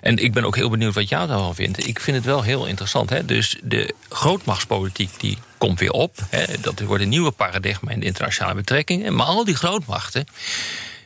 En 0.00 0.16
ik 0.16 0.32
ben 0.32 0.44
ook 0.44 0.56
heel 0.56 0.70
benieuwd 0.70 0.94
wat 0.94 1.08
jou 1.08 1.28
daarvan 1.28 1.54
vindt. 1.54 1.86
Ik 1.86 2.00
vind 2.00 2.16
het 2.16 2.26
wel 2.26 2.42
heel 2.42 2.66
interessant. 2.66 3.10
Hè? 3.10 3.24
Dus 3.24 3.56
de 3.62 3.94
grootmachtspolitiek 4.08 5.20
die 5.20 5.38
komt 5.62 5.80
weer 5.80 5.90
op. 5.90 6.16
Hè? 6.28 6.60
Dat 6.60 6.80
wordt 6.80 7.02
een 7.02 7.08
nieuwe 7.08 7.30
paradigma 7.30 7.90
in 7.90 8.00
de 8.00 8.06
internationale 8.06 8.54
betrekkingen. 8.54 9.14
Maar 9.14 9.26
al 9.26 9.44
die 9.44 9.54
grootmachten 9.54 10.26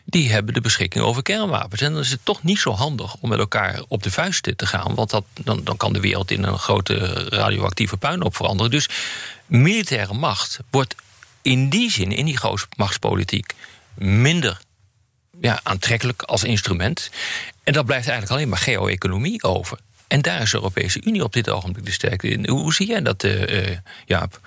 die 0.04 0.30
hebben 0.30 0.54
de 0.54 0.60
beschikking 0.60 1.04
over 1.04 1.22
kernwapens. 1.22 1.80
En 1.80 1.92
dan 1.92 2.00
is 2.00 2.10
het 2.10 2.20
toch 2.22 2.42
niet 2.42 2.58
zo 2.58 2.72
handig 2.72 3.16
om 3.20 3.28
met 3.28 3.38
elkaar 3.38 3.82
op 3.88 4.02
de 4.02 4.10
vuist 4.10 4.52
te 4.56 4.66
gaan. 4.66 4.94
Want 4.94 5.10
dat, 5.10 5.24
dan, 5.32 5.64
dan 5.64 5.76
kan 5.76 5.92
de 5.92 6.00
wereld 6.00 6.30
in 6.30 6.42
een 6.42 6.58
grote 6.58 6.96
radioactieve 7.28 7.96
puinhoop 7.96 8.36
veranderen. 8.36 8.70
Dus 8.70 8.88
militaire 9.46 10.14
macht 10.14 10.58
wordt 10.70 10.94
in 11.42 11.68
die 11.68 11.90
zin, 11.90 12.12
in 12.12 12.24
die 12.24 12.38
machtspolitiek, 12.76 13.52
minder 13.94 14.60
ja, 15.40 15.60
aantrekkelijk 15.62 16.22
als 16.22 16.44
instrument. 16.44 17.10
En 17.62 17.72
dat 17.72 17.86
blijft 17.86 18.08
eigenlijk 18.08 18.36
alleen 18.36 18.48
maar 18.48 18.58
geo-economie 18.58 19.42
over. 19.42 19.78
En 20.08 20.22
daar 20.22 20.42
is 20.42 20.50
de 20.50 20.56
Europese 20.56 21.00
Unie 21.04 21.24
op 21.24 21.32
dit 21.32 21.50
ogenblik 21.50 21.84
de 21.84 21.92
sterkte 21.92 22.28
in. 22.28 22.48
Hoe 22.48 22.74
zie 22.74 22.86
jij 22.86 23.02
dat, 23.02 23.24
uh, 23.24 23.76
Jaap? 24.04 24.40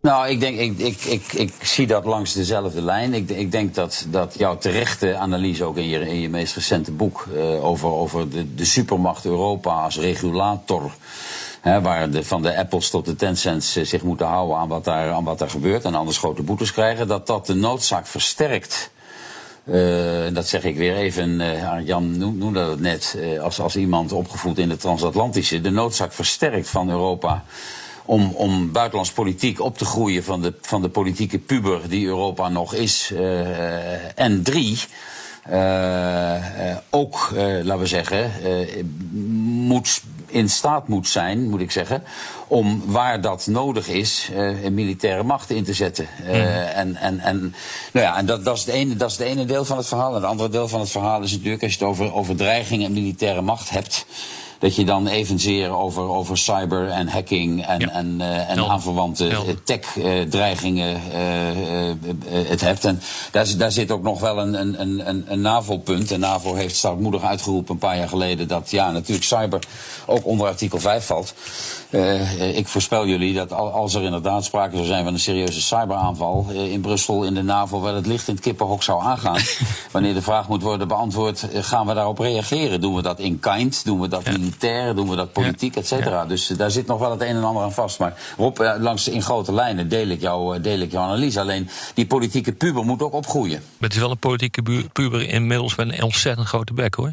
Nou, 0.00 0.28
ik 0.28 0.40
denk, 0.40 0.58
ik, 0.58 0.78
ik, 0.78 1.02
ik, 1.02 1.32
ik 1.32 1.52
zie 1.62 1.86
dat 1.86 2.04
langs 2.04 2.32
dezelfde 2.32 2.82
lijn. 2.82 3.14
Ik, 3.14 3.30
ik 3.30 3.50
denk 3.50 3.74
dat, 3.74 4.06
dat 4.08 4.34
jouw 4.38 4.58
terechte 4.58 5.16
analyse 5.16 5.64
ook 5.64 5.76
in 5.76 5.88
je, 5.88 6.08
in 6.08 6.20
je 6.20 6.28
meest 6.28 6.54
recente 6.54 6.92
boek 6.92 7.28
uh, 7.34 7.64
over, 7.64 7.88
over 7.88 8.30
de, 8.30 8.54
de 8.54 8.64
supermacht 8.64 9.24
Europa 9.24 9.70
als 9.70 9.98
regulator. 9.98 10.92
Hè, 11.60 11.80
waar 11.80 12.10
de, 12.10 12.24
van 12.24 12.42
de 12.42 12.56
Apples 12.56 12.90
tot 12.90 13.04
de 13.04 13.14
Tencents 13.14 13.72
zich 13.72 14.02
moeten 14.02 14.26
houden 14.26 14.56
aan 14.56 14.68
wat, 14.68 14.84
daar, 14.84 15.12
aan 15.12 15.24
wat 15.24 15.38
daar 15.38 15.50
gebeurt 15.50 15.84
en 15.84 15.94
anders 15.94 16.18
grote 16.18 16.42
boetes 16.42 16.72
krijgen, 16.72 17.08
dat 17.08 17.26
dat 17.26 17.46
de 17.46 17.54
noodzaak 17.54 18.06
versterkt. 18.06 18.90
Uh, 19.66 20.34
dat 20.34 20.48
zeg 20.48 20.64
ik 20.64 20.76
weer 20.76 20.96
even, 20.96 21.42
Jan 21.84 22.18
noemde 22.18 22.66
dat 22.66 22.80
net, 22.80 23.18
als, 23.40 23.60
als 23.60 23.76
iemand 23.76 24.12
opgevoed 24.12 24.58
in 24.58 24.68
de 24.68 24.76
transatlantische, 24.76 25.60
de 25.60 25.70
noodzaak 25.70 26.12
versterkt 26.12 26.68
van 26.68 26.90
Europa 26.90 27.44
om, 28.04 28.30
om 28.30 28.72
buitenlands 28.72 29.12
politiek 29.12 29.60
op 29.60 29.78
te 29.78 29.84
groeien 29.84 30.24
van 30.24 30.42
de, 30.42 30.54
van 30.60 30.82
de 30.82 30.88
politieke 30.88 31.38
puber 31.38 31.88
die 31.88 32.06
Europa 32.06 32.48
nog 32.48 32.74
is. 32.74 33.12
En 34.14 34.42
drie, 34.42 34.78
ook, 36.90 37.30
laten 37.62 37.78
we 37.78 37.86
zeggen, 37.86 38.30
moet 39.66 40.02
in 40.26 40.48
staat 40.50 40.88
moet 40.88 41.08
zijn, 41.08 41.50
moet 41.50 41.60
ik 41.60 41.70
zeggen, 41.70 42.02
om 42.46 42.82
waar 42.86 43.20
dat 43.20 43.46
nodig 43.46 43.88
is, 43.88 44.30
uh, 44.32 44.68
militaire 44.68 45.22
macht 45.22 45.50
in 45.50 45.64
te 45.64 45.74
zetten. 45.74 46.08
Uh, 46.24 46.28
mm. 46.28 46.36
En, 46.36 46.96
en, 46.96 47.20
en, 47.20 47.54
nou 47.92 48.06
ja, 48.06 48.16
en 48.16 48.26
dat, 48.26 48.44
dat, 48.44 48.56
is 48.56 48.64
het 48.64 48.74
ene, 48.74 48.96
dat 48.96 49.10
is 49.10 49.18
het 49.18 49.26
ene 49.26 49.44
deel 49.44 49.64
van 49.64 49.76
het 49.76 49.86
verhaal. 49.86 50.08
En 50.08 50.14
het 50.14 50.24
andere 50.24 50.48
deel 50.48 50.68
van 50.68 50.80
het 50.80 50.90
verhaal 50.90 51.22
is 51.22 51.32
natuurlijk, 51.32 51.62
als 51.62 51.72
je 51.72 51.78
het 51.78 51.88
over, 51.88 52.14
over 52.14 52.36
dreiging 52.36 52.84
en 52.84 52.92
militaire 52.92 53.40
macht 53.40 53.70
hebt 53.70 54.06
dat 54.58 54.76
je 54.76 54.84
dan 54.84 55.06
evenzeer 55.06 55.70
over, 55.70 56.02
over 56.02 56.38
cyber 56.38 56.88
en 56.88 57.08
hacking 57.08 57.66
en, 57.66 57.90
en, 57.90 58.14
uh, 58.18 58.50
en 58.50 58.68
aanverwante 58.68 59.30
tech-dreigingen 59.64 61.00
uh, 61.12 61.88
uh, 61.88 61.94
het 62.30 62.60
hebt. 62.60 62.84
En 62.84 63.00
daar, 63.30 63.46
daar 63.56 63.72
zit 63.72 63.90
ook 63.90 64.02
nog 64.02 64.20
wel 64.20 64.38
een, 64.38 64.60
een, 64.60 65.08
een, 65.08 65.24
een 65.26 65.40
NAVO-punt. 65.40 66.10
En 66.10 66.20
NAVO 66.20 66.54
heeft 66.54 66.76
stoutmoedig 66.76 67.22
uitgeroepen 67.22 67.74
een 67.74 67.80
paar 67.80 67.96
jaar 67.96 68.08
geleden 68.08 68.48
dat 68.48 68.70
ja, 68.70 68.90
natuurlijk 68.90 69.26
cyber 69.26 69.60
ook 70.06 70.26
onder 70.26 70.46
artikel 70.46 70.78
5 70.78 71.06
valt. 71.06 71.34
ik 72.54 72.68
voorspel 72.68 73.06
jullie 73.06 73.34
dat 73.34 73.52
als 73.52 73.94
er 73.94 74.02
inderdaad 74.02 74.44
sprake 74.44 74.74
zou 74.74 74.86
zijn 74.86 75.04
van 75.04 75.12
een 75.12 75.20
serieuze 75.20 75.60
cyberaanval 75.60 76.46
in 76.50 76.80
Brussel, 76.80 77.24
in 77.24 77.34
de 77.34 77.42
NAVO, 77.42 77.80
wel 77.80 77.94
het 77.94 78.06
licht 78.06 78.28
in 78.28 78.34
het 78.34 78.42
kippenhok 78.42 78.82
zou 78.82 79.02
aangaan. 79.02 79.40
wanneer 79.92 80.14
de 80.14 80.22
vraag 80.22 80.48
moet 80.48 80.62
worden 80.62 80.88
beantwoord, 80.88 81.46
gaan 81.52 81.86
we 81.86 81.94
daarop 81.94 82.18
reageren? 82.18 82.80
Doen 82.80 82.94
we 82.94 83.02
dat 83.02 83.18
in 83.18 83.38
kind? 83.38 83.84
Doen 83.84 84.00
we 84.00 84.08
dat 84.08 84.26
in 84.26 84.45
militair, 84.46 84.94
doen 84.94 85.08
we 85.08 85.16
dat 85.16 85.32
politiek, 85.32 85.76
et 85.76 85.86
cetera. 85.86 86.26
Dus 86.26 86.50
eh, 86.50 86.56
daar 86.56 86.70
zit 86.70 86.86
nog 86.86 86.98
wel 86.98 87.10
het 87.10 87.20
een 87.20 87.36
en 87.36 87.44
ander 87.44 87.62
aan 87.62 87.72
vast. 87.72 87.98
Maar 87.98 88.14
Rob, 88.36 88.60
eh, 88.60 88.74
langs 88.78 89.08
in 89.08 89.22
grote 89.22 89.52
lijnen 89.52 89.88
deel 89.88 90.08
ik, 90.08 90.20
jou, 90.20 90.56
eh, 90.56 90.62
deel 90.62 90.78
ik 90.78 90.92
jouw 90.92 91.02
analyse. 91.02 91.40
Alleen 91.40 91.68
die 91.94 92.06
politieke 92.06 92.52
puber 92.52 92.84
moet 92.84 93.02
ook 93.02 93.12
opgroeien. 93.12 93.62
het 93.80 93.92
is 93.92 93.98
wel 93.98 94.10
een 94.10 94.18
politieke 94.18 94.88
puber 94.92 95.28
inmiddels 95.28 95.74
met 95.74 95.88
een 95.88 96.02
ontzettend 96.02 96.46
grote 96.46 96.74
bek 96.74 96.94
hoor. 96.94 97.12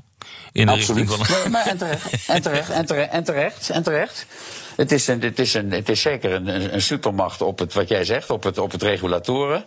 In 0.51 0.65
de 0.65 0.71
Absoluut. 0.71 1.09
richting 1.09 1.27
van... 1.27 1.38
Nee, 1.41 1.49
maar 1.49 1.67
en 1.67 1.77
terecht, 1.77 2.27
en 2.27 2.41
terecht, 2.41 2.69
en 2.69 2.86
terecht, 2.86 3.11
en 3.11 3.23
terecht, 3.23 3.69
en 3.69 3.84
terecht. 3.84 4.25
Het 4.75 4.91
is, 4.91 5.07
een, 5.07 5.21
het 5.21 5.39
is, 5.39 5.53
een, 5.53 5.71
het 5.71 5.89
is 5.89 6.01
zeker 6.01 6.34
een, 6.34 6.73
een 6.73 6.81
supermacht 6.81 7.41
op 7.41 7.59
het, 7.59 7.73
wat 7.73 7.89
jij 7.89 8.05
zegt, 8.05 8.29
op 8.29 8.43
het, 8.43 8.57
op 8.57 8.71
het 8.71 8.81
regulatoren. 8.81 9.65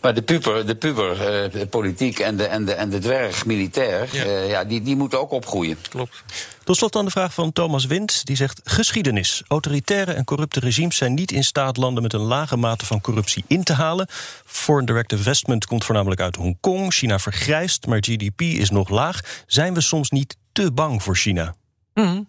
Maar 0.00 0.14
de 0.14 0.22
puber, 0.22 0.66
de 0.66 0.74
puber 0.74 1.50
uh, 1.54 1.62
politiek 1.70 2.18
en 2.18 2.36
de, 2.36 2.44
en, 2.44 2.64
de, 2.64 2.72
en 2.72 2.90
de 2.90 2.98
dwerg 2.98 3.46
militair, 3.46 4.08
ja. 4.12 4.24
Uh, 4.24 4.50
ja, 4.50 4.64
die, 4.64 4.82
die 4.82 4.96
moeten 4.96 5.20
ook 5.20 5.30
opgroeien. 5.30 5.76
Klopt. 5.88 6.22
Tot 6.68 6.76
slot 6.76 6.92
dan 6.92 7.04
de 7.04 7.10
vraag 7.10 7.34
van 7.34 7.52
Thomas 7.52 7.84
Wind. 7.84 8.26
Die 8.26 8.36
zegt: 8.36 8.60
Geschiedenis. 8.64 9.42
Autoritaire 9.46 10.12
en 10.12 10.24
corrupte 10.24 10.60
regimes 10.60 10.96
zijn 10.96 11.14
niet 11.14 11.32
in 11.32 11.44
staat 11.44 11.76
landen 11.76 12.02
met 12.02 12.12
een 12.12 12.20
lage 12.20 12.56
mate 12.56 12.86
van 12.86 13.00
corruptie 13.00 13.44
in 13.46 13.64
te 13.64 13.72
halen. 13.72 14.06
Foreign 14.44 14.86
direct 14.86 15.12
investment 15.12 15.66
komt 15.66 15.84
voornamelijk 15.84 16.20
uit 16.20 16.36
Hongkong. 16.36 16.94
China 16.94 17.18
vergrijst, 17.18 17.86
maar 17.86 17.98
GDP 18.00 18.40
is 18.40 18.70
nog 18.70 18.88
laag. 18.88 19.20
Zijn 19.46 19.74
we 19.74 19.80
soms 19.80 20.10
niet 20.10 20.36
te 20.52 20.72
bang 20.72 21.02
voor 21.02 21.16
China? 21.16 21.54
Mm, 21.94 22.28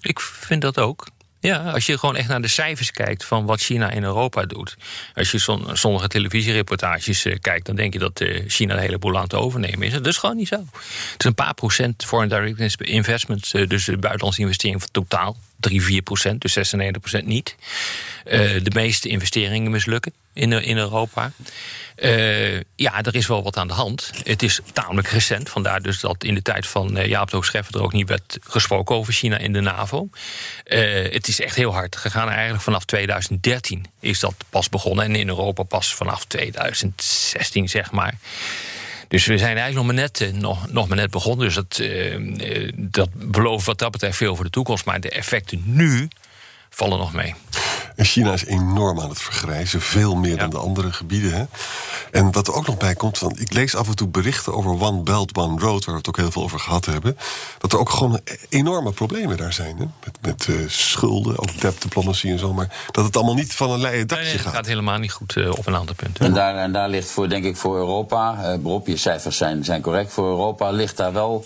ik 0.00 0.20
vind 0.20 0.62
dat 0.62 0.78
ook. 0.78 1.06
Ja, 1.40 1.70
als 1.70 1.86
je 1.86 1.98
gewoon 1.98 2.16
echt 2.16 2.28
naar 2.28 2.42
de 2.42 2.48
cijfers 2.48 2.90
kijkt 2.90 3.24
van 3.24 3.46
wat 3.46 3.60
China 3.60 3.90
in 3.90 4.02
Europa 4.02 4.44
doet. 4.44 4.76
Als 5.14 5.30
je 5.30 5.38
sommige 5.72 6.08
televisiereportages 6.08 7.26
uh, 7.26 7.36
kijkt, 7.40 7.66
dan 7.66 7.76
denk 7.76 7.92
je 7.92 7.98
dat 7.98 8.20
uh, 8.20 8.42
China 8.46 8.74
een 8.74 8.80
heleboel 8.80 9.16
aan 9.16 9.22
het 9.22 9.34
overnemen 9.34 9.86
is. 9.86 9.92
Dat 9.92 10.06
is 10.06 10.16
gewoon 10.16 10.36
niet 10.36 10.48
zo. 10.48 10.56
Het 11.12 11.18
is 11.18 11.24
een 11.24 11.34
paar 11.34 11.54
procent 11.54 12.04
foreign 12.04 12.56
direct 12.56 12.80
investment, 12.80 13.54
uh, 13.54 13.68
dus 13.68 13.84
buitenlandse 13.84 14.40
investering 14.40 14.82
totaal. 14.90 15.36
3, 15.60 15.82
4 15.82 16.02
procent, 16.02 16.40
dus 16.40 16.52
96 16.52 17.00
procent 17.00 17.26
niet. 17.26 17.56
de 18.62 18.70
meeste 18.74 19.08
investeringen 19.08 19.70
mislukken 19.70 20.12
in, 20.32 20.52
in 20.52 20.76
Europa. 20.76 21.32
Uh, 22.02 22.60
ja, 22.74 23.02
er 23.02 23.14
is 23.14 23.26
wel 23.26 23.42
wat 23.42 23.56
aan 23.56 23.68
de 23.68 23.74
hand. 23.74 24.10
Het 24.24 24.42
is 24.42 24.60
tamelijk 24.72 25.08
recent. 25.08 25.48
Vandaar 25.48 25.82
dus 25.82 26.00
dat 26.00 26.24
in 26.24 26.34
de 26.34 26.42
tijd 26.42 26.66
van 26.66 26.98
uh, 26.98 27.06
Jaap 27.06 27.30
de 27.30 27.44
Scheffer 27.44 27.74
er 27.74 27.82
ook 27.82 27.92
niet 27.92 28.08
werd 28.08 28.38
gesproken 28.42 28.94
over 28.94 29.12
China 29.12 29.38
in 29.38 29.52
de 29.52 29.60
NAVO. 29.60 30.08
Het 30.64 31.28
is 31.28 31.40
echt 31.40 31.56
heel 31.56 31.72
hard 31.72 31.96
gegaan. 31.96 32.28
Eigenlijk 32.28 32.62
vanaf 32.62 32.84
2013 32.84 33.86
is 34.00 34.20
dat 34.20 34.34
pas 34.50 34.68
begonnen. 34.68 35.04
En 35.04 35.14
in 35.14 35.28
Europa 35.28 35.62
pas 35.62 35.94
vanaf 35.94 36.24
2016, 36.24 37.68
zeg 37.68 37.90
maar. 37.90 38.14
Dus 39.10 39.26
we 39.26 39.38
zijn 39.38 39.56
eigenlijk 39.56 39.76
nog 39.76 39.86
maar 39.86 39.94
net, 39.94 40.32
nog, 40.34 40.72
nog 40.72 40.88
maar 40.88 40.96
net 40.96 41.10
begonnen. 41.10 41.46
Dus 41.46 41.54
dat, 41.54 41.82
dat 42.74 43.08
belooft 43.12 43.66
wat 43.66 43.78
dat 43.78 43.90
betreft 43.90 44.16
veel 44.16 44.34
voor 44.36 44.44
de 44.44 44.50
toekomst. 44.50 44.84
Maar 44.84 45.00
de 45.00 45.10
effecten 45.10 45.62
nu 45.64 46.08
vallen 46.68 46.98
nog 46.98 47.12
mee. 47.12 47.34
En 47.96 48.04
China 48.04 48.32
is 48.32 48.44
enorm 48.44 49.00
aan 49.00 49.08
het 49.08 49.22
vergrijzen, 49.22 49.80
veel 49.80 50.14
meer 50.14 50.36
dan 50.36 50.50
de 50.50 50.58
andere 50.58 50.92
gebieden. 50.92 51.32
Hè? 51.32 51.44
En 52.10 52.32
wat 52.32 52.46
er 52.46 52.54
ook 52.54 52.66
nog 52.66 52.76
bij 52.76 52.94
komt, 52.94 53.18
want 53.18 53.40
ik 53.40 53.52
lees 53.52 53.76
af 53.76 53.88
en 53.88 53.96
toe 53.96 54.08
berichten 54.08 54.54
over 54.54 54.70
One 54.70 55.02
Belt, 55.02 55.36
One 55.36 55.60
Road, 55.60 55.84
waar 55.84 55.94
we 55.94 56.00
het 56.00 56.08
ook 56.08 56.16
heel 56.16 56.30
veel 56.30 56.42
over 56.42 56.58
gehad 56.58 56.84
hebben. 56.84 57.16
Dat 57.58 57.72
er 57.72 57.78
ook 57.78 57.90
gewoon 57.90 58.20
enorme 58.48 58.92
problemen 58.92 59.36
daar 59.36 59.52
zijn. 59.52 59.76
Hè? 59.76 59.84
Met, 60.04 60.18
met 60.20 60.46
uh, 60.46 60.68
schulden, 60.68 61.38
ook 61.38 61.60
debt 61.60 61.82
diplomacy 61.82 62.28
en 62.28 62.38
zo. 62.38 62.52
Maar 62.52 62.88
dat 62.90 63.04
het 63.04 63.16
allemaal 63.16 63.34
niet 63.34 63.54
van 63.54 63.70
een 63.70 63.80
leien 63.80 64.06
dakje 64.06 64.24
nee, 64.24 64.34
gaat. 64.34 64.44
Het 64.44 64.54
gaat 64.54 64.66
helemaal 64.66 64.98
niet 64.98 65.12
goed 65.12 65.36
uh, 65.36 65.50
op 65.50 65.66
een 65.66 65.76
aantal 65.76 65.94
punten. 65.94 66.24
En 66.24 66.34
daar, 66.34 66.56
en 66.56 66.72
daar 66.72 66.88
ligt 66.88 67.10
voor, 67.10 67.28
denk 67.28 67.44
ik, 67.44 67.56
voor 67.56 67.76
Europa, 67.76 68.36
uh, 68.38 68.62
Rob, 68.62 68.86
je 68.86 68.96
cijfers 68.96 69.36
zijn, 69.36 69.64
zijn 69.64 69.80
correct. 69.82 70.12
Voor 70.12 70.26
Europa 70.28 70.70
ligt 70.70 70.96
daar 70.96 71.12
wel 71.12 71.44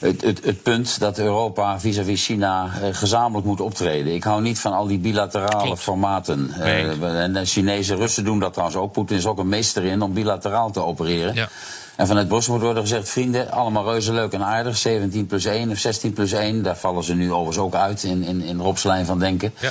het, 0.00 0.22
het, 0.22 0.44
het 0.44 0.62
punt 0.62 1.00
dat 1.00 1.18
Europa 1.18 1.80
vis-à-vis 1.80 2.24
China 2.24 2.64
uh, 2.64 2.88
gezamenlijk 2.92 3.46
moet 3.46 3.60
optreden. 3.60 4.14
Ik 4.14 4.24
hou 4.24 4.42
niet 4.42 4.58
van 4.58 4.72
al 4.72 4.86
die 4.86 4.98
bilaterale 4.98 5.62
Klopt. 5.62 5.80
formaten. 5.80 6.54
Nee. 6.58 6.84
Uh, 6.84 7.22
en 7.22 7.32
de 7.32 7.44
Chinese 7.44 7.94
Russen 7.94 8.24
doen 8.24 8.38
dat 8.38 8.52
trouwens 8.52 8.78
ook. 8.80 8.92
Poetin 8.92 9.16
is 9.16 9.26
ook 9.26 9.38
een 9.38 9.48
meester 9.48 9.84
in 9.84 10.02
om 10.02 10.12
bilateraal 10.12 10.70
te 10.70 10.84
opereren. 10.84 11.34
Ja. 11.34 11.48
En 11.96 12.06
vanuit 12.06 12.28
Brussel 12.28 12.52
moet 12.52 12.62
worden 12.62 12.82
gezegd: 12.82 13.08
vrienden, 13.08 13.50
allemaal 13.50 13.84
reuze 13.84 14.12
leuk 14.12 14.32
en 14.32 14.44
aardig. 14.44 14.76
17 14.76 15.26
plus 15.26 15.44
1 15.44 15.70
of 15.70 15.78
16 15.78 16.12
plus 16.12 16.32
1. 16.32 16.62
Daar 16.62 16.76
vallen 16.76 17.04
ze 17.04 17.14
nu 17.14 17.32
overigens 17.32 17.58
ook 17.58 17.74
uit 17.74 18.02
in, 18.02 18.22
in, 18.22 18.42
in 18.42 18.60
Rob's 18.60 18.84
lijn 18.84 19.06
van 19.06 19.18
denken. 19.18 19.54
Ja. 19.58 19.70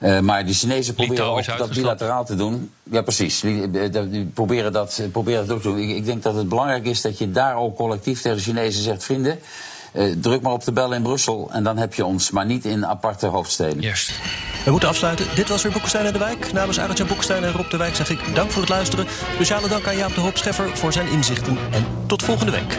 Uh, 0.00 0.20
maar 0.20 0.46
de 0.46 0.52
Chinezen 0.52 0.94
proberen 0.94 1.24
ook 1.24 1.58
dat 1.58 1.70
bilateraal 1.70 2.24
te 2.24 2.34
doen. 2.34 2.70
Ja, 2.82 3.02
precies. 3.02 3.40
Die 3.40 4.26
proberen 4.34 4.72
dat, 4.72 5.02
proberen 5.12 5.46
dat 5.46 5.56
ook 5.56 5.62
te 5.62 5.68
doen. 5.68 5.78
Ik, 5.78 5.96
ik 5.96 6.04
denk 6.04 6.22
dat 6.22 6.34
het 6.34 6.48
belangrijk 6.48 6.84
is 6.84 7.00
dat 7.00 7.18
je 7.18 7.30
daar 7.30 7.56
ook 7.56 7.76
collectief 7.76 8.20
tegen 8.20 8.36
de 8.36 8.42
Chinezen 8.42 8.82
zegt: 8.82 9.04
vrienden. 9.04 9.38
Uh, 9.92 10.14
druk 10.20 10.42
maar 10.42 10.52
op 10.52 10.64
de 10.64 10.72
bel 10.72 10.92
in 10.92 11.02
Brussel 11.02 11.48
en 11.52 11.62
dan 11.62 11.76
heb 11.76 11.94
je 11.94 12.04
ons, 12.04 12.30
maar 12.30 12.46
niet 12.46 12.64
in 12.64 12.86
aparte 12.86 13.26
hoofdsteden. 13.26 13.80
Juist. 13.80 14.12
We 14.64 14.70
moeten 14.70 14.88
afsluiten. 14.88 15.26
Dit 15.34 15.48
was 15.48 15.62
weer 15.62 15.72
Boekestein 15.72 16.06
en 16.06 16.12
de 16.12 16.18
Wijk. 16.18 16.52
Namens 16.52 16.78
Arjan 16.78 17.06
Boekestein 17.06 17.44
en 17.44 17.52
Rob 17.52 17.70
de 17.70 17.76
Wijk 17.76 17.94
zeg 17.94 18.10
ik 18.10 18.34
dank 18.34 18.50
voor 18.50 18.60
het 18.60 18.70
luisteren. 18.70 19.06
Speciale 19.34 19.68
dank 19.68 19.86
aan 19.86 19.96
Jaap 19.96 20.14
de 20.14 20.20
Hoop 20.20 20.36
Scheffer 20.36 20.76
voor 20.76 20.92
zijn 20.92 21.08
inzichten. 21.08 21.58
En 21.70 21.86
tot 22.06 22.22
volgende 22.22 22.52
week. 22.52 22.78